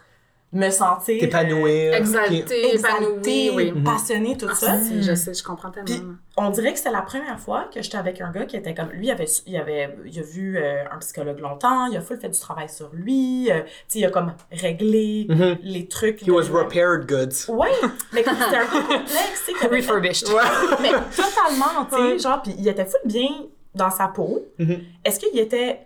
me 0.54 0.70
sentir 0.70 1.18
T'épanouir. 1.20 1.94
Exalté, 1.94 2.34
euh, 2.38 2.78
épanoui, 2.78 3.06
exaltée, 3.14 3.50
oui. 3.50 3.72
passionnée 3.84 4.36
tout 4.36 4.48
ça 4.54 4.78
Si, 4.78 5.02
Je 5.02 5.14
sais, 5.14 5.34
je 5.34 5.42
comprends 5.42 5.70
tellement. 5.70 5.84
Puis, 5.86 6.00
on 6.36 6.50
dirait 6.50 6.72
que 6.72 6.78
c'était 6.78 6.90
la 6.92 7.02
première 7.02 7.38
fois 7.38 7.68
que 7.74 7.82
j'étais 7.82 7.96
avec 7.98 8.20
un 8.20 8.30
gars 8.30 8.44
qui 8.46 8.56
était 8.56 8.72
comme 8.74 8.90
lui 8.90 9.06
il 9.06 9.10
avait 9.10 9.26
il 9.46 9.56
avait 9.56 9.96
il 10.06 10.18
a 10.18 10.22
vu 10.22 10.56
euh, 10.58 10.84
un 10.92 10.98
psychologue 10.98 11.38
longtemps 11.40 11.86
il 11.86 11.96
a 11.96 12.00
full 12.00 12.18
fait 12.18 12.28
du 12.28 12.38
travail 12.38 12.68
sur 12.68 12.90
lui 12.92 13.50
euh, 13.52 13.60
tu 13.62 13.70
sais 13.88 13.98
il 14.00 14.04
a 14.04 14.10
comme 14.10 14.32
réglé 14.50 15.26
Mhm. 15.28 15.58
les 15.62 15.86
trucs 15.86 16.22
He 16.26 16.30
was 16.30 16.44
de- 16.44 16.52
repaired 16.52 17.06
goods. 17.06 17.52
ouais 17.52 17.68
mais 18.12 18.22
c'était 18.24 18.56
un 18.56 18.66
peu 18.66 18.80
complexe 18.80 19.42
tu 19.46 19.52
sais 19.52 19.58
fait- 19.58 19.76
Refurbished. 19.76 20.28
mais 20.82 20.90
totalement, 20.90 21.84
tu 21.90 21.96
sais, 21.96 22.18
genre, 22.18 22.42
puis 22.42 22.54
il 22.58 22.66
était 22.68 22.84
full 22.84 23.00
bien 23.04 23.28
dans 23.74 23.90
sa 23.90 24.08
peau. 24.08 24.44
Mhm. 24.58 24.78
Est-ce 25.04 25.18
qu'il 25.20 25.38
était 25.38 25.80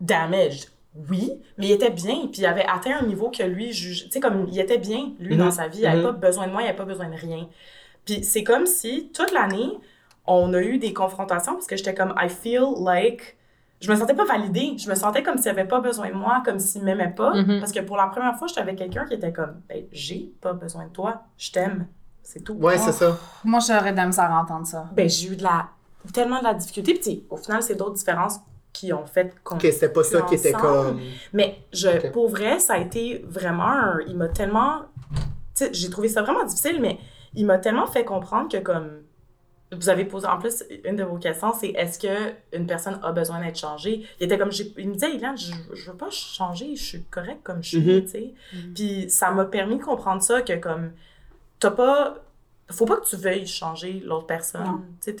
damaged? 0.00 0.69
Oui, 1.08 1.40
mais 1.56 1.66
il 1.66 1.72
était 1.72 1.90
bien, 1.90 2.26
puis 2.32 2.40
il 2.42 2.46
avait 2.46 2.66
atteint 2.66 2.98
un 3.00 3.06
niveau 3.06 3.30
que 3.30 3.42
lui 3.44 3.72
juge, 3.72 4.04
tu 4.06 4.10
sais, 4.10 4.20
comme 4.20 4.46
il 4.48 4.58
était 4.58 4.78
bien, 4.78 5.12
lui, 5.20 5.36
dans 5.36 5.44
Mhm. 5.46 5.50
sa 5.52 5.68
vie, 5.68 5.80
il 5.80 5.86
avait 5.86 5.98
Mhm. 5.98 6.02
pas 6.02 6.12
besoin 6.12 6.46
de 6.48 6.52
moi, 6.52 6.62
il 6.62 6.66
avait 6.68 6.76
pas 6.76 6.84
besoin 6.84 7.08
de 7.08 7.16
rien. 7.16 7.48
Puis 8.04 8.24
c'est 8.24 8.42
comme 8.44 8.66
si, 8.66 9.10
toute 9.14 9.30
l'année, 9.32 9.70
on 10.26 10.52
a 10.54 10.60
eu 10.60 10.78
des 10.78 10.92
confrontations, 10.92 11.54
parce 11.54 11.66
que 11.66 11.76
j'étais 11.76 11.94
comme, 11.94 12.12
I 12.18 12.28
feel 12.28 12.64
like, 12.84 13.36
je 13.80 13.90
me 13.90 13.96
sentais 13.96 14.14
pas 14.14 14.24
validée, 14.24 14.74
je 14.78 14.90
me 14.90 14.94
sentais 14.94 15.22
comme 15.22 15.38
s'il 15.38 15.48
avait 15.50 15.64
pas 15.64 15.80
besoin 15.80 16.08
de 16.08 16.14
moi, 16.14 16.42
comme 16.44 16.58
s'il 16.58 16.82
m'aimait 16.82 17.14
pas, 17.16 17.34
Mhm. 17.34 17.60
parce 17.60 17.72
que 17.72 17.80
pour 17.80 17.96
la 17.96 18.06
première 18.08 18.36
fois, 18.36 18.48
j'étais 18.48 18.60
avec 18.60 18.76
quelqu'un 18.76 19.06
qui 19.06 19.14
était 19.14 19.32
comme, 19.32 19.60
ben, 19.68 19.84
j'ai 19.92 20.32
pas 20.40 20.52
besoin 20.52 20.84
de 20.86 20.90
toi, 20.90 21.22
je 21.38 21.52
t'aime, 21.52 21.86
c'est 22.22 22.40
tout. 22.42 22.54
Ouais, 22.54 22.78
c'est 22.78 22.92
ça. 22.92 23.16
Moi, 23.44 23.60
j'aurais 23.66 23.92
de 23.92 23.96
la 23.96 24.06
misère 24.06 24.30
à 24.30 24.40
entendre 24.42 24.66
ça. 24.66 24.88
Ben, 24.92 25.08
j'ai 25.08 25.28
eu 25.28 25.36
de 25.36 25.42
la, 25.44 25.68
tellement 26.12 26.40
de 26.40 26.44
la 26.44 26.54
difficulté, 26.54 26.94
puis 26.94 27.24
au 27.30 27.36
final, 27.36 27.62
c'est 27.62 27.76
d'autres 27.76 27.94
différences 27.94 28.40
qui 28.80 28.92
ont 28.94 29.06
fait 29.06 29.34
qu'on 29.44 29.56
Ok, 29.56 29.62
c'était 29.62 29.90
pas 29.90 30.02
ça 30.04 30.22
qui 30.22 30.34
était 30.36 30.52
comme. 30.52 31.00
mais 31.32 31.58
je, 31.72 32.08
pour 32.10 32.28
vrai, 32.30 32.58
ça 32.60 32.74
a 32.74 32.78
été 32.78 33.24
vraiment 33.28 33.64
un- 33.68 34.00
Il 34.06 34.16
m'a 34.16 34.28
tellement... 34.28 34.82
Tu 35.54 35.64
sais, 35.66 35.70
j'ai 35.74 35.90
trouvé 35.90 36.08
ça 36.08 36.22
vraiment 36.22 36.44
difficile, 36.44 36.80
mais 36.80 36.98
il 37.34 37.44
m'a 37.44 37.58
tellement 37.58 37.86
fait 37.86 38.04
comprendre 38.04 38.48
que 38.50 38.56
comme... 38.58 39.02
Vous 39.72 39.88
avez 39.88 40.04
posé, 40.04 40.26
en 40.26 40.38
plus, 40.38 40.64
une 40.84 40.96
de 40.96 41.04
vos 41.04 41.16
questions, 41.16 41.52
c'est 41.52 41.68
est-ce 41.68 41.96
que 41.98 42.32
une 42.52 42.66
personne 42.66 42.98
a 43.04 43.12
besoin 43.12 43.40
d'être 43.40 43.58
changée? 43.58 44.04
Il 44.18 44.24
était 44.24 44.36
comme, 44.36 44.50
j'ai- 44.50 44.72
il 44.78 44.88
me 44.88 44.94
disait, 44.94 45.14
Eliane, 45.14 45.38
je, 45.38 45.52
je 45.74 45.90
veux 45.90 45.96
pas 45.96 46.10
changer, 46.10 46.74
je 46.74 46.82
suis 46.82 47.02
correcte 47.04 47.42
comme 47.44 47.62
je 47.62 47.68
suis, 47.68 47.78
Mhm. 47.78 48.02
tu 48.02 48.08
sais. 48.08 48.34
Puis 48.74 49.08
ça 49.10 49.30
m'a 49.30 49.44
permis 49.44 49.76
de 49.78 49.82
comprendre 49.84 50.22
ça, 50.22 50.42
que 50.42 50.54
comme, 50.58 50.90
t'as 51.60 51.70
pas... 51.70 52.16
Faut 52.72 52.84
pas 52.86 52.96
que 52.96 53.06
tu 53.06 53.16
veuilles 53.16 53.46
changer 53.46 54.02
l'autre 54.04 54.26
personne. 54.26 54.80
Tu 55.00 55.12
sais, 55.12 55.14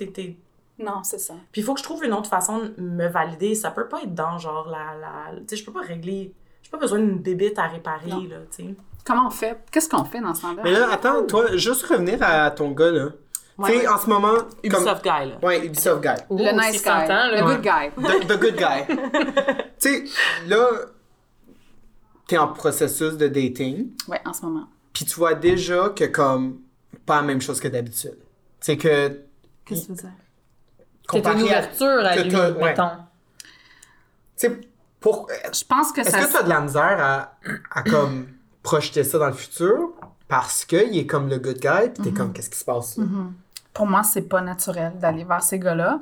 Non, 0.80 1.02
c'est 1.02 1.18
ça. 1.20 1.34
puis 1.52 1.60
il 1.60 1.64
faut 1.64 1.74
que 1.74 1.80
je 1.80 1.84
trouve 1.84 2.02
une 2.04 2.12
autre 2.14 2.28
façon 2.30 2.58
de 2.58 2.74
me 2.82 3.06
valider. 3.08 3.54
Ça 3.54 3.70
peut 3.70 3.86
pas 3.88 4.00
être 4.02 4.14
dans 4.14 4.38
genre 4.38 4.68
la. 4.68 4.98
la 4.98 5.36
tu 5.40 5.44
sais, 5.48 5.56
je 5.56 5.64
peux 5.64 5.72
pas 5.72 5.82
régler. 5.82 6.34
J'ai 6.62 6.70
pas 6.70 6.78
besoin 6.78 6.98
d'une 6.98 7.18
bébite 7.18 7.58
à 7.58 7.66
réparer, 7.66 8.08
Non. 8.10 8.22
là, 8.22 8.36
tu 8.54 8.64
sais. 8.64 8.74
Comment 9.04 9.26
on 9.26 9.30
fait? 9.30 9.58
Qu'est-ce 9.70 9.88
qu'on 9.88 10.04
fait 10.04 10.20
dans 10.20 10.34
ce 10.34 10.42
temps-là? 10.42 10.62
Mais 10.64 10.72
là, 10.72 10.88
attends, 10.92 11.24
toi, 11.26 11.56
juste 11.56 11.84
revenir 11.86 12.18
à 12.22 12.50
ton 12.50 12.70
gars, 12.72 12.90
là. 12.90 13.08
Ouais, 13.58 13.72
tu 13.72 13.80
sais, 13.80 13.88
en 13.88 13.98
ce 13.98 14.08
moment. 14.08 14.34
Comme... 14.36 14.48
Ubisoft 14.64 15.02
Guy, 15.02 15.08
là. 15.30 15.38
Ouais, 15.42 15.66
Ubisoft 15.66 16.02
Guy. 16.02 16.14
le 16.30 16.52
nice 16.52 16.82
guy. 16.82 16.90
le 17.08 17.44
Ouais. 17.44 17.56
good 17.56 17.62
guy. 17.62 18.24
The, 18.24 18.26
the 18.26 18.40
good 18.40 18.56
guy. 18.56 18.86
tu 19.78 19.78
sais, 19.78 20.04
là, 20.46 20.66
t'es 22.26 22.38
en 22.38 22.48
processus 22.48 23.16
de 23.16 23.28
dating, 23.28 23.90
Ouais, 24.08 24.20
en 24.24 24.32
ce 24.32 24.42
moment. 24.46 24.66
puis 24.92 25.04
tu 25.04 25.14
vois 25.16 25.34
déjà 25.34 25.90
que, 25.90 26.04
comme, 26.04 26.60
pas 27.06 27.16
la 27.16 27.22
même 27.22 27.40
chose 27.40 27.60
que 27.60 27.68
d'habitude. 27.68 28.18
C'est 28.60 28.76
que. 28.76 29.20
Qu'est-ce 29.64 29.82
que 29.82 29.86
tu 29.86 29.92
veux 29.92 29.96
dire? 29.96 30.12
C'est 31.12 31.18
une 31.18 31.22
comparé 31.24 31.40
à- 31.40 31.44
ouverture 31.44 32.04
à 32.06 32.16
lui, 32.16 32.34
ouais. 32.36 32.52
mettons. 32.64 32.90
Tu 34.36 34.48
sais, 34.48 34.60
pour. 35.00 35.28
Je 35.52 35.64
pense 35.64 35.92
que 35.92 36.00
Est-ce 36.00 36.10
ça... 36.10 36.24
que 36.24 36.30
tu 36.30 36.36
as 36.36 36.42
de 36.42 36.48
la 36.48 36.60
misère 36.60 36.98
à, 37.00 37.32
à 37.74 37.82
comme 37.82 38.26
projeter 38.62 39.04
ça 39.04 39.18
dans 39.18 39.26
le 39.28 39.32
futur 39.32 39.90
parce 40.28 40.64
qu'il 40.64 40.96
est 40.98 41.06
comme 41.06 41.28
le 41.28 41.38
good 41.38 41.58
guy 41.58 41.90
puis 41.94 42.02
t'es 42.04 42.12
comme 42.12 42.32
qu'est-ce 42.32 42.50
qui 42.50 42.58
se 42.58 42.64
passe 42.64 42.96
là? 42.98 43.04
Pour 43.72 43.86
moi, 43.86 44.02
c'est 44.02 44.22
pas 44.22 44.40
naturel 44.40 44.92
d'aller 44.98 45.24
vers 45.24 45.42
ces 45.42 45.58
gars-là 45.58 46.00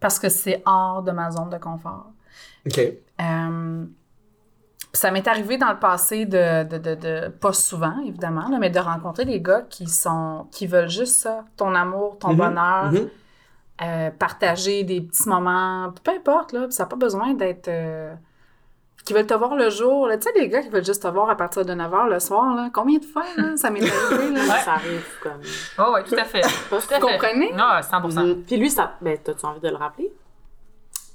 parce 0.00 0.18
que 0.18 0.28
c'est 0.28 0.62
hors 0.66 1.02
de 1.02 1.10
ma 1.12 1.30
zone 1.30 1.48
de 1.50 1.58
confort. 1.58 2.06
Ok. 2.66 2.78
Euh, 2.78 3.84
puis 4.92 5.00
ça 5.00 5.10
m'est 5.10 5.26
arrivé 5.26 5.56
dans 5.58 5.72
le 5.72 5.78
passé 5.78 6.26
de, 6.26 6.64
de, 6.64 6.78
de, 6.78 6.94
de- 6.94 7.28
pas 7.28 7.52
souvent 7.52 7.98
évidemment, 8.06 8.48
là, 8.48 8.58
mais 8.58 8.70
de 8.70 8.78
rencontrer 8.78 9.24
des 9.24 9.40
gars 9.40 9.62
qui 9.68 9.88
sont 9.88 10.46
qui 10.52 10.66
veulent 10.66 10.88
juste 10.90 11.16
ça, 11.16 11.44
ton 11.56 11.74
amour, 11.74 12.18
ton 12.18 12.30
Mhm, 12.30 12.36
bonheur, 12.36 12.92
mhm. 12.92 13.08
Euh, 13.82 14.10
partager 14.10 14.84
des 14.84 15.00
petits 15.00 15.28
moments, 15.28 15.92
peu 16.02 16.12
importe 16.12 16.52
là, 16.52 16.66
ça 16.70 16.84
n'a 16.84 16.88
pas 16.88 16.96
besoin 16.96 17.34
d'être 17.34 17.68
euh, 17.68 18.14
qui 19.04 19.12
veulent 19.12 19.26
te 19.26 19.34
voir 19.34 19.54
le 19.54 19.70
jour, 19.70 20.08
tu 20.12 20.20
sais 20.22 20.32
les 20.34 20.48
gars 20.48 20.62
qui 20.62 20.68
veulent 20.68 20.84
juste 20.84 21.02
te 21.02 21.08
voir 21.08 21.28
à 21.30 21.36
partir 21.36 21.64
de 21.64 21.72
9h 21.72 22.08
le 22.08 22.18
soir 22.18 22.54
là, 22.56 22.70
combien 22.72 22.98
de 22.98 23.04
fois 23.04 23.24
là, 23.36 23.56
ça 23.56 23.70
m'est 23.70 23.80
arrivé 23.88 24.30
là? 24.30 24.44
Ça 24.64 24.72
arrive 24.74 25.04
comme. 25.22 25.40
Oh, 25.78 25.92
ouais, 25.94 26.02
tout 26.04 26.14
à 26.16 26.24
fait. 26.24 26.42
Fait. 26.44 27.00
comprenez? 27.00 27.52
Non, 27.52 27.64
100%. 27.80 28.44
Puis 28.46 28.56
lui, 28.56 28.70
ça. 28.70 28.94
Ben, 29.00 29.16
t'as-tu 29.22 29.44
envie 29.46 29.60
de 29.60 29.68
le 29.68 29.76
rappeler? 29.76 30.12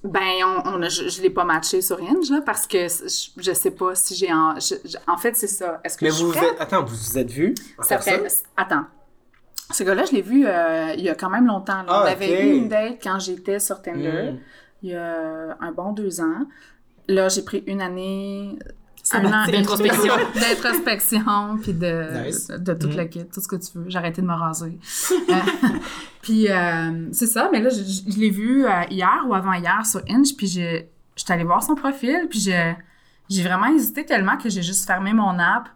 Ben, 0.04 0.22
on, 0.44 0.62
on 0.78 0.82
a- 0.82 0.90
je, 0.90 1.10
je 1.10 1.22
l'ai 1.22 1.30
pas 1.30 1.44
matché 1.44 1.82
sur 1.82 2.00
Hinge, 2.02 2.30
là, 2.32 2.42
parce 2.44 2.66
que 2.66 2.88
je, 2.88 3.30
je 3.38 3.54
sais 3.54 3.70
pas 3.72 3.94
si 3.94 4.16
j'ai... 4.16 4.34
En, 4.34 4.56
je- 4.60 4.98
en 5.08 5.18
fait, 5.18 5.36
c'est 5.36 5.46
ça. 5.48 5.80
Est-ce 5.84 5.96
que 5.98 6.06
Mais 6.06 6.12
je 6.12 6.24
vous 6.24 6.32
vous 6.32 6.38
êtes 6.40 6.60
attends, 6.60 6.84
vous 6.84 6.96
vous 6.96 7.18
êtes 7.20 7.30
vu 7.30 7.54
Ça 7.82 8.00
fait... 8.00 8.26
Attends. 8.58 8.86
Ce 9.74 9.84
gars-là, 9.84 10.04
je 10.06 10.12
l'ai 10.14 10.22
vu 10.22 10.46
euh, 10.46 10.94
il 10.98 11.04
y 11.04 11.10
a 11.10 11.16
quand 11.16 11.30
même 11.30 11.48
longtemps. 11.48 11.84
là. 11.84 11.86
Ah, 11.88 12.04
on 12.06 12.12
avait 12.12 12.48
eu 12.50 12.56
une 12.58 12.68
date 12.70 12.98
quand 13.02 13.20
j'étais 13.20 13.60
sur 13.60 13.82
Tinder, 13.82 14.32
Mm. 14.34 14.38
il 14.84 14.90
y 14.90 14.96
a 14.96 15.58
un 15.60 15.72
bon 15.72 15.92
deux 15.94 16.22
ans. 16.22 16.46
Là, 17.08 17.28
j'ai 17.30 17.44
pris 17.44 17.64
une 17.68 17.82
année... 17.82 18.58
Un 19.14 19.24
Sabbatique. 19.24 19.34
an 19.34 19.44
et 19.44 19.52
demi 19.52 19.58
D'introspection. 19.64 20.14
D'introspection, 20.36 21.58
puis 21.62 21.74
de, 21.74 22.24
Nice. 22.26 22.48
de, 22.50 22.58
de 22.58 22.74
tout 22.76 22.88
Mhm. 22.90 22.98
le 22.98 23.04
kit, 23.06 23.26
tout 23.26 23.42
ce 23.42 23.48
que 23.48 23.56
tu 23.56 23.78
veux. 23.80 23.86
J'ai 23.90 23.98
arrêté 23.98 24.22
de 24.22 24.28
me 24.28 24.34
raser. 24.34 24.78
Euh, 25.12 25.34
puis 26.22 26.48
euh, 26.50 27.08
c'est 27.12 27.26
ça, 27.26 27.50
mais 27.52 27.62
là, 27.62 27.70
je, 27.70 28.20
l'ai 28.20 28.30
vu 28.30 28.66
euh, 28.66 28.70
hier 28.92 29.26
ou 29.28 29.34
avant-hier 29.34 29.84
sur 29.88 30.02
Inch, 30.08 30.36
puis 30.38 30.46
je 30.48 30.84
j'étais 31.16 31.34
allée 31.34 31.44
voir 31.44 31.64
son 31.64 31.74
profil, 31.76 32.28
puis 32.30 32.40
j'ai 32.40 33.44
vraiment 33.44 33.68
hésité 33.68 34.06
tellement 34.06 34.38
que 34.38 34.50
j'ai 34.50 34.62
juste 34.62 34.86
fermé 34.86 35.14
mon 35.14 35.38
app, 35.40 35.68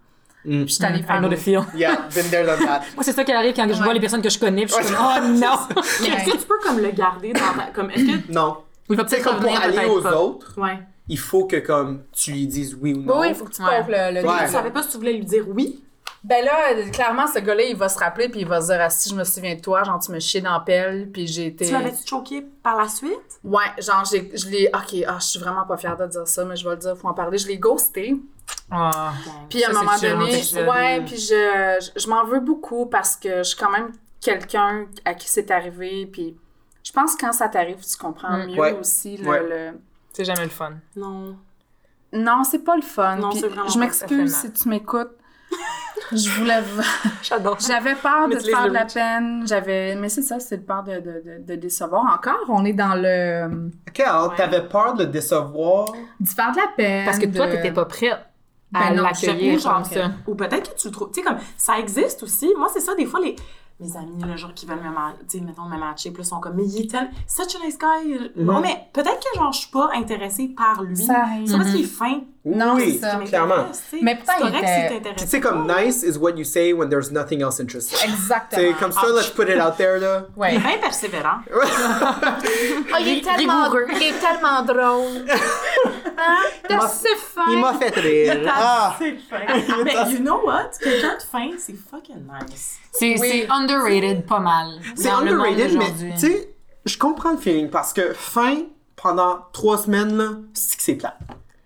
Mm. 0.46 0.66
puis 0.66 0.74
j'étais 0.74 0.86
allée 0.86 1.00
I 1.00 1.04
faire... 1.04 1.20
know 1.20 1.30
the 1.30 1.36
feel. 1.38 1.62
Yeah, 1.76 2.08
been 2.14 2.30
there, 2.30 2.46
done 2.46 2.60
that. 2.66 2.82
Moi, 2.96 3.04
c'est 3.04 3.12
ça 3.14 3.24
qui 3.24 3.32
arrive 3.32 3.54
quand 3.56 3.68
je 3.68 3.82
vois 3.84 3.94
les 3.94 4.00
personnes 4.00 4.22
que 4.22 4.30
je 4.30 4.38
connais, 4.40 4.66
puis 4.66 4.76
je 4.80 4.86
suis 4.86 4.96
comme, 4.96 5.06
oh 5.06 5.28
non! 5.28 5.58
Mais 6.02 6.08
Est-ce 6.10 6.26
que 6.32 6.38
tu 6.38 6.46
peux 6.46 6.60
comme 6.64 6.80
le 6.80 6.92
garder 6.92 7.34
dans 7.34 7.40
ta. 7.40 7.72
Comme, 7.74 7.90
est-ce 7.92 8.06
que. 8.06 8.32
Non. 8.32 8.58
Il 8.90 8.96
va 8.96 9.04
Tu 9.04 9.10
sais, 9.10 9.16
peut-être 9.18 9.30
comme 9.36 9.44
pour 9.44 9.60
aller 9.60 9.86
aux 9.86 10.02
pas. 10.02 10.16
autres, 10.22 10.54
Ouais. 10.62 10.78
il 11.10 11.18
faut 11.18 11.46
que 11.46 11.56
comme 11.58 12.04
tu 12.12 12.32
lui 12.32 12.46
dises 12.48 12.78
oui 12.80 12.94
ou 12.94 13.02
non. 13.02 13.20
Oui, 13.22 13.28
il 13.30 13.36
faut 13.36 13.46
que 13.46 13.52
tu 13.52 13.62
Ouais. 13.64 13.80
comptes 13.80 13.88
le, 13.90 14.22
le 14.22 14.28
Ouais. 14.28 14.46
Tu 14.46 14.52
savais 14.52 14.70
pas 14.72 14.84
si 14.84 14.90
tu 14.90 14.98
voulais 14.98 15.14
lui 15.14 15.26
dire 15.26 15.44
oui? 15.48 15.84
Ben 16.28 16.44
là, 16.44 16.90
clairement, 16.92 17.28
ce 17.28 17.38
gars-là, 17.38 17.64
il 17.64 17.76
va 17.76 17.88
se 17.88 18.00
rappeler, 18.00 18.30
puis 18.30 18.40
il 18.42 18.48
va 18.48 18.60
se 18.60 18.68
dire, 18.68 18.78
ah, 18.82 18.90
si 18.90 19.10
je 19.10 19.16
me 19.16 19.24
souviens 19.24 19.54
de 19.54 19.62
toi, 19.62 19.84
genre, 19.84 20.00
tu 20.00 20.12
me 20.12 20.20
chiais 20.20 20.42
dans 20.42 20.54
la 20.54 20.60
pelle, 20.60 21.12
puis 21.12 21.28
j'ai 21.28 21.48
été... 21.48 21.68
Tu 21.68 21.72
l'avais-tu 21.72 22.08
choqué 22.08 22.42
par 22.64 22.78
la 22.78 22.88
suite? 22.88 23.14
Ouais, 23.44 23.66
genre, 23.78 24.04
j'ai, 24.12 24.32
je 24.36 24.48
l'ai. 24.50 24.68
Ok, 24.74 24.96
ah, 25.08 25.18
je 25.20 25.26
suis 25.26 25.40
vraiment 25.40 25.66
pas 25.66 25.78
fière 25.78 25.96
de 25.96 26.08
dire 26.08 26.28
ça, 26.28 26.44
mais 26.44 26.56
je 26.56 26.68
vais 26.68 26.74
le 26.74 26.82
dire, 26.82 26.98
faut 26.98 27.08
en 27.08 27.14
parler. 27.14 27.38
Je 27.38 27.48
l'ai 27.48 27.60
ghosté. 27.60 28.16
Ah. 28.72 29.14
Puis 29.50 29.64
à 29.64 29.70
un 29.70 29.74
moment 29.74 29.92
donné, 30.02 30.42
ouais, 30.68 31.02
puis 31.06 31.18
je, 31.18 31.78
je, 31.96 32.00
je 32.00 32.10
m'en 32.10 32.26
veux 32.26 32.40
beaucoup 32.40 32.88
parce 32.88 33.16
que 33.16 33.38
je 33.40 33.44
suis 33.44 33.58
quand 33.58 33.70
même 33.72 33.92
quelqu'un 34.20 34.88
à 35.06 35.14
qui 35.14 35.30
c'est 35.30 35.52
arrivé. 35.52 36.08
Puis 36.12 36.36
je 36.84 36.92
pense 36.92 37.16
que 37.16 37.22
quand 37.26 37.34
ça 37.34 37.50
t'arrive, 37.50 37.86
tu 37.86 37.98
comprends 37.98 38.36
Mm. 38.38 38.48
mieux 38.48 38.60
Ouais. 38.60 38.74
aussi 38.80 39.18
le. 39.18 39.28
Ouais. 39.30 39.44
le- 39.48 39.80
C'est 40.12 40.26
jamais 40.26 40.44
le 40.46 40.50
fun. 40.50 40.74
Non. 40.96 41.38
Non, 42.14 42.44
c'est 42.44 42.64
pas 42.64 42.76
le 42.76 42.82
fun. 42.82 43.18
Non, 43.18 43.30
c'est 43.32 43.48
vraiment 43.48 43.68
je 43.70 43.78
m'excuse 43.78 44.36
si 44.36 44.52
tu 44.52 44.70
m'écoutes. 44.70 45.12
Je 46.12 46.30
voulais. 46.30 46.62
J'adore. 47.24 47.58
J'avais 47.60 47.96
peur 47.96 48.28
de 48.30 48.36
te 48.36 48.44
faire 48.44 48.68
de 48.68 48.74
la 48.74 48.86
peine. 48.86 49.44
J'avais. 49.48 49.96
Mais 49.96 50.10
c'est 50.10 50.22
ça, 50.22 50.40
c'est 50.40 50.58
le 50.58 50.64
peur 50.64 50.84
de, 50.84 50.94
de, 51.00 51.24
de, 51.26 51.44
de 51.46 51.56
décevoir. 51.56 52.04
Encore, 52.14 52.40
on 52.50 52.64
est 52.66 52.74
dans 52.74 52.96
le. 52.96 53.70
Ok, 53.88 54.00
alors 54.02 54.30
Ouais. 54.30 54.36
t'avais 54.36 54.62
peur 54.68 54.94
de 54.96 55.04
le 55.04 55.10
décevoir? 55.10 55.92
de 56.20 56.28
faire 56.28 56.52
de 56.52 56.58
la 56.58 56.68
peine. 56.76 57.06
Parce 57.06 57.20
que 57.20 57.26
toi, 57.28 57.48
t'étais 57.48 57.72
pas 57.72 57.86
prête 57.86 58.14
à 58.74 58.90
Ben 58.92 59.02
l'accueillir 59.02 59.54
comme 59.54 59.62
genre- 59.62 59.86
ça. 59.86 60.12
Ou 60.28 60.36
peut-être 60.36 60.74
que 60.76 60.80
tu 60.80 60.88
le 60.88 60.94
trouves. 60.94 61.12
Tu 61.12 61.22
sais, 61.22 61.26
comme, 61.26 61.38
ça 61.58 61.80
existe 61.80 62.24
aussi. 62.24 62.52
Moi, 62.58 62.68
c'est 62.74 62.82
ça, 62.82 62.94
des 62.96 63.06
fois, 63.06 63.20
les. 63.20 63.36
Mes 63.82 63.98
amis, 63.98 64.24
le 64.26 64.38
jour 64.38 64.54
qui 64.54 64.66
veulent 64.66 64.78
me 64.82 64.90
matcher, 64.90 65.18
tu 65.30 65.38
sais, 65.38 65.44
mettons, 65.44 65.64
me 65.64 65.78
matcher, 65.78 66.12
plus 66.12 66.24
sont 66.24 66.40
comme, 66.40 66.56
mais 66.56 66.64
il 66.66 66.86
est 66.86 66.90
tellement. 66.90 67.10
Such 67.28 67.56
a 67.62 67.66
nice 67.66 67.78
guy. 67.78 68.32
Bon, 68.38 68.62
mais 68.62 68.88
peut-être 68.94 69.20
que, 69.20 69.38
genre, 69.38 69.52
je 69.52 69.58
suis 69.60 69.70
pas 69.70 69.90
intéressée 69.96 70.48
par 70.56 70.82
lui. 70.82 70.96
Ça 70.96 71.24
arrive. 71.24 71.46
C'est 71.52 71.58
parce 71.58 71.72
qu'il 71.72 71.82
est 71.82 71.84
fin. 71.84 72.22
Non, 72.46 72.76
oui, 72.76 72.94
c'est 72.94 73.00
ça. 73.10 73.18
clairement. 73.18 73.66
Mais 74.02 74.16
pourtant, 74.16 74.34
c'est 74.38 74.44
correct 74.44 74.56
il 74.56 74.64
était- 74.64 74.68
si 74.76 74.86
Puis 74.88 74.96
t'intéresses. 74.98 75.22
tu 75.24 75.28
sais, 75.28 75.40
comme 75.42 75.68
nice 75.68 76.04
is 76.04 76.18
what 76.18 76.32
you 76.38 76.46
say 76.46 76.72
when 76.72 76.88
there's 76.90 77.12
nothing 77.12 77.42
else 77.42 77.60
interesting. 77.60 77.98
Exactement. 78.10 78.62
C'est 78.62 78.74
comme 78.80 78.92
ça, 78.94 79.02
let's 79.14 79.30
put 79.32 79.50
it 79.50 79.60
out 79.60 79.76
there, 79.78 80.00
là. 80.00 80.26
Il 80.38 80.40
Ouais. 80.40 80.56
est 80.56 80.60
bien 80.60 80.78
persévérant. 80.80 81.40
Oh, 82.98 82.98
il 83.02 83.08
est 83.18 83.22
tellement, 83.22 83.66
il 83.92 84.04
est 84.04 84.20
tellement 84.20 84.62
drôle. 84.62 85.26
Hein? 86.18 86.38
T'es 86.68 86.78
m'a- 86.78 86.84
assez 86.86 87.10
fin. 87.18 87.46
Il 87.50 87.60
m'a 87.60 87.74
fait 87.74 87.90
rire. 88.00 88.52
Ah! 88.56 88.96
C'est 88.98 89.18
fin. 89.18 89.38
Mais 89.84 90.12
you 90.12 90.20
know 90.20 90.42
what? 90.46 90.70
Quelqu'un 90.82 91.18
de 91.18 91.22
fin, 91.24 91.50
c'est 91.58 91.76
fucking 91.76 92.26
nice. 92.48 92.78
C'est 92.98 93.20
Oui. 93.20 93.46
underrated 93.50 94.26
pas 94.26 94.40
mal. 94.40 94.68
C'est 94.96 95.10
underrated, 95.10 95.78
mais 95.78 95.92
tu 96.14 96.18
sais, 96.20 96.50
je 96.86 96.98
comprends 96.98 97.32
le 97.32 97.38
feeling 97.38 97.70
parce 97.70 97.94
que 97.94 98.14
fin, 98.14 98.58
pendant 98.96 99.40
trois 99.54 99.78
semaines, 99.78 100.16
là, 100.18 100.30
c'est 100.54 100.78
que 100.78 100.84
c'est 100.84 100.96
plat. 100.96 101.18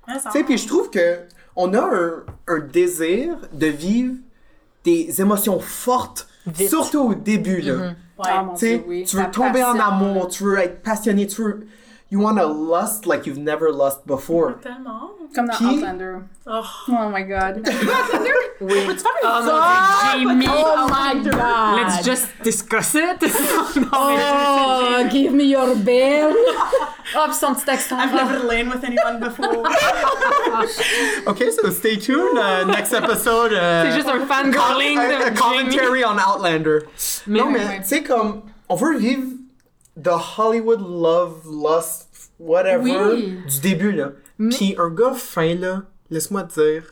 Ça 0.08 0.30
Tu 0.32 0.40
sais, 0.40 0.44
puis 0.44 0.58
je 0.58 0.68
trouve 0.68 0.90
que 0.90 1.20
on 1.56 1.74
a 1.74 1.82
un, 1.82 2.12
un 2.48 2.60
désir 2.60 3.36
de 3.54 3.68
vivre 3.68 4.16
des 4.84 5.22
émotions 5.22 5.60
fortes, 5.60 6.28
Vite. 6.48 6.70
surtout 6.70 7.00
au 7.10 7.14
début, 7.14 7.62
là. 7.62 7.74
Ouais. 7.76 7.94
Ah, 8.20 8.44
mon 8.44 8.54
Tu 8.54 8.60
sais, 8.60 8.78
Dieu, 8.80 8.86
oui. 8.88 9.04
tu 9.08 9.16
veux 9.18 9.22
La 9.24 9.28
tomber 9.30 9.64
en 9.64 9.80
amour, 9.80 10.28
tu 10.30 10.44
veux 10.44 10.58
être 10.58 10.82
passionné, 10.82 11.28
tu 11.28 11.42
veux... 11.44 11.68
You 12.12 12.20
wanna 12.20 12.46
lust 12.46 13.06
like 13.06 13.28
you've 13.28 13.38
never 13.38 13.72
lust 13.72 14.08
before. 14.08 14.54
Tellement. 14.64 15.12
Comme 15.36 15.46
dans 15.46 15.58
Puis- 15.58 15.68
Outlander. 15.78 16.24
Oh. 16.48 16.64
Oh 16.88 17.10
my 17.10 17.22
god. 17.22 17.62
Oui. 18.62 18.86
Peux-tu 18.88 19.00
faire 19.04 19.12
une 19.22 19.26
Oh 19.26 19.32
mon 19.32 19.40
histoire? 19.40 20.16
Dieu, 20.18 20.28
Jamie! 20.28 20.48
Oh 20.50 20.88
my 20.90 21.22
god! 21.24 21.76
Let's 21.78 22.04
just 22.04 22.28
discuss 22.44 22.96
it! 22.96 23.22
non, 23.76 23.78
mais 23.78 23.88
Oh, 23.94 25.08
give 25.12 25.32
me 25.34 25.44
your 25.46 25.76
bell! 25.76 26.34
Oh, 27.16 27.26
puis 27.28 27.36
son 27.36 27.54
petit 27.54 27.70
accent. 27.70 28.00
I've 28.00 28.14
never 28.14 28.40
lain 28.40 28.70
with 28.70 28.84
anyone 28.84 29.20
before. 29.20 29.64
Okay, 31.28 31.52
so 31.52 31.70
stay 31.70 31.96
tuned. 31.96 32.38
Uh, 32.38 32.66
next 32.66 32.92
episode. 32.94 33.54
Uh, 33.54 33.84
C'est 33.86 33.96
juste 33.96 34.08
un 34.10 34.26
fangirling 34.26 34.98
a, 34.98 35.02
a 35.02 35.08
de 35.08 35.24
Jamie. 35.26 35.38
commentary 35.38 36.04
on 36.04 36.18
Outlander. 36.20 36.82
Mais 37.28 37.40
non, 37.40 37.48
oui, 37.48 37.54
mais 37.54 37.78
tu 37.82 37.88
sais, 37.88 38.04
comme, 38.04 38.42
on 38.68 38.76
veut 38.76 38.98
vivre 38.98 39.24
the 40.02 40.38
Hollywood 40.38 40.82
love, 40.82 41.42
lust, 41.46 42.32
whatever, 42.40 42.84
Oui. 43.14 43.38
du 43.50 43.60
début, 43.62 43.92
là. 43.92 44.12
Mais- 44.38 44.56
Puis 44.56 44.76
un 44.78 44.90
gars 44.90 45.14
fin, 45.14 45.56
là, 45.56 45.84
laisse-moi 46.10 46.44
te 46.44 46.62
dire, 46.62 46.84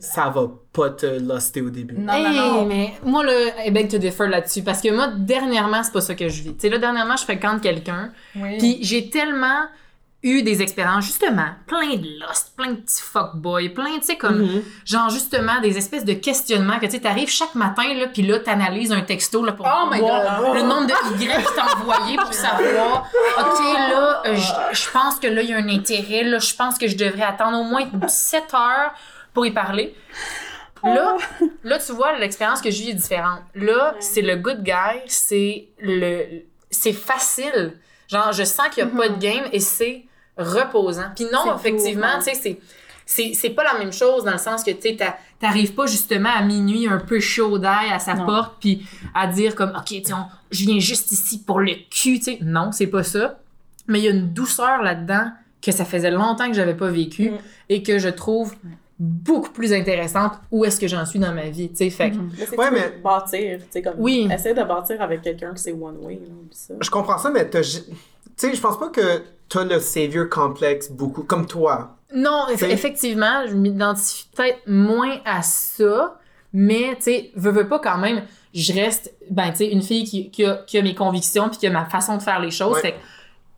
ça 0.00 0.30
va 0.30 0.50
pas 0.72 0.90
te 0.90 1.06
luster 1.06 1.60
au 1.60 1.70
début. 1.70 1.94
Non, 1.96 2.12
Hey, 2.12 2.24
non, 2.36 2.52
non. 2.54 2.66
mais 2.66 2.94
moi, 3.04 3.24
là, 3.24 3.64
I 3.64 3.70
beg 3.70 3.88
to 3.88 3.98
differ 3.98 4.26
là-dessus. 4.26 4.62
Parce 4.62 4.80
que 4.82 4.92
moi, 4.92 5.08
dernièrement, 5.16 5.82
c'est 5.84 5.92
pas 5.92 6.00
ça 6.00 6.14
que 6.16 6.28
je 6.28 6.42
vis. 6.42 6.54
Tu 6.54 6.60
sais, 6.62 6.68
là, 6.70 6.78
dernièrement, 6.78 7.16
je 7.16 7.22
fréquente 7.24 7.60
quelqu'un. 7.62 8.10
Oui. 8.34 8.58
Puis 8.58 8.78
j'ai 8.80 9.08
tellement 9.10 9.66
eu 10.30 10.42
des 10.42 10.60
expériences, 10.62 11.04
justement, 11.06 11.48
plein 11.66 11.94
de 11.96 12.02
lust, 12.06 12.52
plein 12.56 12.72
de 12.72 12.76
petits 12.76 13.02
fuckboys, 13.02 13.68
plein, 13.70 13.98
tu 13.98 14.02
sais, 14.06 14.16
comme, 14.16 14.38
Mhm. 14.42 14.62
genre, 14.84 15.08
justement, 15.10 15.60
des 15.60 15.76
espèces 15.78 16.04
de 16.04 16.14
questionnements 16.14 16.78
que, 16.78 16.86
tu 16.86 16.92
sais, 16.92 17.00
t'arrives 17.00 17.30
chaque 17.30 17.54
matin, 17.54 17.94
là, 17.94 18.06
puis 18.08 18.22
là, 18.22 18.38
t'analyses 18.38 18.92
un 18.92 19.02
texto, 19.02 19.44
là, 19.44 19.52
pour 19.52 19.66
Oh 19.66 19.88
my 19.90 19.98
voir 20.00 20.40
God. 20.42 20.54
le 20.56 20.62
nombre 20.62 20.86
de 20.86 20.92
Y 21.22 21.26
que 21.28 21.54
t'as 21.54 21.74
envoyé 21.76 22.16
pour 22.16 22.32
savoir, 22.34 23.08
OK, 23.38 23.60
là, 23.90 24.22
euh, 24.26 24.36
je 24.72 24.90
pense 24.90 25.16
que 25.20 25.26
là, 25.26 25.42
il 25.42 25.50
y 25.50 25.52
a 25.54 25.56
un 25.56 25.68
intérêt, 25.68 26.22
là, 26.24 26.38
je 26.38 26.54
pense 26.54 26.78
que 26.78 26.88
je 26.88 26.96
devrais 26.96 27.22
attendre 27.24 27.58
au 27.58 27.64
moins 27.64 27.84
7 28.08 28.52
heures 28.54 28.92
pour 29.32 29.46
y 29.46 29.50
parler. 29.52 29.94
Là, 30.84 31.16
là, 31.64 31.78
tu 31.78 31.92
vois, 31.92 32.16
l'expérience 32.18 32.60
que 32.60 32.70
j'ai 32.70 32.86
eue 32.86 32.90
est 32.90 32.94
différente. 32.94 33.40
Là, 33.54 33.94
c'est 34.00 34.22
le 34.22 34.36
good 34.36 34.62
guy, 34.62 35.00
c'est 35.06 35.68
le, 35.80 36.42
c'est 36.70 36.92
facile. 36.92 37.72
Genre, 38.08 38.32
je 38.32 38.44
sens 38.44 38.68
qu'il 38.72 38.84
n'y 38.84 38.92
a 38.92 38.96
pas 38.96 39.08
de 39.08 39.18
game 39.18 39.44
et 39.52 39.58
c'est 39.58 40.04
reposant. 40.36 41.04
Puis 41.14 41.26
non, 41.32 41.54
effectivement, 41.56 42.18
tu 42.18 42.24
sais, 42.24 42.34
c'est, 42.34 42.58
c'est, 43.04 43.32
c'est 43.34 43.50
pas 43.50 43.64
la 43.64 43.78
même 43.78 43.92
chose 43.92 44.24
dans 44.24 44.32
le 44.32 44.38
sens 44.38 44.62
que, 44.64 44.70
tu 44.70 44.96
t'arrives 45.40 45.74
pas 45.74 45.86
justement 45.86 46.30
à 46.34 46.42
minuit 46.42 46.88
un 46.88 46.98
peu 46.98 47.20
chaud 47.20 47.58
d'ail 47.58 47.90
à 47.92 47.98
sa 47.98 48.14
Non. 48.14 48.26
porte, 48.26 48.54
puis 48.60 48.86
à 49.14 49.26
dire 49.26 49.54
comme, 49.54 49.70
OK, 49.76 49.84
tu 49.86 50.04
sais, 50.04 50.12
on- 50.12 50.26
je 50.50 50.64
viens 50.64 50.78
juste 50.78 51.12
ici 51.12 51.42
pour 51.42 51.60
le 51.60 51.72
cul, 51.90 52.18
tu 52.18 52.22
sais. 52.22 52.38
Non, 52.42 52.72
c'est 52.72 52.86
pas 52.86 53.02
ça. 53.02 53.38
Mais 53.88 54.00
il 54.00 54.04
y 54.04 54.08
a 54.08 54.10
une 54.10 54.32
douceur 54.32 54.82
là-dedans 54.82 55.30
que 55.62 55.72
ça 55.72 55.84
faisait 55.84 56.10
longtemps 56.10 56.48
que 56.48 56.54
j'avais 56.54 56.74
pas 56.74 56.88
vécu 56.90 57.30
Mm. 57.30 57.38
et 57.68 57.82
que 57.82 57.98
je 57.98 58.08
trouve 58.08 58.54
beaucoup 58.98 59.50
plus 59.50 59.72
intéressante 59.74 60.32
où 60.50 60.64
est-ce 60.64 60.80
que 60.80 60.88
j'en 60.88 61.04
suis 61.04 61.18
dans 61.18 61.32
ma 61.32 61.50
vie, 61.50 61.68
tu 61.68 61.76
sais. 61.76 61.90
Fait 61.90 62.10
que, 62.10 62.16
Mais 62.16 62.46
c'est 62.46 62.56
Ouais, 62.58 62.70
mais- 62.70 62.98
bâtir, 63.04 63.58
tu 63.58 63.64
sais, 63.70 63.82
comme. 63.82 63.94
Oui. 63.98 64.28
Essaye 64.32 64.54
de 64.54 64.62
bâtir 64.62 65.00
avec 65.02 65.22
quelqu'un 65.22 65.52
que 65.52 65.60
c'est 65.60 65.72
one 65.72 65.98
way, 66.00 66.14
là, 66.14 66.32
ça. 66.50 66.74
Je 66.80 66.90
comprends 66.90 67.18
ça, 67.18 67.30
mais 67.30 67.48
tu 67.50 67.62
sais, 67.62 68.54
je 68.54 68.60
pense 68.60 68.78
pas 68.78 68.88
que 68.88 69.22
t'as 69.48 69.64
le 69.64 69.80
savior 69.80 70.28
complexe 70.28 70.90
beaucoup, 70.90 71.22
comme 71.22 71.46
toi. 71.46 71.96
Non, 72.14 72.46
T'sais? 72.54 72.70
effectivement, 72.70 73.46
je 73.46 73.54
m'identifie 73.54 74.28
peut-être 74.34 74.60
moins 74.66 75.18
à 75.24 75.42
ça, 75.42 76.18
mais 76.52 76.94
tu 76.96 77.02
sais, 77.02 77.30
veux, 77.34 77.50
veux 77.50 77.68
pas 77.68 77.78
quand 77.78 77.98
même, 77.98 78.22
je 78.54 78.72
reste, 78.72 79.14
ben 79.30 79.50
tu 79.50 79.58
sais, 79.58 79.66
une 79.68 79.82
fille 79.82 80.04
qui, 80.04 80.30
qui, 80.30 80.44
a, 80.44 80.56
qui 80.66 80.78
a 80.78 80.82
mes 80.82 80.94
convictions 80.94 81.48
puis 81.48 81.58
qui 81.58 81.66
a 81.66 81.70
ma 81.70 81.84
façon 81.84 82.16
de 82.16 82.22
faire 82.22 82.40
les 82.40 82.50
choses. 82.50 82.74
Ouais. 82.74 82.80
Fait 82.80 82.92
que 82.92 82.96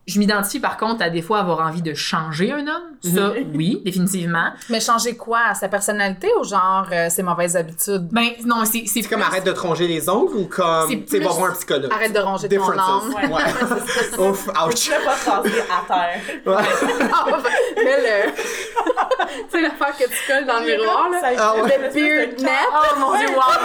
je 0.09 0.19
m'identifie 0.19 0.59
par 0.59 0.77
contre 0.77 1.01
à 1.03 1.09
des 1.09 1.21
fois 1.21 1.39
avoir 1.39 1.59
envie 1.65 1.81
de 1.81 1.93
changer 1.93 2.51
un 2.51 2.59
homme. 2.67 2.83
Ça, 3.03 3.31
oui, 3.55 3.81
définitivement. 3.85 4.51
Mais 4.69 4.79
changer 4.79 5.15
quoi? 5.15 5.53
Sa 5.53 5.67
personnalité 5.69 6.29
ou 6.39 6.43
genre 6.43 6.85
euh, 6.91 7.09
ses 7.09 7.23
mauvaises 7.23 7.55
habitudes? 7.55 8.07
Ben 8.11 8.27
non, 8.45 8.63
c'est 8.65 8.83
c'est 8.87 9.01
comme 9.03 9.21
arrête 9.21 9.45
de 9.45 9.51
tronger 9.51 9.87
les 9.87 10.09
ongles 10.09 10.35
ou 10.35 10.45
comme, 10.45 10.87
C'est 10.89 10.97
tu 11.05 11.07
sais, 11.07 11.19
va 11.19 11.27
plus- 11.29 11.35
voir 11.37 11.49
un 11.51 11.53
psychologue. 11.53 11.91
Arrête 11.93 12.13
de 12.13 12.19
ronger 12.19 12.49
ton 12.49 12.55
Differences. 12.57 13.03
âme. 13.03 13.13
Ouais. 13.13 13.27
Ouais. 13.33 13.43
Ouf, 14.29 14.47
ouch. 14.47 14.89
peux 14.89 15.05
pas 15.05 15.15
te 15.15 15.29
raser 15.29 15.61
à 15.61 15.85
terre. 15.87 16.21
Ouais. 16.45 16.63
Mais 17.75 17.97
le... 18.25 18.31
tu 18.31 18.41
sais, 19.49 19.61
l'affaire 19.61 19.95
que 19.97 20.03
tu 20.03 20.19
colles 20.27 20.45
dans 20.45 20.59
le 20.59 20.65
miroir, 20.65 21.09
là. 21.11 21.19
Ça 21.21 21.27
Ah 21.37 21.53
ouais. 21.55 21.75
existe, 21.85 21.95
Le 21.95 22.25
beard 22.25 22.41
net. 22.41 22.67
Oh 22.73 22.99
mon 22.99 23.17
dieu, 23.17 23.27
wow! 23.35 23.59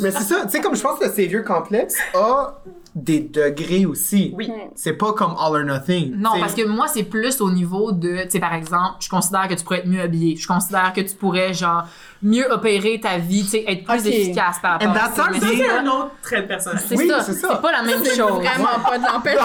Mais 0.00 0.10
c'est 0.10 0.22
ça, 0.24 0.42
tu 0.44 0.50
sais, 0.50 0.60
comme 0.60 0.74
je 0.74 0.82
pense 0.82 0.98
que 0.98 1.04
le 1.04 1.12
savior 1.12 1.44
complexe 1.44 1.96
a 2.14 2.60
des 2.94 3.20
degrés 3.20 3.86
aussi. 3.86 4.32
Oui. 4.36 4.52
C'est 4.74 4.92
pas 4.92 5.12
comme 5.14 5.32
all 5.38 5.54
or 5.56 5.64
nothing. 5.64 6.14
Non, 6.16 6.32
t'sais. 6.32 6.40
parce 6.40 6.54
que 6.54 6.66
moi, 6.66 6.88
c'est 6.88 7.04
plus 7.04 7.40
au 7.40 7.50
niveau 7.50 7.90
de, 7.92 8.24
tu 8.24 8.30
sais, 8.32 8.38
par 8.40 8.52
exemple, 8.54 8.96
je 9.00 9.08
considère 9.08 9.48
que 9.48 9.54
tu 9.54 9.64
pourrais 9.64 9.78
être 9.78 9.86
mieux 9.86 10.02
habillé. 10.02 10.36
Je 10.36 10.46
considère 10.46 10.92
que 10.94 11.00
tu 11.00 11.14
pourrais, 11.14 11.54
genre, 11.54 11.84
mieux 12.22 12.46
opérer 12.52 13.00
ta 13.00 13.16
vie, 13.16 13.44
tu 13.44 13.48
sais, 13.50 13.64
être 13.66 13.84
plus 13.84 14.00
Ok. 14.00 14.06
efficace 14.06 14.56
par 14.60 14.72
rapport 14.72 14.90
à 14.90 15.08
ça. 15.08 15.14
Ça, 15.14 15.28
c'est 15.32 15.56
c'est 15.56 15.70
un 15.70 15.86
autre 15.86 16.10
trait 16.22 16.42
de 16.42 16.46
personnalité. 16.48 16.86
C'est 16.90 16.96
Oui, 17.02 17.08
ça, 17.08 17.20
c'est 17.22 17.32
ça. 17.32 17.48
c'est 17.52 17.62
pas 17.62 17.72
la 17.72 17.82
même 17.82 18.00
C'est 18.04 18.14
chose. 18.16 18.32
vraiment 18.32 18.78
pas 18.86 18.98
de 18.98 19.04
l'empêcher. 19.06 19.38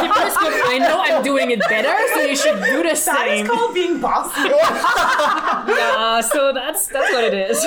C'est 0.00 0.08
plus 0.08 0.32
que 0.38 0.76
I 0.76 0.78
know 0.78 1.02
I'm 1.08 1.22
doing 1.24 1.50
it 1.50 1.58
better, 1.68 1.90
so 2.14 2.20
you 2.20 2.36
should 2.36 2.60
do 2.60 2.82
the 2.82 2.94
That 2.94 3.26
is 3.26 3.38
same. 3.38 3.46
called 3.48 3.74
being 3.74 3.98
bossy. 4.00 4.48
Yeah, 5.68 6.20
so 6.22 6.52
that's 6.52 6.86
that's 6.88 7.12
what 7.12 7.24
it 7.24 7.34
is. 7.50 7.64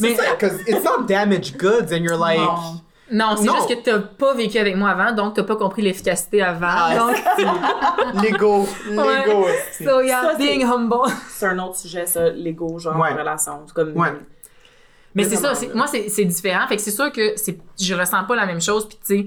Mais 0.00 0.16
because 0.16 0.60
it's 0.66 0.82
not 0.84 1.06
damaged 1.06 1.56
goods 1.58 1.92
and 1.92 2.02
you're 2.04 2.16
like. 2.16 2.38
Non. 2.40 2.80
Non, 3.10 3.36
c'est 3.36 3.44
juste 3.50 3.68
que 3.68 3.82
t'as 3.82 3.98
pas 4.00 4.34
vécu 4.34 4.58
avec 4.58 4.76
moi 4.76 4.90
avant, 4.90 5.12
donc 5.12 5.34
t'as 5.34 5.42
pas 5.42 5.56
compris 5.56 5.82
l'efficacité 5.82 6.42
avant. 6.42 6.66
Ah, 6.70 6.96
donc, 6.98 7.16
Lego, 8.22 8.66
Lego. 8.90 9.46
esti. 9.48 9.84
so 9.84 10.00
yeah, 10.02 10.22
Ça, 10.22 10.34
being 10.36 10.62
humble. 10.64 11.08
C'est 11.30 11.46
un 11.46 11.58
autre 11.58 11.76
sujet, 11.76 12.04
ça, 12.06 12.28
l'ego, 12.30 12.78
genre, 12.78 12.96
Ouais. 12.98 13.12
en 13.12 13.16
relation. 13.16 13.64
Comme. 13.74 13.96
Ouais. 13.96 14.12
Mais 15.14 15.24
c'est 15.24 15.36
ça, 15.36 15.52
moi 15.74 15.86
c'est 15.86 16.08
c'est 16.10 16.24
différent. 16.26 16.66
Fait 16.68 16.76
que 16.76 16.82
c'est 16.82 16.90
sûr 16.92 17.10
que 17.10 17.32
c'est 17.36 17.58
je 17.80 17.94
ressens 17.94 18.24
pas 18.24 18.36
la 18.36 18.46
même 18.46 18.60
chose 18.60 18.86
puis 18.86 18.98
tu 19.04 19.16
sais 19.22 19.26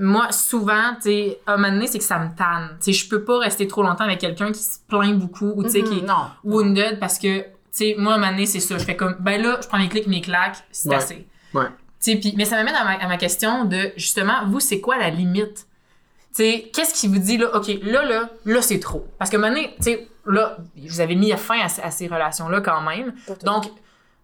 moi 0.00 0.30
souvent 0.30 0.94
tu 0.94 1.02
sais 1.10 1.40
à 1.46 1.54
un 1.54 1.56
moment 1.56 1.72
donné 1.72 1.86
c'est 1.86 1.98
que 1.98 2.04
ça 2.04 2.18
me 2.18 2.28
tanne. 2.36 2.76
Tu 2.80 2.84
sais 2.84 2.92
je 2.92 3.08
peux 3.10 3.24
pas 3.24 3.38
rester 3.40 3.66
trop 3.66 3.82
longtemps 3.82 4.04
avec 4.04 4.20
quelqu'un 4.20 4.52
qui 4.52 4.62
se 4.62 4.78
plaint 4.88 5.18
beaucoup 5.18 5.52
ou 5.56 5.64
tu 5.64 5.70
sais 5.70 5.82
qui 5.82 5.98
est 5.98 6.02
Non. 6.02 6.28
wounded 6.44 6.98
parce 7.00 7.18
que 7.18 7.40
tu 7.40 7.46
sais 7.72 7.94
moi 7.98 8.12
à 8.12 8.16
un 8.16 8.18
moment 8.20 8.30
donné 8.32 8.46
c'est 8.46 8.60
ça, 8.60 8.78
je 8.78 8.84
fais 8.84 8.96
comme 8.96 9.16
ben 9.18 9.42
là 9.42 9.58
je 9.60 9.66
prends 9.68 9.78
mes 9.78 9.88
clics, 9.88 10.06
mes 10.06 10.20
claques, 10.22 10.64
c'est 10.70 10.88
Ouais. 10.88 10.94
assez. 10.94 11.26
Ouais. 11.52 11.66
Puis 12.00 12.34
mais 12.36 12.44
ça 12.44 12.56
m'amène 12.56 12.74
à 12.74 12.84
ma, 12.84 12.92
à 12.92 13.08
ma 13.08 13.16
question 13.16 13.64
de 13.64 13.92
justement 13.96 14.46
vous 14.46 14.60
c'est 14.60 14.80
quoi 14.80 14.96
la 14.98 15.10
limite? 15.10 15.66
Qu'est-ce 16.36 16.94
qui 16.94 17.08
vous 17.08 17.18
dit 17.18 17.36
là, 17.36 17.48
OK, 17.56 17.66
là, 17.82 18.04
là, 18.04 18.28
là, 18.44 18.62
c'est 18.62 18.78
trop? 18.78 19.06
Parce 19.18 19.28
que 19.30 19.36
un 19.36 19.40
moment 19.40 19.52
donné, 19.54 19.74
tu 19.78 19.84
sais, 19.84 20.08
là, 20.26 20.58
vous 20.76 21.00
avez 21.00 21.16
mis 21.16 21.32
fin 21.32 21.58
à, 21.58 21.64
à 21.86 21.90
ces 21.90 22.06
relations-là 22.06 22.60
quand 22.60 22.80
même. 22.82 23.12
Donc, 23.44 23.64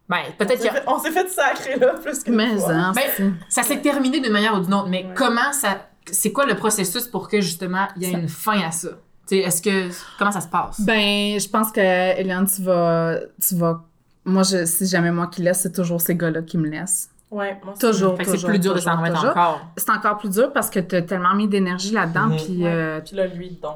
ben, 0.09 0.19
peut-être 0.39 0.53
On 0.53 0.57
qu'il 0.57 0.61
y 0.61 0.63
s'est 0.63 0.69
a, 0.69 0.73
fait, 0.75 0.85
on 0.87 0.99
s'est 1.01 1.11
fait 1.11 1.29
sacrer 1.29 1.77
là 1.77 1.95
plus 2.01 2.23
que 2.23 2.31
Mais 2.31 2.51
hein, 2.71 2.93
ben, 2.95 3.37
ça 3.49 3.63
s'est 3.65 3.81
terminé 3.81 4.21
d'une 4.21 4.33
manière 4.33 4.55
ou 4.55 4.61
d'une 4.61 4.75
autre, 4.75 4.89
mais 4.89 5.07
Ouais. 5.07 5.15
comment 5.17 5.53
ça. 5.53 5.89
C'est 6.13 6.31
quoi 6.31 6.45
le 6.47 6.55
processus 6.55 7.09
pour 7.09 7.29
que 7.29 7.41
justement 7.41 7.89
il 7.97 8.03
y 8.03 8.07
ait 8.07 8.13
Ça- 8.13 8.19
une 8.19 8.29
fin 8.29 8.61
à 8.61 8.71
ça? 8.71 8.91
Tu 9.27 9.37
sais, 9.37 9.39
est-ce 9.39 9.63
que. 9.63 9.89
Comment 10.19 10.31
ça 10.31 10.43
se 10.43 10.49
passe? 10.49 10.81
Ben, 10.83 11.41
je 11.41 11.49
pense 11.49 11.73
que, 11.73 11.81
Eliane, 11.81 12.47
tu 12.47 12.63
vas, 12.63 13.17
tu 13.41 13.57
vas. 13.57 13.83
Moi, 14.27 14.43
je, 14.43 14.67
si 14.67 14.87
jamais 14.87 15.11
moi 15.11 15.27
qui 15.29 15.41
laisse, 15.43 15.61
c'est 15.63 15.73
toujours 15.75 16.01
ces 16.01 16.15
gars-là 16.15 16.43
qui 16.43 16.59
me 16.59 16.69
laissent. 16.69 17.09
Ouais, 17.31 17.59
moi, 17.65 17.75
c'est- 17.77 17.87
Toujours, 17.91 18.17
fait 18.17 18.25
que 18.25 18.31
c'est 18.31 18.37
toujours, 18.37 18.51
plus 18.51 18.59
dur 18.61 18.75
de 18.75 18.79
s'en 18.79 18.91
toujours, 18.93 18.99
remettre 18.99 19.17
toujours. 19.17 19.31
encore. 19.31 19.61
C'est 19.77 19.91
encore 19.91 20.19
plus 20.19 20.31
dur 20.31 20.53
parce 20.53 20.71
que 20.71 20.79
t'as 20.81 21.03
tellement 21.03 21.35
mis 21.35 21.49
d'énergie 21.49 21.93
là-dedans, 21.93 22.27
Mhm. 22.29 22.37
puis 22.37 22.63
Ouais. 22.65 22.71
euh, 22.73 23.01
Puis 23.01 23.17
là, 23.17 23.27
lui, 23.27 23.47
il 23.49 23.59
tombe. 23.59 23.75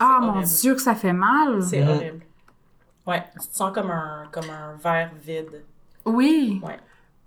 ah 0.00 0.18
mon. 0.22 0.40
Dieu 0.40 0.74
que 0.74 0.80
ça 0.80 0.94
fait 0.94 1.12
mal. 1.12 1.62
C'est 1.62 1.80
Mhm. 1.82 1.88
horrible. 1.88 2.20
Ouais, 3.06 3.22
tu 3.40 3.48
te 3.48 3.54
sens 3.56 3.72
comme 3.74 3.90
un, 3.90 4.24
comme 4.32 4.44
un 4.48 4.76
verre 4.82 5.10
vide. 5.22 5.62
Oui. 6.06 6.60
Ouais. 6.64 6.78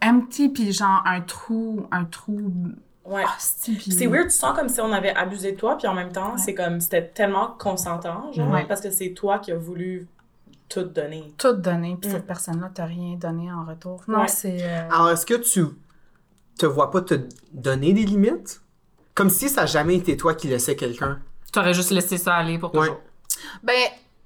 Empty, 0.03 0.49
puis 0.49 0.71
genre 0.71 1.03
un 1.05 1.21
trou, 1.21 1.85
un 1.91 2.05
trou. 2.05 2.51
Ouais. 3.05 3.23
C'est 3.37 4.07
weird, 4.07 4.25
tu 4.29 4.31
sens 4.35 4.57
comme 4.57 4.69
si 4.69 4.81
on 4.81 4.91
avait 4.91 5.15
abusé 5.15 5.51
de 5.53 5.57
toi, 5.57 5.77
puis 5.77 5.87
en 5.87 5.93
même 5.93 6.11
temps, 6.11 6.31
Ouais. 6.33 6.37
c'est 6.37 6.53
comme, 6.55 6.79
c'était 6.81 7.07
tellement 7.07 7.55
consentant, 7.57 8.31
genre, 8.33 8.49
Ouais. 8.51 8.65
parce 8.67 8.81
que 8.81 8.89
c'est 8.91 9.11
toi 9.11 9.39
qui 9.39 9.51
as 9.51 9.55
voulu 9.57 10.07
tout 10.69 10.83
donner. 10.83 11.33
Tout 11.37 11.53
donné, 11.53 11.97
puis 11.99 12.09
Mm. 12.09 12.13
cette 12.13 12.27
personne-là 12.27 12.69
t'a 12.73 12.85
rien 12.85 13.15
donné 13.15 13.51
en 13.51 13.63
retour. 13.65 14.03
Non, 14.07 14.21
Ouais. 14.21 14.27
c'est. 14.27 14.57
euh, 14.61 14.89
Alors, 14.91 15.09
est-ce 15.11 15.25
que 15.25 15.35
tu 15.35 15.65
te 16.57 16.65
vois 16.65 16.91
pas 16.91 17.01
te 17.01 17.15
donner 17.53 17.93
des 17.93 18.03
limites? 18.03 18.61
Comme 19.15 19.29
si 19.29 19.49
ça 19.49 19.61
n'a 19.61 19.67
jamais 19.67 19.95
été 19.95 20.15
toi 20.17 20.33
qui 20.35 20.47
laissais 20.47 20.75
quelqu'un. 20.75 21.19
Tu 21.51 21.59
aurais 21.59 21.73
juste 21.73 21.91
laissé 21.91 22.17
ça 22.17 22.35
aller 22.35 22.59
pour 22.59 22.73
Ouais. 22.75 22.81
toujours. 22.87 23.01
Ben, 23.63 23.73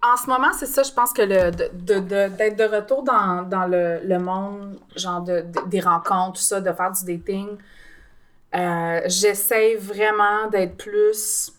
en 0.03 0.17
ce 0.17 0.27
moment, 0.27 0.51
c'est 0.57 0.65
ça, 0.65 0.81
je 0.83 0.91
pense 0.91 1.13
que 1.13 1.21
le, 1.21 1.51
de, 1.51 1.69
de, 1.73 1.99
de- 1.99 2.35
d'être 2.35 2.57
de 2.57 2.63
retour 2.75 3.03
dans, 3.03 3.43
dans 3.43 3.67
le, 3.67 3.99
le 4.03 4.17
monde, 4.19 4.79
genre 4.95 5.21
de, 5.21 5.41
de- 5.41 5.69
des 5.69 5.79
rencontres, 5.79 6.33
tout 6.39 6.43
ça, 6.45 6.59
de 6.59 6.71
faire 6.73 6.91
du 6.91 7.05
dating, 7.17 7.47
euh, 8.55 9.01
j'essaie 9.05 9.75
vraiment 9.75 10.47
d'être 10.51 10.75
plus 10.75 11.53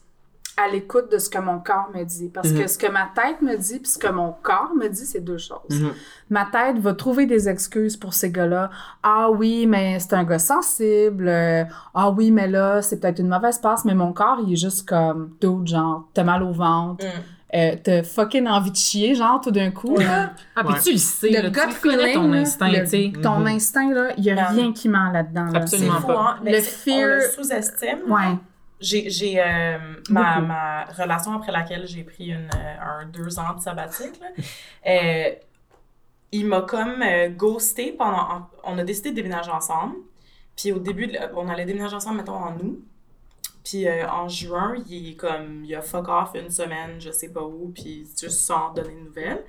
à 0.56 0.68
l'écoute 0.68 1.10
de 1.10 1.18
ce 1.18 1.30
que 1.30 1.38
mon 1.38 1.58
corps 1.60 1.88
me 1.94 2.04
dit. 2.04 2.28
Parce 2.28 2.52
que 2.52 2.60
Mhm. 2.62 2.68
ce 2.68 2.76
que 2.78 2.86
ma 2.90 3.08
tête 3.14 3.40
me 3.42 3.56
dit 3.56 3.78
puis 3.78 3.88
ce 3.90 3.98
que 3.98 4.08
mon 4.08 4.34
corps 4.42 4.72
me 4.76 4.86
dit, 4.88 5.06
c'est 5.06 5.20
deux 5.20 5.38
choses. 5.38 5.58
Mhm. 5.70 5.92
Ma 6.30 6.44
tête 6.46 6.78
va 6.78 6.92
trouver 6.94 7.26
des 7.26 7.48
excuses 7.48 7.96
pour 7.96 8.12
ces 8.14 8.30
gars-là. 8.30 8.70
Ah 9.02 9.30
oui, 9.30 9.66
mais 9.66 9.98
c'est 9.98 10.12
un 10.14 10.24
gars 10.24 10.38
sensible. 10.38 11.26
Euh, 11.28 11.64
Ah 11.94 12.10
oui, 12.10 12.30
mais 12.30 12.48
là, 12.48 12.80
c'est 12.82 13.00
peut-être 13.00 13.18
une 13.18 13.28
mauvaise 13.28 13.58
passe. 13.58 13.84
Mais 13.84 13.94
mon 13.94 14.12
corps, 14.12 14.38
il 14.46 14.52
est 14.52 14.56
juste 14.56 14.88
comme 14.88 15.32
d'autres 15.40 15.66
genre, 15.66 16.08
t'as 16.14 16.24
mal 16.24 16.42
au 16.42 16.52
ventre. 16.52 17.04
Mm. 17.04 17.08
euh, 17.54 17.76
t'as 17.84 18.02
fucking 18.02 18.46
envie 18.48 18.70
de 18.70 18.76
chier, 18.76 19.14
genre, 19.14 19.38
tout 19.38 19.50
d'un 19.50 19.70
coup. 19.70 19.94
là. 19.98 20.30
Ah, 20.56 20.64
puis 20.64 20.72
Ouais. 20.72 20.80
tu 20.82 20.92
le 20.92 20.96
sais, 20.96 21.28
Le 21.28 21.50
là, 21.50 21.66
tu 21.68 21.80
connais 21.86 22.14
ton 22.14 22.30
là, 22.30 22.38
instinct, 22.38 22.68
le- 22.70 22.80
tu 22.80 22.86
sais. 22.86 23.12
Ton 23.22 23.40
Mhm. 23.40 23.46
instinct, 23.48 23.92
là, 23.92 24.08
il 24.16 24.24
y 24.24 24.30
a 24.30 24.46
rien 24.46 24.72
qui 24.72 24.88
ment 24.88 25.10
là-dedans. 25.12 25.48
Absolument 25.52 26.00
fou, 26.00 26.06
pas. 26.06 26.14
hein? 26.30 26.40
Mais 26.42 26.52
Le 26.52 26.60
c'est- 26.60 26.90
On 26.90 26.96
fear- 26.96 27.08
le 27.08 27.20
sous-estime. 27.44 27.98
Ouais. 28.08 28.38
J'ai, 28.82 29.40
euh, 29.40 29.78
ma, 30.10 30.40
ma 30.40 30.84
relation 30.86 31.32
après 31.32 31.52
laquelle 31.52 31.86
j'ai 31.86 32.02
pris 32.04 32.26
une, 32.30 32.50
euh, 32.54 32.80
un 33.00 33.06
deux 33.06 33.38
ans 33.38 33.54
de 33.54 33.60
sabbatique, 33.60 34.20
là, 34.20 34.26
euh, 34.90 35.30
il 36.32 36.46
m'a 36.46 36.62
comme 36.62 37.02
euh, 37.02 37.28
ghosté 37.28 37.92
pendant. 37.92 38.48
On 38.64 38.76
a 38.78 38.84
décidé 38.84 39.10
de 39.10 39.14
déménager 39.16 39.50
ensemble. 39.50 39.96
Puis 40.56 40.72
au 40.72 40.78
début, 40.78 41.06
de- 41.06 41.18
on 41.36 41.48
allait 41.48 41.64
déménager 41.64 41.94
ensemble, 41.96 42.18
mettons, 42.18 42.34
en 42.36 42.56
août. 42.58 42.82
Puis 43.64 43.86
en 43.88 44.28
juin, 44.28 44.74
il 44.88 45.10
est 45.10 45.14
comme. 45.14 45.64
Il 45.64 45.74
a 45.76 45.82
fuck 45.82 46.08
off 46.08 46.30
une 46.34 46.50
semaine, 46.50 47.00
je 47.00 47.10
sais 47.12 47.28
pas 47.28 47.42
où, 47.42 47.70
puis 47.72 48.04
juste 48.20 48.40
sans 48.40 48.72
donner 48.72 48.92
de 48.94 49.00
nouvelles. 49.06 49.44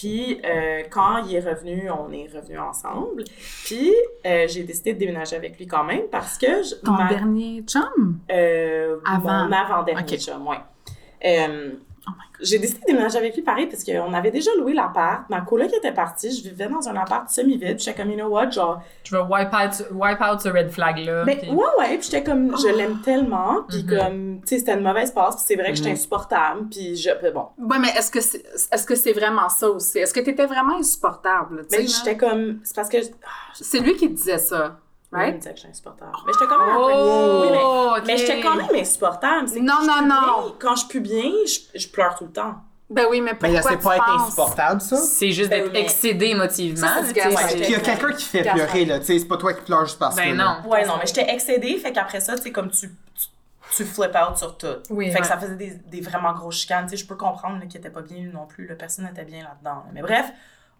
Puis 0.00 0.40
euh, 0.44 0.82
quand 0.90 1.18
il 1.26 1.34
est 1.36 1.40
revenu, 1.40 1.90
on 1.90 2.10
est 2.10 2.26
revenu 2.34 2.58
ensemble. 2.58 3.24
Puis 3.66 3.92
euh, 4.26 4.46
j'ai 4.48 4.62
décidé 4.62 4.94
de 4.94 4.98
déménager 4.98 5.36
avec 5.36 5.58
lui 5.58 5.66
quand 5.66 5.84
même 5.84 6.04
parce 6.10 6.38
que. 6.38 6.62
je- 6.62 6.76
Ton 6.82 6.92
ma- 6.92 7.08
dernier 7.08 7.62
chum? 7.66 8.18
euh, 8.32 8.96
Avant. 9.04 9.44
Mon 9.46 9.52
avant-dernier 9.52 10.14
Ok. 10.14 10.18
chum, 10.18 10.46
ouais. 10.48 10.56
Oh 12.08 12.12
j'ai 12.42 12.58
décidé 12.58 12.80
de 12.80 12.86
déménager 12.86 13.18
avec 13.18 13.34
lui 13.36 13.42
pareil 13.42 13.66
parce 13.66 13.84
qu'on 13.84 14.14
avait 14.14 14.30
déjà 14.30 14.50
loué 14.58 14.72
l'appart. 14.72 15.28
Ma 15.28 15.42
coloc 15.42 15.70
était 15.74 15.92
partie. 15.92 16.30
Je 16.34 16.48
vivais 16.48 16.66
dans 16.68 16.88
un 16.88 16.96
appart 16.96 17.28
semi-vide. 17.28 17.76
Puis 17.76 17.84
J'étais 17.84 18.00
comme, 18.02 18.10
you 18.10 18.16
know 18.16 18.28
what, 18.28 18.50
genre. 18.50 18.82
Je 19.04 19.14
vais 19.14 19.22
wipe 19.22 19.52
out, 19.52 19.86
wipe 19.92 20.20
out 20.22 20.40
ce 20.40 20.48
red 20.48 20.70
flag-là. 20.70 21.24
Ben, 21.24 21.36
puis- 21.38 21.50
ouais, 21.50 21.64
ouais. 21.78 21.98
Puis 21.98 22.08
j'étais 22.10 22.24
comme, 22.24 22.56
je 22.56 22.68
l'aime 22.74 23.00
tellement. 23.02 23.64
Puis 23.68 23.84
Mhm. 23.84 23.98
comme, 23.98 24.40
tu 24.40 24.46
sais, 24.48 24.58
c'était 24.60 24.72
une 24.74 24.82
mauvaise 24.82 25.10
passe. 25.10 25.36
Puis 25.36 25.44
c'est 25.48 25.56
vrai 25.56 25.68
que 25.70 25.74
j'étais 25.74 25.90
Mhm. 25.90 25.96
insupportable. 25.96 26.68
Puis 26.70 26.96
je. 26.96 27.10
bon. 27.32 27.48
Ouais, 27.58 27.78
mais 27.78 27.88
est-ce 27.90 28.10
que 28.10 28.20
c'est 28.22 28.42
est-ce 28.72 28.86
que 28.86 28.94
c'est 28.94 29.12
vraiment 29.12 29.48
ça 29.50 29.68
aussi? 29.68 29.98
Est-ce 29.98 30.14
que 30.14 30.20
t'étais 30.20 30.46
vraiment 30.46 30.78
insupportable? 30.78 31.66
tu 31.70 31.76
Mais 31.78 31.86
j'étais 31.86 32.16
comme. 32.16 32.60
C'est 32.64 32.74
parce 32.76 32.88
que. 32.88 32.96
ah, 33.24 33.28
C'est 33.52 33.80
lui 33.80 33.94
qui 33.96 34.08
disait 34.08 34.38
ça, 34.38 34.78
il 35.12 35.18
me 35.18 35.22
right? 35.24 35.38
disait 35.38 35.50
que 35.50 35.56
j'étais 35.56 35.68
insupportable. 35.70 36.12
Mais 36.26 36.32
j'étais 36.32 36.46
quand 36.46 36.58
même 36.58 36.68
un 36.68 36.78
peu. 36.78 36.92
Oh, 36.94 37.40
Oui, 37.42 37.48
mais. 37.50 38.00
ok. 38.00 38.04
Mais 38.06 38.16
j'étais 38.16 38.40
quand 38.40 38.54
même 38.56 38.74
insupportable. 38.74 39.48
C'est 39.48 39.60
Non, 39.60 39.74
non, 39.82 40.02
non. 40.06 40.42
bien. 40.46 40.54
Quand 40.60 40.76
je 40.76 40.86
pue 40.86 41.00
bien, 41.00 41.30
je, 41.46 41.78
je 41.78 41.88
pleure 41.88 42.14
tout 42.16 42.24
le 42.26 42.32
temps. 42.32 42.54
Ben 42.88 43.06
oui, 43.08 43.20
mais 43.20 43.32
Mais 43.40 43.52
pourquoi 43.52 43.70
c'est 43.70 43.76
tu 43.78 43.84
pas 43.84 43.96
être 43.96 44.08
insupportable, 44.20 44.80
ça? 44.80 44.96
C'est 44.96 45.30
juste 45.30 45.48
Ben 45.50 45.62
d'être 45.62 45.72
mais- 45.72 45.82
excédé 45.82 46.26
émotivement. 46.26 46.88
C'est 47.02 47.06
c'est- 47.06 47.54
Puis 47.54 47.64
il 47.66 47.70
y 47.70 47.74
a 47.76 47.80
quelqu'un 47.80 48.12
qui 48.12 48.24
fait 48.24 48.42
pleurer, 48.42 48.84
là. 48.84 48.98
Tu 48.98 49.06
sais, 49.06 49.18
c'est 49.20 49.28
pas 49.28 49.36
toi 49.36 49.54
qui 49.54 49.62
pleures 49.62 49.86
juste 49.86 49.98
parce 49.98 50.16
que. 50.16 50.20
Ben 50.22 50.36
là. 50.36 50.60
non. 50.64 50.68
Ouais, 50.70 50.84
non, 50.84 50.94
mais 50.98 51.06
j'étais 51.06 51.32
excédée, 51.32 51.76
fait 51.78 51.92
qu'après 51.92 52.20
ça, 52.20 52.36
tu 52.36 52.42
sais, 52.42 52.50
comme 52.52 52.68
tu, 52.70 52.88
tu, 52.88 53.26
tu 53.76 53.84
flip 53.84 54.10
out 54.16 54.36
sur 54.36 54.58
tout. 54.58 54.66
Oui, 54.90 55.06
fait 55.08 55.14
ouais. 55.14 55.20
que 55.20 55.26
ça 55.28 55.38
faisait 55.38 55.54
des, 55.54 55.70
des 55.86 56.00
vraiment 56.00 56.32
grosses 56.32 56.56
chicanes. 56.56 56.86
Tu 56.86 56.96
sais, 56.96 57.04
je 57.04 57.06
peux 57.06 57.14
comprendre 57.16 57.60
là, 57.60 57.66
qu'il 57.66 57.78
était 57.78 57.90
pas 57.90 58.02
bien 58.02 58.28
non 58.32 58.46
plus, 58.46 58.66
la 58.66 58.74
personne 58.74 59.06
était 59.06 59.24
bien 59.24 59.44
là-dedans. 59.44 59.84
là. 59.84 59.90
Mais 59.92 60.02
bref, 60.02 60.26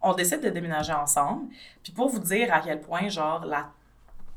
on 0.02 0.12
décide 0.12 0.40
de 0.40 0.48
déménager 0.48 0.92
ensemble. 0.92 1.42
Puis 1.84 1.92
pour 1.92 2.08
vous 2.08 2.18
dire 2.18 2.52
à 2.52 2.58
quel 2.58 2.80
point, 2.80 3.08
genre, 3.08 3.44
la, 3.44 3.66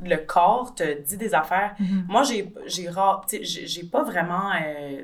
le 0.08 0.18
corps 0.18 0.74
te 0.76 1.02
dit 1.02 1.18
des 1.18 1.34
affaires. 1.34 1.76
Mhm. 1.80 2.06
Moi, 2.08 2.24
j'ai, 2.24 2.52
j'ai, 2.66 3.84
pas 3.84 4.04
vraiment. 4.04 4.50
euh, 4.62 5.02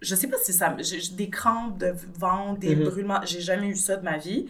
je 0.00 0.14
sais 0.14 0.28
pas 0.28 0.36
si 0.42 0.52
ça. 0.52 0.74
J'ai 0.80 1.14
des 1.14 1.30
crampes 1.30 1.78
de 1.78 1.94
ventre, 2.18 2.58
des 2.60 2.74
Mhm. 2.76 2.84
brûlements. 2.84 3.20
J'ai 3.24 3.40
jamais 3.40 3.68
eu 3.68 3.76
ça 3.76 3.96
de 3.96 4.04
ma 4.04 4.18
vie. 4.18 4.48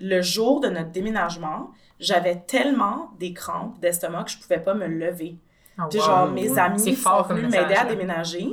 Le 0.00 0.22
jour 0.22 0.60
de 0.60 0.68
notre 0.68 0.90
déménagement, 0.90 1.70
j'avais 2.00 2.36
tellement 2.46 3.10
des 3.18 3.32
crampes 3.32 3.78
d'estomac 3.80 4.24
que 4.24 4.30
je 4.30 4.38
pouvais 4.38 4.60
pas 4.60 4.74
me 4.74 4.86
lever. 4.86 5.36
Oh, 5.78 5.82
Puis 5.90 5.98
wow. 5.98 6.04
genre, 6.06 6.30
mes 6.30 6.58
amis 6.58 6.96
sont 6.96 7.22
venus 7.22 7.50
m'aider 7.50 7.74
à 7.74 7.84
déménager. 7.84 8.46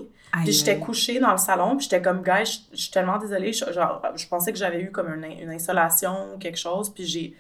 Puis 0.44 0.52
j'étais 0.52 0.78
couchée 0.80 1.20
dans 1.20 1.32
le 1.32 1.38
salon, 1.38 1.78
puis 1.78 1.84
j'étais 1.86 2.02
comme, 2.02 2.22
gars, 2.22 2.44
je 2.44 2.58
je 2.74 2.78
suis 2.78 2.92
tellement 2.92 3.18
désolée. 3.18 3.54
Je, 3.54 3.72
genre, 3.72 4.02
je 4.16 4.28
pensais 4.28 4.52
que 4.52 4.58
j'avais 4.58 4.82
eu 4.82 4.92
comme 4.92 5.08
une, 5.14 5.24
une 5.24 5.50
insolation 5.52 6.34
ou 6.34 6.38
quelque 6.38 6.58
chose, 6.60 6.90
puis 6.94 7.06
j'ai... 7.06 7.34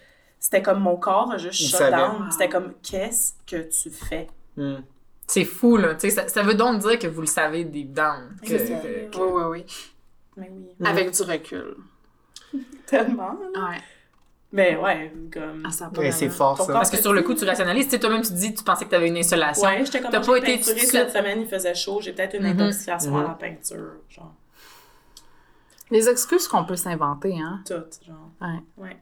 C'était 0.45 0.61
comme 0.61 0.79
mon 0.79 0.95
corps 0.95 1.31
a 1.31 1.39
juste 1.39 1.59
shut 1.71 1.89
down. 1.89 2.27
C'était 2.31 2.49
comme, 2.49 2.73
qu'est-ce 2.83 3.33
que 3.47 3.63
tu 3.67 3.89
fais? 3.89 4.27
Hmm. 4.55 4.75
C'est 5.25 5.43
fou, 5.43 5.75
là. 5.75 5.95
Tu 5.95 6.01
sais, 6.01 6.09
ça, 6.11 6.27
ça 6.27 6.43
veut 6.43 6.53
donc 6.53 6.81
dire 6.81 6.99
que 6.99 7.07
vous 7.07 7.21
le 7.21 7.25
savez 7.25 7.63
deep 7.63 7.91
down. 7.93 8.37
Que, 8.45 8.53
Oui, 8.53 9.09
oui, 9.17 9.43
oui. 9.49 9.65
Mais 10.37 10.51
oui. 10.53 10.67
Avec 10.87 11.09
du 11.09 11.21
recul. 11.23 11.77
Tellement. 12.85 13.33
là. 13.55 13.69
Ouais. 13.71 13.77
Mais 14.51 14.75
ouais, 14.77 15.11
comme... 15.33 15.63
Ah, 15.65 15.89
Ouais, 15.97 16.11
c'est 16.11 16.29
fort, 16.29 16.61
ça. 16.61 16.71
Parce 16.73 16.91
que 16.91 16.97
sur 16.97 17.11
le 17.11 17.23
coup, 17.23 17.33
tu 17.33 17.43
rationalises. 17.43 17.85
Tu 17.85 17.91
sais, 17.93 17.99
toi-même, 17.99 18.21
tu 18.21 18.27
te 18.29 18.33
dis, 18.35 18.53
tu 18.53 18.63
pensais 18.63 18.85
que 18.85 18.91
tu 18.91 18.95
avais 18.95 19.07
une 19.07 19.17
insolation. 19.17 19.67
Ouais, 19.67 19.83
j'étais 19.83 19.99
comme, 19.99 20.11
T'as 20.11 20.23
pas 20.23 20.37
été 20.37 20.61
cette 20.61 21.09
semaine, 21.11 21.41
il 21.41 21.47
faisait 21.47 21.73
chaud, 21.73 22.01
j'ai 22.01 22.13
peut-être 22.13 22.35
une 22.35 22.43
Mhm. 22.43 22.51
intoxication 22.61 23.17
à 23.17 23.21
Mhm. 23.21 23.27
la 23.29 23.33
peinture, 23.33 23.93
genre, 24.09 24.35
Les 25.89 26.07
excuses 26.07 26.47
qu'on 26.47 26.65
peut 26.65 26.75
s'inventer, 26.75 27.35
hein? 27.39 27.61
tout, 27.65 27.73
genre. 28.05 28.29
Ouais. 28.41 28.59
Ouais. 28.77 28.97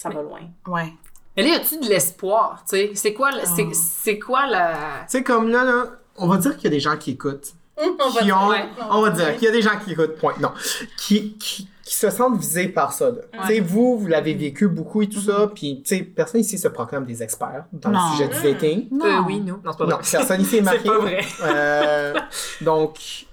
Ça 0.00 0.08
va 0.08 0.22
loin. 0.22 0.40
Ouais. 0.66 0.92
Mais 1.36 1.42
là, 1.42 1.48
y 1.50 1.54
a-tu 1.54 1.78
de 1.78 1.86
l'espoir? 1.88 2.64
Tu 2.68 2.76
sais, 2.76 2.90
c'est 2.94 3.12
quoi, 3.12 3.30
la- 3.32 3.44
c'est, 3.44 3.64
Oh. 3.68 3.72
c'est 3.74 4.18
quoi 4.18 4.46
la. 4.46 4.72
Tu 5.02 5.18
sais, 5.18 5.22
comme 5.22 5.48
là, 5.48 5.62
là, 5.64 5.84
on 6.16 6.26
va 6.26 6.38
dire 6.38 6.54
qu'il 6.56 6.64
y 6.64 6.66
a 6.68 6.70
des 6.70 6.80
gens 6.80 6.96
qui 6.96 7.12
écoutent. 7.12 7.52
qui 8.20 8.30
ont, 8.32 8.48
ouais. 8.48 8.64
on 8.90 9.00
va 9.02 9.10
dire 9.10 9.34
qu'il 9.36 9.44
y 9.44 9.48
a 9.48 9.52
des 9.52 9.62
gens 9.62 9.78
qui 9.82 9.92
écoutent, 9.92 10.16
point, 10.16 10.34
non, 10.40 10.50
qui, 10.98 11.34
qui, 11.38 11.66
qui 11.84 11.94
se 11.94 12.10
sentent 12.10 12.38
visés 12.38 12.68
par 12.68 12.92
ça. 12.92 13.10
là. 13.10 13.16
Tu 13.42 13.46
sais, 13.54 13.60
vous, 13.60 13.98
vous 13.98 14.06
l'avez 14.06 14.34
vécu 14.34 14.68
beaucoup 14.68 15.00
et 15.02 15.08
tout 15.08 15.20
ça, 15.20 15.50
puis, 15.54 15.82
tu 15.82 15.96
sais, 15.96 16.02
personne 16.02 16.40
ici 16.42 16.58
se 16.58 16.68
proclame 16.68 17.04
des 17.06 17.22
experts 17.22 17.64
dans 17.72 17.90
Non. 17.90 18.00
le 18.10 18.16
sujet 18.16 18.28
du 18.28 18.52
dating. 18.52 18.88
Non. 18.90 19.06
Euh, 19.06 19.20
oui, 19.26 19.40
nous. 19.40 19.60
Non, 19.64 19.72
c'est 19.72 19.78
pas 19.78 19.86
Non, 19.86 19.98
personne 19.98 20.40
ici 20.42 20.56
est 20.58 20.60
marié. 20.62 20.80
C'est 20.82 20.88
pas 20.88 20.98
vrai. 20.98 21.20
Euh, 21.42 22.14
donc, 22.62 23.26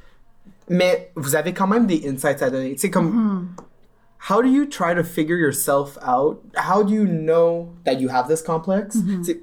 mais 0.69 1.11
vous 1.15 1.35
avez 1.35 1.53
quand 1.53 1.67
même 1.67 1.85
des 1.87 2.07
insights 2.09 2.41
à 2.41 2.49
donner. 2.49 2.73
Tu 2.75 2.79
sais, 2.81 2.89
comme, 2.89 3.07
Hmm. 3.07 3.47
How 4.19 4.41
do 4.41 4.47
you 4.47 4.65
try 4.65 4.93
to 4.93 5.03
figure 5.03 5.37
yourself 5.37 5.97
out? 6.01 6.41
How 6.55 6.83
do 6.83 6.93
you 6.93 7.05
know 7.05 7.69
that 7.85 7.99
you 7.99 8.09
have 8.09 8.27
this 8.27 8.41
complex? 8.41 8.97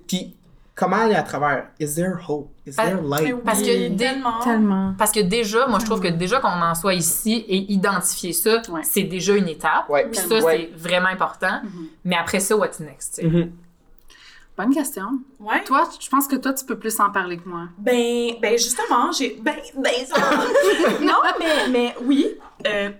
Puis, 0.06 0.34
comment 0.74 0.96
aller 0.96 1.14
à 1.14 1.22
travers? 1.22 1.66
Is 1.78 1.94
there 1.94 2.16
hope? 2.28 2.50
Is 2.66 2.76
there 2.76 3.00
light? 3.02 3.34
Parce 3.44 3.60
que 3.60 3.88
dès- 3.88 3.96
tellement... 3.96 4.40
Tellement. 4.42 4.94
Parce 4.98 5.12
que 5.12 5.20
déjà, 5.20 5.66
moi, 5.66 5.78
je 5.78 5.84
trouve 5.86 6.00
que 6.00 6.08
déjà 6.08 6.40
qu'on 6.40 6.48
en 6.48 6.74
soit 6.74 6.94
ici 6.94 7.44
et 7.48 7.72
identifier 7.72 8.32
ça, 8.32 8.60
Ouais. 8.68 8.80
c'est 8.84 9.02
déjà 9.04 9.34
une 9.36 9.48
étape. 9.48 9.88
Ouais. 9.88 10.06
Puis 10.10 10.18
ça, 10.20 10.40
Ouais. 10.42 10.70
c'est 10.72 10.78
vraiment 10.78 11.08
important. 11.08 11.60
Mais 12.04 12.16
après 12.16 12.40
ça, 12.40 12.56
what's 12.56 12.80
next? 12.80 13.22
Mhm. 13.22 13.52
Bonne 14.56 14.72
question. 14.72 15.18
Ouais. 15.40 15.64
Toi, 15.64 15.88
je 16.00 16.08
pense 16.08 16.28
que 16.28 16.36
toi, 16.36 16.52
tu 16.52 16.64
peux 16.64 16.78
plus 16.78 16.98
en 17.00 17.10
parler 17.10 17.38
que 17.38 17.48
moi. 17.48 17.64
Ben, 17.76 18.34
ben 18.40 18.52
justement, 18.56 19.10
j'ai. 19.10 19.36
Ben, 19.42 19.56
ben, 19.76 19.92
ça- 20.06 20.16
non, 21.02 21.14
mais, 21.40 21.68
mais 21.70 21.94
oui. 22.04 22.28
euh, 22.66 22.90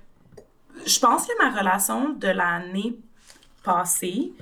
je 0.86 0.98
pense 1.00 1.26
que 1.26 1.32
ma 1.42 1.56
relation 1.58 2.10
de 2.14 2.28
l'année 2.28 2.98
passée 3.62 4.32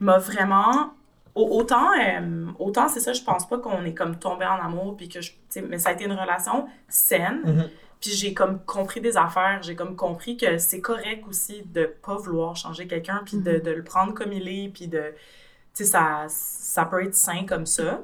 m'a 0.00 0.18
vraiment. 0.18 0.94
au- 1.34 1.58
Autant, 1.60 1.88
euh, 2.00 2.46
autant 2.58 2.88
c'est 2.88 3.00
ça, 3.00 3.12
je 3.12 3.22
pense 3.22 3.48
pas 3.48 3.58
qu'on 3.58 3.84
est 3.84 3.94
comme 3.94 4.16
tombé 4.18 4.44
en 4.46 4.56
amour, 4.64 4.96
puis 4.96 5.08
que 5.08 5.20
je. 5.20 5.32
Mais 5.64 5.78
ça 5.78 5.90
a 5.90 5.92
été 5.92 6.04
une 6.04 6.12
relation 6.12 6.66
saine. 6.88 7.40
Mhm. 7.44 7.68
Puis 8.00 8.10
j'ai 8.12 8.32
comme 8.34 8.60
compris 8.64 9.00
des 9.02 9.16
affaires, 9.18 9.62
j'ai 9.62 9.76
comme 9.76 9.94
compris 9.94 10.36
que 10.38 10.56
c'est 10.58 10.80
correct 10.80 11.22
aussi 11.28 11.62
de 11.66 11.84
pas 12.02 12.16
vouloir 12.16 12.56
changer 12.56 12.86
quelqu'un, 12.86 13.22
puis 13.26 13.36
de, 13.36 13.58
de 13.58 13.70
le 13.70 13.84
prendre 13.84 14.14
comme 14.14 14.32
il 14.32 14.48
est, 14.48 14.68
puis 14.72 14.88
de. 14.88 15.12
Tu 15.74 15.84
sais, 15.84 15.90
ça, 15.90 16.24
ça 16.28 16.84
peut 16.86 17.04
être 17.04 17.14
sain 17.14 17.44
comme 17.46 17.66
ça. 17.66 18.02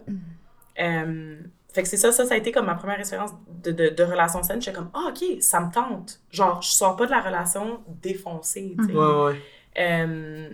Euh, 0.78 1.36
fait 1.76 1.82
que 1.82 1.88
c'est 1.88 1.96
ça, 1.96 2.10
ça, 2.10 2.26
ça 2.26 2.34
a 2.34 2.36
été 2.36 2.50
comme 2.50 2.66
ma 2.66 2.74
première 2.74 2.98
expérience 2.98 3.30
de, 3.62 3.70
de, 3.70 3.88
de 3.90 4.02
relation 4.02 4.42
saine. 4.42 4.60
J'étais 4.60 4.76
comme, 4.76 4.90
ah, 4.94 5.10
ok, 5.10 5.40
ça 5.40 5.60
me 5.60 5.70
tente. 5.72 6.20
Genre, 6.32 6.60
je 6.62 6.68
sors 6.70 6.96
pas 6.96 7.06
de 7.06 7.10
la 7.12 7.20
relation 7.20 7.80
défoncée, 8.02 8.74
tu 8.78 8.86
sais. 8.86 8.92
Ouais, 8.92 9.24
ouais. 9.24 9.40
Euh, 9.78 10.48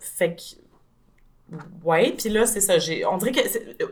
fait 0.00 0.34
que. 0.36 1.56
Ouais, 1.84 2.14
puis 2.16 2.28
là, 2.30 2.46
c'est 2.46 2.60
ça. 2.60 2.78
J'ai, 2.78 3.04
on 3.04 3.16
dirait 3.18 3.32
que. 3.32 3.40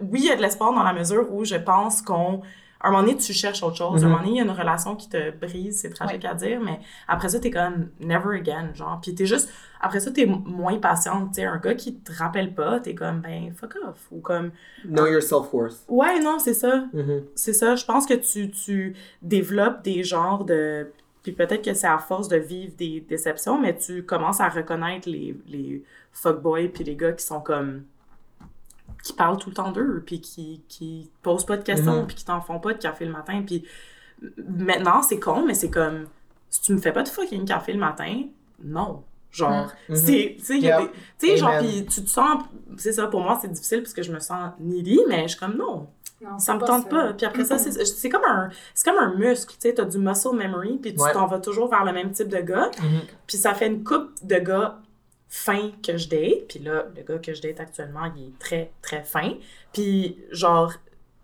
Oui, 0.00 0.20
il 0.22 0.26
y 0.26 0.30
a 0.30 0.36
de 0.36 0.42
l'espoir 0.42 0.72
dans 0.72 0.82
la 0.82 0.92
mesure 0.92 1.32
où 1.32 1.44
je 1.44 1.56
pense 1.56 2.02
qu'on. 2.02 2.40
À 2.80 2.88
un 2.88 2.90
moment 2.92 3.02
donné, 3.02 3.16
tu 3.16 3.32
cherches 3.32 3.62
autre 3.64 3.76
chose. 3.76 4.02
À 4.04 4.06
un 4.06 4.08
Mhm. 4.08 4.12
moment 4.12 4.18
donné, 4.24 4.36
il 4.36 4.38
y 4.38 4.40
a 4.40 4.44
une 4.44 4.58
relation 4.58 4.94
qui 4.94 5.08
te 5.08 5.30
brise, 5.32 5.80
c'est 5.80 5.90
tragique 5.90 6.24
à 6.24 6.34
dire, 6.34 6.60
mais 6.60 6.78
après 7.08 7.28
ça, 7.28 7.40
t'es 7.40 7.50
comme 7.50 7.90
never 8.00 8.38
again, 8.38 8.72
genre. 8.74 9.00
Puis 9.02 9.14
t'es 9.14 9.26
juste. 9.26 9.50
Après 9.80 10.00
ça, 10.00 10.10
t'es 10.10 10.26
moins 10.26 10.78
patiente. 10.78 11.28
Tu 11.28 11.34
sais, 11.36 11.44
un 11.44 11.58
gars 11.58 11.74
qui 11.74 11.94
te 11.94 12.12
rappelle 12.12 12.54
pas, 12.54 12.80
t'es 12.80 12.94
comme, 12.94 13.20
ben, 13.20 13.52
fuck 13.54 13.76
off. 13.86 14.06
Ou 14.10 14.20
comme, 14.20 14.50
Know 14.84 15.06
your 15.06 15.22
self-worth. 15.22 15.84
ouais, 15.88 16.20
non, 16.20 16.38
c'est 16.38 16.54
ça. 16.54 16.84
Mhm. 16.92 17.22
C'est 17.34 17.52
ça, 17.52 17.76
je 17.76 17.84
pense 17.84 18.06
que 18.06 18.14
tu, 18.14 18.50
tu 18.50 18.94
développes 19.22 19.82
des 19.82 20.02
genres 20.04 20.44
de... 20.44 20.90
Puis 21.22 21.32
peut-être 21.32 21.62
que 21.64 21.74
c'est 21.74 21.86
à 21.86 21.98
force 21.98 22.28
de 22.28 22.36
vivre 22.36 22.74
des 22.76 23.00
déceptions, 23.00 23.58
mais 23.60 23.76
tu 23.76 24.02
commences 24.04 24.40
à 24.40 24.48
reconnaître 24.48 25.08
les, 25.08 25.36
les 25.46 25.84
fuckboys 26.12 26.68
puis 26.68 26.84
les 26.84 26.96
gars 26.96 27.12
qui 27.12 27.24
sont 27.24 27.40
comme... 27.40 27.82
qui 29.02 29.12
parlent 29.12 29.38
tout 29.38 29.50
le 29.50 29.54
temps 29.54 29.70
d'eux, 29.72 30.02
puis 30.06 30.20
qui, 30.20 30.62
qui 30.68 31.10
posent 31.22 31.44
pas 31.46 31.56
de 31.56 31.62
questions, 31.62 32.00
Mhm. 32.00 32.06
puis 32.06 32.16
qui 32.16 32.24
t'en 32.24 32.40
font 32.40 32.58
pas 32.58 32.72
de 32.72 32.78
café 32.78 33.04
le 33.04 33.12
matin. 33.12 33.42
Puis 33.46 33.64
maintenant, 34.48 35.02
c'est 35.02 35.20
con, 35.20 35.44
mais 35.46 35.54
c'est 35.54 35.70
comme... 35.70 36.06
Si 36.50 36.62
tu 36.62 36.72
me 36.72 36.78
fais 36.78 36.92
pas 36.92 37.02
de 37.02 37.08
fucking 37.08 37.44
café 37.44 37.72
le 37.74 37.78
matin, 37.78 38.22
non. 38.64 39.04
Genre, 39.30 39.70
Mhm. 39.88 39.96
c'est... 39.96 40.36
Tu 40.38 40.44
sais, 40.44 40.58
Yep. 40.58 40.90
genre, 41.38 41.58
puis 41.58 41.84
tu 41.86 42.02
te 42.04 42.08
sens... 42.08 42.42
C'est 42.76 42.92
ça, 42.92 43.06
pour 43.08 43.20
moi, 43.20 43.38
c'est 43.40 43.52
difficile 43.52 43.82
parce 43.82 43.92
que 43.92 44.02
je 44.02 44.12
me 44.12 44.20
sens 44.20 44.52
needy, 44.60 45.00
mais 45.08 45.22
je 45.24 45.28
suis 45.28 45.38
comme, 45.38 45.56
non. 45.56 45.86
Non, 46.20 46.36
Ça 46.38 46.54
me 46.54 46.60
tente 46.60 46.84
ça. 46.84 46.88
pas. 46.88 47.12
Puis 47.12 47.26
après 47.26 47.44
ça, 47.44 47.58
c'est 47.58 47.70
c'est 47.84 48.08
comme 48.08 48.24
un 48.28 48.48
c'est 48.74 48.90
comme 48.90 48.98
un 48.98 49.14
muscle, 49.14 49.52
tu 49.52 49.68
sais, 49.68 49.74
t'as 49.74 49.84
du 49.84 49.98
muscle 49.98 50.34
memory, 50.34 50.76
puis 50.78 50.92
tu 50.92 51.00
Ouais. 51.00 51.12
t'en 51.12 51.26
vas 51.28 51.38
toujours 51.38 51.68
vers 51.70 51.84
le 51.84 51.92
même 51.92 52.10
type 52.10 52.26
de 52.28 52.38
gars. 52.40 52.70
Mhm. 52.82 53.00
Puis 53.26 53.36
ça 53.36 53.54
fait 53.54 53.68
une 53.68 53.84
coupe 53.84 54.10
de 54.24 54.36
gars 54.38 54.80
fins 55.28 55.70
que 55.80 55.96
je 55.96 56.08
date. 56.08 56.48
Puis 56.48 56.58
là, 56.58 56.86
le 56.96 57.02
gars 57.04 57.18
que 57.20 57.32
je 57.34 57.40
date 57.42 57.60
actuellement, 57.60 58.10
il 58.16 58.28
est 58.30 58.38
très, 58.40 58.72
très 58.82 59.04
fin. 59.04 59.34
Puis 59.72 60.18
genre... 60.32 60.72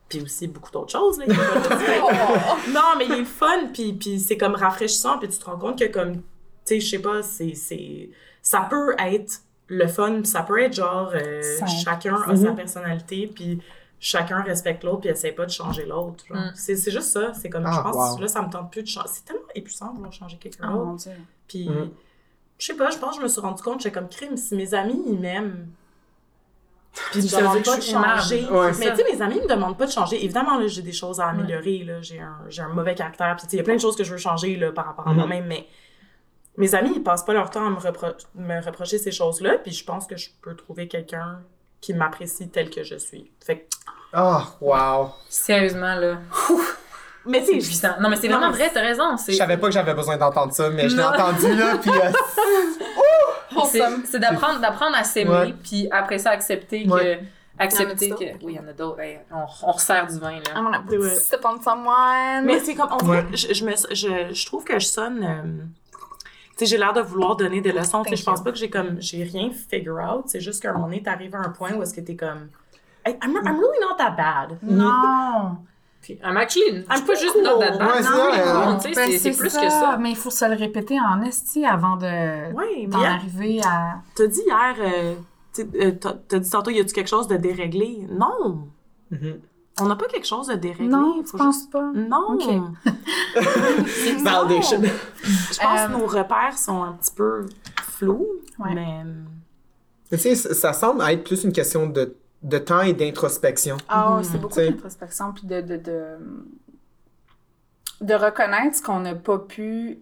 Puis 0.09 0.21
aussi 0.21 0.47
beaucoup 0.47 0.71
d'autres 0.71 0.93
choses, 0.93 1.19
là. 1.19 1.25
fin. 1.35 2.73
non, 2.73 2.95
mais 2.99 3.07
il 3.07 3.13
est 3.23 3.25
fun, 3.25 3.67
puis, 3.73 3.95
puis 3.95 4.21
c'est 4.21 4.37
comme 4.37 4.55
rafraîchissant, 4.55 5.19
puis 5.19 5.29
tu 5.29 5.39
te 5.39 5.45
rends 5.45 5.59
compte 5.59 5.79
que 5.79 5.87
comme... 5.87 6.23
Tu 6.65 6.75
sais, 6.75 6.81
je 6.81 6.89
sais 6.91 6.99
pas, 7.01 7.23
c'est... 7.23 7.55
c'est- 7.55 8.11
Ça 8.43 8.67
peut 8.69 8.95
être 8.99 9.41
le 9.69 9.87
fun, 9.87 10.23
ça 10.25 10.43
peut 10.43 10.61
être 10.63 10.75
genre... 10.75 11.11
euh, 11.15 11.41
chacun 11.83 12.17
a 12.27 12.37
sa 12.37 12.51
Mhm. 12.51 12.57
personnalité, 12.57 13.27
puis 13.27 13.61
chacun 13.99 14.43
respecte 14.43 14.85
l'autre, 14.85 15.01
puis 15.01 15.09
essaie 15.11 15.33
pas 15.33 15.47
de 15.47 15.51
changer 15.51 15.87
l'autre. 15.87 16.25
Mm. 16.29 16.51
C'est 16.55 16.77
c'est 16.77 16.91
juste 16.91 17.09
ça. 17.11 17.33
C'est 17.33 17.49
comme, 17.49 17.65
Ah, 17.67 17.73
je 17.75 17.81
pense, 17.81 18.15
wow. 18.17 18.21
là, 18.21 18.29
ça 18.29 18.43
me 18.43 18.51
tente 18.51 18.71
plus 18.71 18.83
de 18.83 18.89
changer. 18.89 19.09
C'est 19.11 19.25
tellement 19.25 19.43
épuisant 19.55 19.91
de 19.91 19.95
vouloir 19.97 20.13
changer 20.13 20.37
quelqu'un 20.37 20.71
Oh 20.75 20.85
d'autre. 20.91 21.05
dieu. 21.05 21.13
Puis, 21.49 21.69
Mhm. 21.69 21.91
je 22.59 22.67
sais 22.67 22.75
pas, 22.75 22.91
je 22.91 22.99
pense 22.99 23.13
que 23.15 23.17
je 23.17 23.23
me 23.23 23.29
suis 23.29 23.41
rendu 23.41 23.63
compte, 23.63 23.81
j'étais 23.81 23.95
comme 23.99 24.09
crime, 24.11 24.37
si 24.37 24.55
mes 24.57 24.75
amis, 24.75 25.03
ils 25.07 25.19
m'aiment. 25.19 25.69
Puis 27.13 27.21
ils 27.21 27.35
me 27.35 27.41
demandent 27.41 27.65
pas 27.65 27.77
de 27.77 27.83
changer. 27.83 28.45
Ouais. 28.51 28.73
mais 28.79 28.91
tu 28.91 28.97
sais, 29.03 29.13
mes 29.13 29.23
amis 29.23 29.41
me 29.41 29.49
demandent 29.49 29.77
pas 29.79 29.87
de 29.87 29.91
changer. 29.91 30.23
Évidemment, 30.23 30.59
là, 30.59 30.67
j'ai 30.69 30.83
des 30.83 30.93
choses 30.93 31.19
à 31.19 31.29
améliorer. 31.29 31.79
Là, 31.85 32.01
j'ai 32.03 32.21
un, 32.21 32.37
j'ai 32.49 32.63
un 32.63 32.69
mauvais 32.69 32.95
caractère. 32.95 33.35
Puis 33.37 33.47
tu 33.47 33.51
sais, 33.53 33.57
il 33.57 33.61
y 33.61 33.63
a 33.63 33.65
plein 33.65 33.75
de 33.75 33.81
choses 33.81 33.97
que 33.97 34.05
je 34.05 34.13
veux 34.13 34.19
changer 34.19 34.55
là, 34.57 34.71
par 34.71 34.85
rapport 34.87 35.09
à 35.09 35.11
Mhm. 35.11 35.17
moi-même. 35.17 35.47
Mais 35.47 35.67
mes 36.57 36.75
amis, 36.75 36.93
ils 36.97 37.03
passent 37.03 37.25
pas 37.25 37.33
leur 37.33 37.51
temps 37.51 37.67
à 37.67 37.71
me, 37.71 37.77
repro- 37.77 38.15
me 38.35 38.65
reprocher 38.65 38.99
ces 38.99 39.11
choses-là. 39.13 39.59
Puis 39.63 39.73
je 39.73 39.85
pense 39.85 40.07
que 40.07 40.17
je 40.17 40.29
peux 40.43 40.55
trouver 40.55 40.89
quelqu'un 40.89 41.41
qui 41.81 41.93
m'apprécie 41.95 42.49
tel 42.49 42.71
que 42.71 42.83
je 42.83 42.97
suis. 42.97 43.31
Fait 43.45 43.59
que- 43.61 43.65
Oh, 44.17 44.39
wow. 44.61 45.11
Sérieusement, 45.29 45.97
là. 45.97 46.19
mais 47.27 47.43
C'est 47.45 47.53
puissant. 47.59 47.95
Non, 48.01 48.09
mais 48.09 48.17
c'est 48.17 48.29
vraiment 48.29 48.51
vrai, 48.53 48.71
t'as 48.73 48.81
raison. 48.81 49.17
Je 49.27 49.33
savais 49.33 49.57
pas 49.57 49.67
que 49.67 49.73
j'avais 49.75 49.93
besoin 49.95 50.17
d'entendre 50.17 50.53
ça, 50.53 50.71
mais 50.71 50.89
je 50.89 50.97
l'ai 50.97 51.03
entendu, 51.03 51.53
là, 51.57 51.77
puis... 51.83 51.91
euh, 51.91 52.13
c'est- 54.05 54.19
d'apprendre 54.19 54.61
d'apprendre 54.61 54.97
à 54.97 55.05
s'aimer, 55.05 55.31
Ouais. 55.31 55.55
puis 55.63 55.89
après 55.91 56.19
ça, 56.19 56.31
accepter 56.31 56.87
que. 56.87 57.19
Accepter 57.59 58.11
que. 58.11 58.45
Oui, 58.45 58.55
il 58.55 58.57
y 58.57 58.59
en 58.59 58.67
a 58.69 58.73
d'autres. 58.73 59.01
Hey, 59.01 59.21
on, 59.33 59.45
on 59.69 59.73
resserre 59.73 60.07
du 60.09 60.19
vin, 60.19 60.41
là. 60.55 60.83
Do 60.91 61.05
it. 61.07 61.13
step 61.15 61.45
on 61.45 61.61
someone. 61.63 62.45
Mais 62.45 62.59
c'est 62.61 62.75
comme, 62.75 62.89
on 63.01 63.09
Ouais. 63.09 63.25
je, 63.33 63.53
je, 63.55 63.65
me, 63.65 63.73
je, 63.93 64.35
je 64.35 64.47
trouve 64.47 64.65
que 64.65 64.79
je 64.79 64.87
sonne. 64.87 65.23
euh, 65.25 65.65
sais, 66.59 66.67
j'ai 66.67 66.77
l'air 66.79 66.93
de 66.93 67.01
vouloir 67.01 67.37
donner 67.37 67.61
des 67.61 67.73
leçons. 67.73 68.03
Je 68.05 68.23
pense 68.25 68.43
pas 68.43 68.53
que 68.53 68.59
j'ai 68.59 68.71
comme, 68.71 68.97
j'ai 69.01 69.23
rien 69.25 69.51
figure 69.51 69.97
out. 69.99 70.25
C'est 70.27 70.41
juste 70.41 70.63
qu'à 70.63 70.71
un 70.71 70.75
moment 70.75 70.87
donné, 70.87 71.03
t'arrives 71.03 71.35
à 71.35 71.41
un 71.41 71.51
point 71.51 71.73
où 71.75 71.83
est-ce 71.83 71.95
que 71.95 72.01
t'es 72.01 72.17
comme, 72.17 72.49
I'm, 73.07 73.17
I'm 73.23 73.57
really 73.59 73.81
not 73.81 73.97
that 73.99 74.13
bad. 74.17 74.59
non. 74.63 75.59
Puis, 76.01 76.19
I'm 76.23 76.37
actually. 76.37 76.83
Je 76.83 76.91
I'm 76.91 76.97
suis 76.99 77.07
pas 77.07 77.15
juste 77.15 77.33
cool. 77.33 77.43
not 77.45 77.59
that 77.61 77.79
bad. 77.79 77.81
Ouais, 77.81 78.03
c'est 78.03 78.53
Non, 78.53 78.79
sais, 78.79 78.93
Ben, 78.95 79.11
c'est- 79.11 79.19
c'est 79.19 79.31
plus 79.39 79.55
que 79.57 79.71
ça. 79.71 79.97
Mais 79.99 80.11
il 80.11 80.17
faut 80.17 80.29
se 80.31 80.45
le 80.45 80.55
répéter 80.55 80.99
en 81.01 81.23
esti 81.23 81.65
avant 81.65 81.97
de 81.97 82.53
Ouais, 82.53 82.65
mais 82.81 82.87
d'en 82.89 83.03
arriver 83.03 83.61
à. 83.65 83.97
t'as 84.15 84.27
dit 84.27 84.43
hier, 84.47 84.75
euh, 84.81 85.15
euh, 85.61 85.93
t'as 85.99 86.13
t'as 86.29 86.39
dit 86.41 86.51
tantôt, 86.51 86.71
y 86.71 86.79
a-tu 86.81 86.93
quelque 86.93 87.09
chose 87.09 87.27
de 87.27 87.37
déréglé? 87.39 88.07
Non! 88.11 88.69
Mhm. 89.11 89.41
On 89.81 89.87
n'a 89.87 89.97
pas 89.97 90.07
quelque 90.07 90.27
chose 90.27 90.47
de 90.49 90.55
déréglé. 90.55 90.87
Non, 90.87 91.23
faut 91.25 91.37
je 91.37 91.43
pense 91.43 91.55
juste- 91.57 91.73
pas? 91.73 91.91
Non! 91.93 92.35
Ok. 92.35 92.45
Validation. 94.23 94.83
Je 94.83 95.59
pense 95.61 95.81
Euh, 95.81 95.87
que 95.87 95.93
nos 95.93 96.07
repères 96.07 96.57
sont 96.57 96.83
un 96.83 96.93
petit 96.93 97.13
peu 97.15 97.47
flous, 97.83 98.27
Ouais. 98.59 98.75
mais... 98.75 99.05
Mais 100.13 100.19
tu 100.19 100.19
sais, 100.19 100.35
ça 100.37 100.55
ça 100.55 100.73
semble 100.73 101.03
être 101.09 101.25
plus 101.25 101.43
une 101.45 101.53
question 101.53 101.89
de, 101.89 102.15
de 102.43 102.59
temps 102.59 102.83
et 102.83 102.93
d'introspection. 102.93 103.77
Ah, 103.89 104.17
Mhm. 104.19 104.25
c'est 104.25 104.39
beaucoup 104.39 104.53
T'sais. 104.53 104.71
d'introspection 104.71 105.33
puis 105.33 105.47
de, 105.47 105.61
de, 105.61 105.77
de, 105.77 106.05
de 108.01 108.15
reconnaître 108.15 108.77
ce 108.77 108.83
qu'on 108.83 109.01
n'a 109.01 109.15
pas 109.15 109.39
pu 109.39 109.99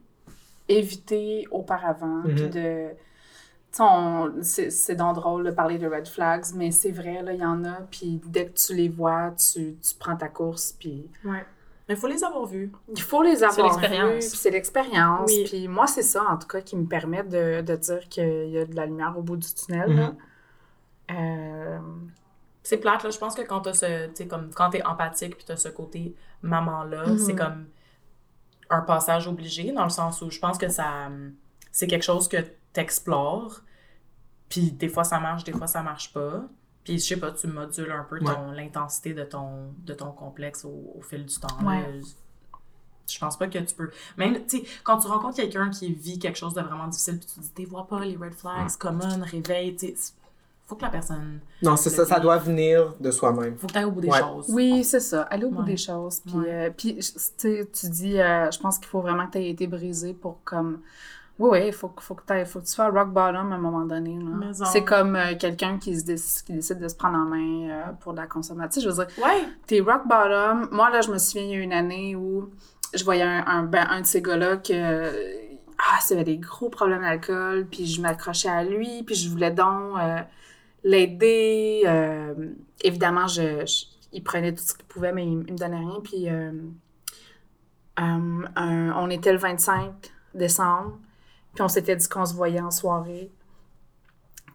éviter 0.69 1.47
auparavant. 1.51 2.23
Mhm. 2.25 2.35
Puis 2.35 2.49
de. 2.51 2.89
C'est 4.43 4.71
c'est 4.71 4.95
donc 4.95 5.15
drôle 5.17 5.45
de 5.45 5.51
parler 5.51 5.79
de 5.79 5.87
red 5.89 6.07
flags, 6.07 6.45
mais 6.55 6.71
c'est 6.71 6.91
vrai, 6.91 7.23
là, 7.23 7.33
il 7.33 7.41
y 7.41 7.45
en 7.45 7.65
a. 7.65 7.81
Puis 7.91 8.21
dès 8.27 8.47
que 8.47 8.53
tu 8.59 8.75
les 8.75 8.89
vois, 8.91 9.31
tu, 9.33 9.77
tu 9.77 9.95
prends 9.99 10.17
ta 10.17 10.29
course. 10.29 10.77
Puis 10.79 11.07
Ouais. 11.25 11.45
Mais 11.89 11.95
il 11.95 11.97
faut 11.97 12.07
les 12.07 12.23
avoir 12.23 12.47
vus. 12.47 12.71
il 12.95 13.03
faut 13.03 13.23
les 13.23 13.43
avoir 13.43 13.67
l'expérience. 13.67 14.13
vus, 14.25 14.37
c'est 14.37 14.51
l'expérience. 14.51 15.31
Oui. 15.33 15.45
Puis 15.47 15.69
moi, 15.69 15.87
c'est 15.87 16.03
ça, 16.03 16.23
en 16.31 16.37
tout 16.37 16.47
cas, 16.47 16.61
qui 16.61 16.77
me 16.77 16.87
permet 16.87 17.23
de, 17.25 17.61
de 17.63 17.75
dire 17.77 18.09
qu'il 18.09 18.51
y 18.51 18.59
a 18.59 18.65
de 18.67 18.77
la 18.77 18.87
lumière 18.87 19.15
au 19.19 19.23
bout 19.23 19.37
du 19.37 19.53
tunnel. 19.53 19.95
là. 19.97 20.07
Mhm. 20.11 20.17
Euh, 21.11 21.79
C'est 22.63 22.77
plate, 22.79 23.03
là. 23.03 23.11
Je 23.11 23.19
pense 23.19 23.35
que 23.35 23.43
quand 23.43 23.61
t'as 23.61 23.73
ce. 23.75 24.07
Tu 24.09 24.13
sais, 24.15 24.27
comme 24.29 24.51
quand 24.55 24.71
t'es 24.71 24.85
empathique 24.85 25.35
puis 25.37 25.45
t'as 25.45 25.57
ce 25.57 25.69
côté 25.69 26.15
maman-là, 26.43 27.07
Mhm. 27.07 27.19
c'est 27.19 27.35
comme 27.35 27.67
un 28.71 28.81
passage 28.83 29.27
obligé 29.27 29.73
dans 29.73 29.85
le 29.85 29.91
sens 29.91 30.23
où 30.23 30.31
je 30.31 30.39
pense 30.39 30.59
que 30.59 30.69
ça. 30.69 31.09
C'est 31.73 31.87
quelque 31.89 32.05
chose 32.05 32.29
que 32.29 32.37
t'explores. 32.73 33.61
Puis 34.49 34.71
des 34.73 34.89
fois 34.89 35.05
ça 35.05 35.19
marche, 35.19 35.45
des 35.45 35.53
fois 35.53 35.67
ça 35.67 35.83
marche 35.83 36.13
pas. 36.13 36.45
Puis 36.85 36.99
je 36.99 37.05
sais 37.07 37.17
pas, 37.17 37.31
tu 37.33 37.47
modules 37.47 37.91
un 37.93 38.03
peu 38.05 38.19
ton 38.19 38.51
l'intensité 38.53 39.15
de 39.15 39.23
ton, 39.25 39.73
de 39.79 39.95
ton 39.95 40.11
complexe 40.13 40.65
au, 40.65 40.93
au 40.97 41.01
fil 41.03 41.25
du 41.25 41.35
temps. 41.39 41.47
là. 41.63 41.69
Ouais. 41.69 42.01
Je 43.09 43.19
pense 43.19 43.37
pas 43.37 43.47
que 43.49 43.59
tu 43.59 43.75
peux. 43.75 43.91
Même, 44.17 44.35
tu 44.47 44.59
sais, 44.59 44.65
quand 44.85 44.99
tu 44.99 45.07
rencontres 45.09 45.37
quelqu'un 45.37 45.71
qui 45.71 45.93
vit 45.93 46.19
quelque 46.19 46.39
chose 46.39 46.55
de 46.55 46.61
vraiment 46.61 46.87
difficile, 46.87 47.19
puis 47.19 47.27
tu 47.27 47.35
te 47.35 47.41
dis, 47.41 47.51
t'es 47.51 47.65
vois 47.65 47.87
pas 47.87 48.01
les 48.01 48.17
red 48.17 48.33
flags, 48.35 48.71
common, 48.79 49.21
réveil, 49.23 49.75
tu 49.77 49.89
sais, 49.97 50.13
faut 50.67 50.77
que 50.77 50.83
la 50.83 50.89
personne. 50.91 51.41
Non, 51.63 51.77
c'est 51.77 51.91
ça, 51.91 52.07
ça 52.07 52.21
doit 52.21 52.39
venir 52.39 52.95
de 53.01 53.11
soi-même. 53.11 53.59
Faut 53.59 53.67
que 53.67 53.73
t'ailles 53.73 53.85
au 53.85 53.91
bout 53.91 54.01
des 54.01 54.09
Ouais. 54.09 54.21
choses. 54.21 54.47
Oui, 54.49 54.85
c'est 54.85 55.01
ça. 55.01 55.23
Aller 55.23 55.45
au 55.45 55.51
bout 55.51 55.61
Ouais. 55.61 55.67
des 55.67 55.77
choses. 55.77 56.21
Puis, 56.21 56.35
Ouais. 56.35 56.69
euh, 56.69 56.71
puis 56.75 56.95
tu 56.97 57.03
sais, 57.03 57.69
tu 57.73 57.89
dis, 57.91 58.19
euh, 58.21 58.51
je 58.51 58.59
pense 58.59 58.79
qu'il 58.79 58.87
faut 58.89 59.01
vraiment 59.01 59.27
que 59.27 59.33
tu 59.33 59.39
aies 59.39 59.51
été 59.51 59.67
brisé 59.67 60.15
pour 60.15 60.43
comme. 60.45 60.81
Oui, 61.39 61.49
oui, 61.53 61.67
il 61.69 61.73
faut, 61.73 61.89
que- 61.89 62.03
faut, 62.03 62.15
que 62.15 62.45
faut 62.45 62.61
que 62.61 62.65
tu 62.67 62.71
sois 62.71 62.89
rock 62.91 63.09
bottom 63.11 63.53
à 63.53 63.57
un 63.57 63.59
moment 63.59 63.85
donné. 63.85 64.17
là. 64.19 64.47
Maison. 64.47 64.65
C'est 64.67 64.85
comme 64.85 65.17
euh, 65.17 65.35
quelqu'un 65.39 65.79
qui, 65.79 65.99
se 65.99 66.05
déc- 66.05 66.45
qui 66.45 66.53
décide 66.53 66.79
de 66.79 66.89
se 66.89 66.95
prendre 66.95 67.17
en 67.19 67.25
main 67.25 67.71
euh, 67.71 67.83
pour 68.01 68.13
de 68.13 68.19
la 68.21 68.27
consommation. 68.27 68.81
Je 68.83 68.89
veux 68.89 68.95
dire, 69.05 69.07
Ouais. 69.25 69.43
t'es 69.67 69.81
rock 69.81 70.07
bottom. 70.07 70.69
Moi, 70.71 70.91
là, 70.91 71.01
je 71.01 71.11
me 71.11 71.19
souviens, 71.19 71.43
il 71.45 71.51
y 71.51 71.55
a 71.55 71.59
une 71.61 71.73
année 71.73 72.15
où 72.15 72.51
je 72.95 73.03
voyais 73.03 73.23
un, 73.23 73.45
un, 73.47 73.63
ben, 73.65 73.87
un 73.91 74.03
de 74.03 74.07
ces 74.07 74.21
gars-là 74.23 74.59
que. 74.59 75.53
Ah, 75.79 75.99
avait 76.13 76.23
des 76.23 76.37
gros 76.39 76.69
problèmes 76.69 77.01
d'alcool, 77.01 77.67
puis 77.69 77.87
je 77.87 78.01
m'accrochais 78.01 78.49
à 78.49 78.63
lui, 78.63 79.03
puis 79.03 79.17
je 79.17 79.29
voulais 79.29 79.51
donc 79.51 79.99
euh, 79.99 80.21
l'aider. 80.85 81.83
euh, 81.87 82.35
évidemment, 82.85 83.27
je, 83.27 83.67
je- 83.67 83.87
il 84.13 84.23
prenait 84.23 84.55
tout 84.55 84.63
ce 84.63 84.75
qu'il 84.75 84.85
pouvait, 84.85 85.11
mais 85.13 85.27
il, 85.27 85.43
il 85.49 85.53
me 85.55 85.59
donnait 85.59 85.79
rien. 85.79 85.99
Puis 86.05 86.29
euh, 86.29 86.53
on 87.99 89.11
était 89.11 89.33
le 89.33 89.39
25 89.39 89.93
décembre, 90.35 90.99
puis 91.55 91.63
on 91.63 91.69
s'était 91.69 91.97
dit 91.97 92.09
qu'on 92.09 92.27
se 92.27 92.35
voyait 92.35 92.61
en 92.61 92.71
soirée. 92.71 93.31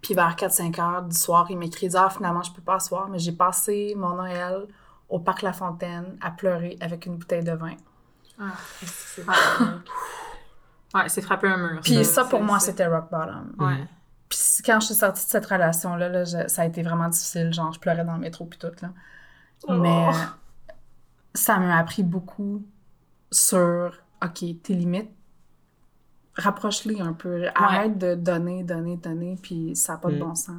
Puis 0.02 0.14
vers 0.14 0.36
4-5 0.36 0.82
heures 0.82 1.04
du 1.04 1.16
soir, 1.16 1.48
il 1.50 1.58
m'écrit 1.58 1.90
Ah, 1.96 2.10
finalement, 2.10 2.44
je 2.44 2.52
peux 2.52 2.62
pas 2.62 2.80
ce 2.80 2.88
soir, 2.90 3.08
mais 3.10 3.20
j'ai 3.20 3.32
passé 3.32 3.94
mon 3.98 4.16
Noël 4.16 4.68
au 5.10 5.20
parc 5.20 5.42
La 5.42 5.54
Fontaine 5.54 6.18
à 6.22 6.32
pleurer 6.32 6.78
avec 6.82 7.06
une 7.06 7.18
bouteille 7.18 7.44
de 7.44 7.54
vin. 7.54 7.76
Ah, 8.40 8.54
c'est 8.84 9.26
Ouais, 10.94 11.10
c'est 11.10 11.22
frapper 11.22 11.48
un 11.48 11.58
mur. 11.58 11.82
Puis 11.82 12.06
ça, 12.06 12.24
pour 12.24 12.42
moi, 12.42 12.60
c'était 12.60 12.88
rock 12.88 13.10
bottom. 13.12 13.54
Ouais. 13.60 13.86
Puis 14.30 14.40
quand 14.66 14.80
je 14.80 14.88
suis 14.88 14.96
sortie 14.96 15.26
de 15.26 15.30
cette 15.30 15.46
relation-là, 15.46 16.10
là, 16.10 16.48
ça 16.48 16.62
a 16.62 16.66
été 16.66 16.82
vraiment 16.82 17.10
difficile. 17.10 17.52
Genre, 17.54 17.74
je 17.74 17.80
pleurais 17.80 18.06
dans 18.06 18.14
le 18.14 18.20
métro 18.20 18.46
puis 18.46 18.58
tout, 18.58 18.72
là. 18.82 18.90
Mais 19.70 20.08
euh, 20.08 20.72
ça 21.34 21.58
m'a 21.58 21.78
appris 21.78 22.04
beaucoup 22.04 22.64
sur, 23.32 23.92
OK, 24.24 24.44
tes 24.64 24.74
limites, 24.74 25.12
rapproche-les 26.38 27.02
un 27.02 27.14
peu. 27.14 27.46
Arrête 27.56 27.98
de 27.98 28.16
donner, 28.16 28.64
donner, 28.64 28.98
donner, 28.98 29.38
puis 29.42 29.76
ça 29.76 29.94
n'a 29.94 30.00
pas 30.00 30.10
de 30.10 30.16
Mm. 30.16 30.20
bon 30.20 30.36
sens. 30.36 30.56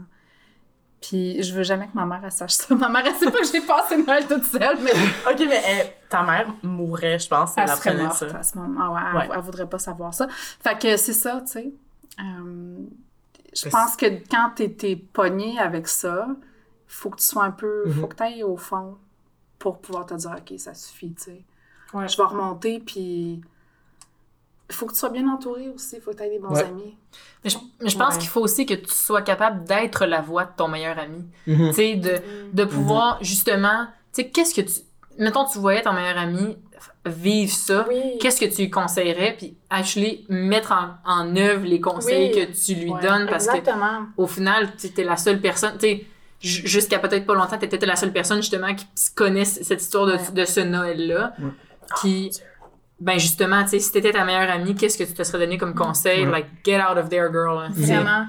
Puis 1.00 1.40
je 1.44 1.54
veux 1.54 1.62
jamais 1.62 1.86
que 1.86 1.94
ma 1.94 2.04
mère, 2.06 2.20
elle 2.24 2.32
sache 2.32 2.52
ça. 2.54 2.74
Ma 2.74 2.88
mère, 2.88 3.04
elle 3.06 3.14
sait 3.14 3.30
pas 3.30 3.38
que 3.38 3.46
j'ai 3.46 3.60
passé 3.60 3.96
Noël 4.02 4.26
toute 4.26 4.42
seule, 4.44 4.78
mais 4.82 4.90
Ok, 5.30 5.38
mais 5.48 5.62
eh, 5.68 6.08
ta 6.08 6.22
mère 6.24 6.52
mourrait, 6.64 7.18
je 7.20 7.28
pense, 7.28 7.52
elle 7.56 7.64
elle 7.70 7.76
serait 7.76 7.94
morte 8.02 8.16
ça. 8.16 8.26
à 8.38 8.42
ce 8.42 8.58
moment. 8.58 8.80
Ah 8.82 8.90
ouais, 8.92 9.00
elle, 9.22 9.28
Ouais. 9.30 9.36
elle 9.36 9.42
voudrait 9.42 9.68
pas 9.68 9.78
savoir 9.78 10.12
ça. 10.12 10.26
Fait 10.28 10.76
que 10.76 10.96
c'est 10.96 11.12
ça, 11.12 11.40
tu 11.42 11.52
sais. 11.52 11.72
Euh, 12.20 12.78
je 13.54 13.68
pense 13.68 13.94
que 13.96 14.06
quand 14.28 14.50
t'es, 14.56 14.70
t'es 14.70 14.96
pogné 14.96 15.58
avec 15.60 15.86
ça, 15.86 16.26
faut 16.88 17.10
que 17.10 17.18
tu 17.18 17.24
sois 17.26 17.44
un 17.44 17.52
peu... 17.52 17.84
Mhm. 17.86 17.92
Faut 17.92 18.06
que 18.08 18.16
t'ailles 18.16 18.42
au 18.42 18.56
fond 18.56 18.98
pour 19.60 19.78
pouvoir 19.80 20.04
te 20.06 20.14
dire 20.14 20.34
«OK, 20.38 20.58
ça 20.58 20.74
suffit, 20.74 21.14
tu 21.14 21.22
sais. 21.22 21.44
Ouais. 21.94 22.08
Je 22.08 22.16
vais 22.16 22.24
remonter, 22.24 22.80
puis... 22.80 23.40
Il 24.70 24.74
faut 24.74 24.86
que 24.86 24.92
tu 24.92 24.98
sois 24.98 25.08
bien 25.10 25.26
entouré 25.28 25.68
aussi. 25.68 25.98
faut 26.00 26.10
que 26.10 26.16
t'aies 26.16 26.28
des 26.30 26.38
bons 26.38 26.50
Ouais. 26.54 26.64
amis. 26.64 26.94
Mais 27.42 27.50
je, 27.50 27.56
mais 27.82 27.88
je 27.88 27.96
pense 27.96 28.14
Ouais. 28.14 28.20
qu'il 28.20 28.28
faut 28.28 28.40
aussi 28.42 28.66
que 28.66 28.74
tu 28.74 28.92
sois 28.92 29.22
capable 29.22 29.64
d'être 29.64 30.04
la 30.06 30.20
voix 30.20 30.44
de 30.44 30.50
ton 30.56 30.68
meilleur 30.68 30.98
ami. 30.98 31.24
Mhm. 31.46 31.68
Tu 31.68 31.74
sais, 31.74 31.94
de, 31.96 32.16
de 32.52 32.64
pouvoir 32.64 33.18
justement. 33.22 33.86
Tu 34.12 34.22
sais, 34.22 34.28
qu'est-ce 34.28 34.54
que 34.54 34.60
tu. 34.60 34.80
Mettons, 35.18 35.44
tu 35.46 35.58
voyais 35.58 35.82
ton 35.82 35.92
meilleur 35.92 36.18
ami 36.18 36.56
vivre 37.06 37.52
ça. 37.52 37.86
Oui. 37.88 38.18
Qu'est-ce 38.20 38.40
que 38.40 38.44
tu 38.54 38.62
lui 38.62 38.70
conseillerais? 38.70 39.34
Puis, 39.38 39.56
actually, 39.70 40.26
mettre 40.28 40.72
en, 40.72 40.90
en 41.10 41.34
œuvre 41.36 41.64
les 41.64 41.80
conseils 41.80 42.30
Oui. 42.34 42.46
que 42.46 42.52
tu 42.52 42.74
lui 42.78 42.90
Ouais, 42.90 43.00
donnes 43.00 43.26
parce 43.28 43.46
que 43.46 43.56
Exactement. 43.56 44.06
au 44.16 44.26
final, 44.26 44.70
tu 44.76 44.88
es 45.00 45.04
la 45.04 45.16
seule 45.16 45.40
personne. 45.40 45.72
Tu 45.74 45.80
sais, 45.80 46.06
J- 46.40 46.64
Jusqu'à 46.68 47.00
peut-être 47.00 47.26
pas 47.26 47.34
longtemps, 47.34 47.58
t'étais 47.58 47.84
la 47.84 47.96
seule 47.96 48.12
personne 48.12 48.36
justement 48.36 48.72
qui 48.72 48.86
connaît 49.16 49.44
c- 49.44 49.64
cette 49.64 49.82
histoire 49.82 50.06
de, 50.06 50.12
Ouais. 50.12 50.30
de 50.32 50.44
ce 50.44 50.60
Noël-là. 50.60 51.32
Ouais. 51.40 51.48
Puis, 52.00 52.30
ben 53.00 53.18
justement, 53.18 53.62
tu 53.64 53.70
sais, 53.70 53.78
si 53.80 53.92
t'étais 53.92 54.12
ta 54.12 54.24
meilleure 54.24 54.50
amie, 54.50 54.74
qu'est-ce 54.74 54.98
que 54.98 55.04
tu 55.04 55.14
te 55.14 55.22
serais 55.22 55.38
donné 55.38 55.56
comme 55.58 55.74
conseil? 55.74 56.24
Ouais. 56.24 56.30
Like, 56.32 56.46
get 56.64 56.80
out 56.80 56.96
of 56.98 57.08
there, 57.08 57.28
girl. 57.30 57.58
hein? 57.58 57.70
Vraiment. 57.72 58.26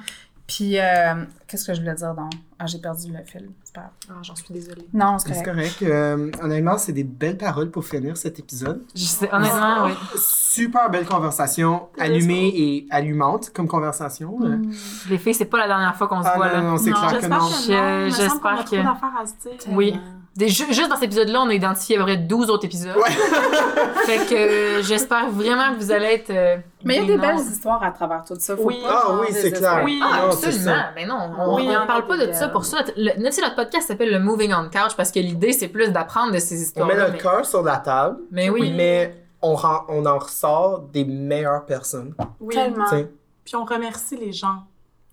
Puis, 0.47 0.77
euh, 0.79 1.13
qu'est-ce 1.49 1.65
que 1.67 1.73
je 1.73 1.79
voulais 1.81 1.95
dire 1.95 2.13
donc? 2.13 2.31
Ah, 2.59 2.65
j'ai 2.67 2.77
perdu 2.79 3.11
le 3.11 3.23
fil. 3.25 3.49
C'est 3.63 3.73
pas 3.73 3.81
grave. 3.81 3.91
Ah, 4.09 4.13
J'en 4.21 4.35
suis 4.35 4.53
désolée. 4.53 4.85
Non, 4.93 5.17
c'est 5.17 5.33
C'est 5.33 5.43
correct. 5.43 5.75
correct. 5.79 5.91
Euh, 5.93 6.31
honnêtement, 6.43 6.77
c'est 6.77 6.91
des 6.93 7.03
belles 7.03 7.37
paroles 7.37 7.71
pour 7.71 7.85
finir 7.85 8.15
cet 8.17 8.39
épisode. 8.39 8.81
Je 8.95 9.03
sais, 9.05 9.29
honnêtement, 9.33 9.85
oui. 9.85 9.93
Super 10.17 10.89
belle 10.89 11.05
conversation, 11.05 11.87
allumée 11.99 12.47
et 12.55 12.87
allumante 12.91 13.51
comme 13.53 13.67
conversation. 13.67 14.37
euh. 14.43 14.57
Mm. 14.57 14.71
Les 15.09 15.17
filles, 15.17 15.33
c'est 15.33 15.45
pas 15.45 15.57
la 15.59 15.67
dernière 15.67 15.95
fois 15.95 16.07
qu'on 16.07 16.21
se 16.21 16.27
Ah 16.27 16.35
voit 16.35 16.47
non, 16.49 16.53
là. 16.53 16.61
non, 16.61 16.77
c'est 16.77 16.91
clair 16.91 17.07
que 17.07 17.19
J'espère 17.19 17.39
non. 17.39 17.47
que 17.47 18.09
j'espère 18.15 18.51
a 18.59 18.63
que- 18.63 18.65
trop 18.65 18.75
d'affaires 18.77 19.13
à 19.21 19.25
se 19.25 19.33
dire. 19.49 19.59
Oui. 19.69 19.91
Tellement. 19.91 20.05
Des- 20.35 20.47
ju- 20.47 20.67
juste 20.71 20.87
dans 20.89 20.95
cet 20.95 21.05
épisode-là, 21.05 21.41
on 21.41 21.49
a 21.49 21.53
identifié 21.53 21.95
à 21.97 21.99
peu 21.99 22.05
près 22.05 22.17
12 22.17 22.49
autres 22.49 22.63
épisodes. 22.65 22.95
Ouais. 22.95 23.09
fait 24.05 24.25
que 24.29 24.35
euh, 24.35 24.83
j'espère 24.83 25.29
vraiment 25.31 25.73
que 25.73 25.79
vous 25.79 25.91
allez 25.91 26.05
être. 26.05 26.29
euh, 26.29 26.57
Mais 26.85 26.97
il 26.97 27.01
y 27.01 27.03
a 27.03 27.07
des 27.07 27.17
belles 27.17 27.39
histoires 27.39 27.83
à 27.83 27.91
travers 27.91 28.23
tout 28.25 28.35
ça. 28.39 28.55
Faut 28.55 28.63
Oui. 28.63 28.79
pas 28.81 29.03
Ah 29.07 29.11
oui, 29.21 29.27
c'est 29.31 29.51
clair. 29.51 29.81
Oui. 29.83 29.99
Ah, 30.01 30.25
absolument. 30.27 30.75
Mais 30.95 31.05
non, 31.05 31.31
on 31.39 31.55
Oui, 31.55 31.67
parle 31.87 32.05
pas 32.07 32.17
de 32.25 32.31
ça 32.33 32.47
pour 32.49 32.65
ça. 32.65 32.83
Le, 32.97 33.19
notre 33.21 33.55
podcast 33.55 33.87
s'appelle 33.87 34.11
le 34.11 34.19
Moving 34.19 34.53
on 34.53 34.65
Couch 34.69 34.95
parce 34.97 35.11
que 35.11 35.19
l'idée, 35.19 35.53
c'est 35.53 35.67
plus 35.69 35.89
d'apprendre 35.91 36.33
de 36.33 36.39
ces 36.39 36.57
On 36.57 36.61
histoires. 36.61 36.87
met 36.87 36.95
notre 36.97 37.13
mais... 37.13 37.17
cœur 37.19 37.45
sur 37.45 37.63
la 37.63 37.77
table, 37.77 38.19
mais 38.31 38.49
oui. 38.49 38.73
mais 38.75 39.15
on, 39.41 39.55
rend- 39.55 39.85
on 39.89 40.05
en 40.05 40.17
ressort 40.19 40.79
des 40.81 41.05
meilleures 41.05 41.65
personnes. 41.65 42.13
Oui. 42.39 42.55
Tellement. 42.55 42.85
tu 42.89 42.97
sais. 42.97 43.11
Puis 43.45 43.55
on 43.55 43.65
remercie 43.65 44.17
les 44.17 44.31
gens 44.33 44.63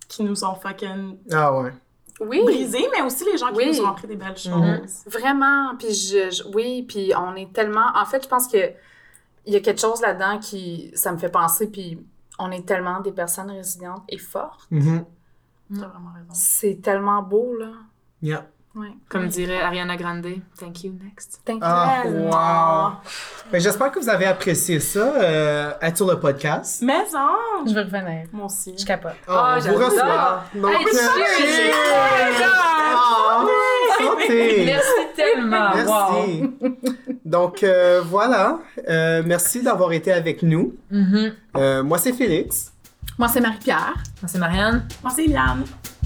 qui 0.08 0.22
nous 0.24 0.44
ont 0.44 0.54
fucking 0.54 1.16
Ah 1.32 1.52
ouais. 1.58 1.72
Oui. 2.20 2.42
brisés, 2.44 2.86
mais 2.94 3.02
aussi 3.02 3.24
les 3.24 3.36
gens 3.36 3.48
qui 3.48 3.56
Oui. 3.58 3.66
nous 3.78 3.84
ont 3.84 3.88
appris 3.90 4.06
des 4.06 4.16
belles 4.16 4.36
choses. 4.36 4.52
Mhm. 4.54 4.86
Vraiment, 5.06 5.74
puis 5.78 5.92
je, 5.92 6.30
je- 6.30 6.44
oui, 6.54 6.84
puis 6.88 7.12
on 7.16 7.34
est 7.36 7.52
tellement... 7.52 7.86
En 7.94 8.04
fait, 8.06 8.22
je 8.22 8.28
pense 8.28 8.46
que 8.48 8.58
il 9.48 9.52
y 9.52 9.56
a 9.56 9.60
quelque 9.60 9.80
chose 9.80 10.00
là-dedans 10.00 10.38
qui... 10.38 10.90
Ça 10.94 11.12
me 11.12 11.18
fait 11.18 11.28
penser, 11.28 11.68
puis 11.68 11.98
on 12.38 12.50
est 12.50 12.66
tellement 12.66 13.00
des 13.00 13.12
personnes 13.12 13.50
résilientes 13.50 14.02
et 14.08 14.18
fortes. 14.18 14.66
Mhm. 14.70 15.04
T'as 15.74 15.86
vraiment 15.86 16.12
raison. 16.14 16.28
C'est 16.32 16.80
tellement 16.82 17.22
beau, 17.22 17.54
là. 17.58 17.68
Yeah. 18.22 18.46
Ouais. 18.74 18.88
Comme 19.08 19.28
dirait 19.28 19.62
Ariana 19.62 19.96
Grande, 19.96 20.26
thank 20.60 20.84
you, 20.84 20.92
next. 21.02 21.40
Thank 21.46 21.60
you. 21.60 21.62
Ah, 21.62 22.02
wow. 22.04 22.96
Ben, 23.50 23.58
J'espère 23.58 23.90
que 23.90 23.98
vous 23.98 24.08
avez 24.10 24.26
apprécié 24.26 24.80
ça, 24.80 25.14
euh, 25.14 25.72
être 25.80 25.96
sur 25.96 26.06
le 26.06 26.20
podcast. 26.20 26.82
Mais 26.84 26.92
en... 27.14 27.66
Je 27.66 27.72
vais 27.72 27.82
revenir. 27.84 28.26
Moi 28.32 28.44
aussi. 28.44 28.74
Je 28.78 28.84
capote. 28.84 29.12
Oh, 29.26 29.32
on 29.32 29.58
vous 29.60 29.74
reçoit. 29.76 30.44
Donc, 30.54 30.72
Hey, 30.72 30.84
cheers! 30.84 31.46
cheers! 31.46 32.76
Santé! 33.98 34.64
Merci 34.66 35.06
tellement. 35.16 35.70
Merci. 35.74 36.50
Donc 37.24 37.62
euh, 37.62 38.02
voilà, 38.04 38.58
Euh, 38.88 39.22
merci 39.24 39.62
d'avoir 39.62 39.92
été 39.92 40.12
avec 40.12 40.42
nous. 40.42 40.74
Mhm. 40.90 41.32
Euh, 41.56 41.82
moi 41.82 41.96
c'est 41.98 42.12
Félix. 42.12 42.72
Moi, 43.18 43.28
c'est 43.28 43.40
Marie-Pierre. 43.40 43.94
Moi, 44.22 44.28
c'est 44.28 44.38
Marianne. 44.38 44.86
Moi, 45.02 45.12
c'est 45.14 45.26
Liane. 45.26 45.64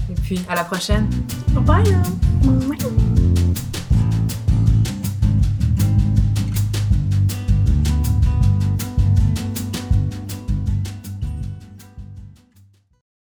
Et 0.09 0.13
puis, 0.13 0.41
à 0.47 0.55
la 0.55 0.63
prochaine. 0.63 1.09
Bye, 1.53 1.83
là. 1.89 1.97
Mouah. 2.43 3.40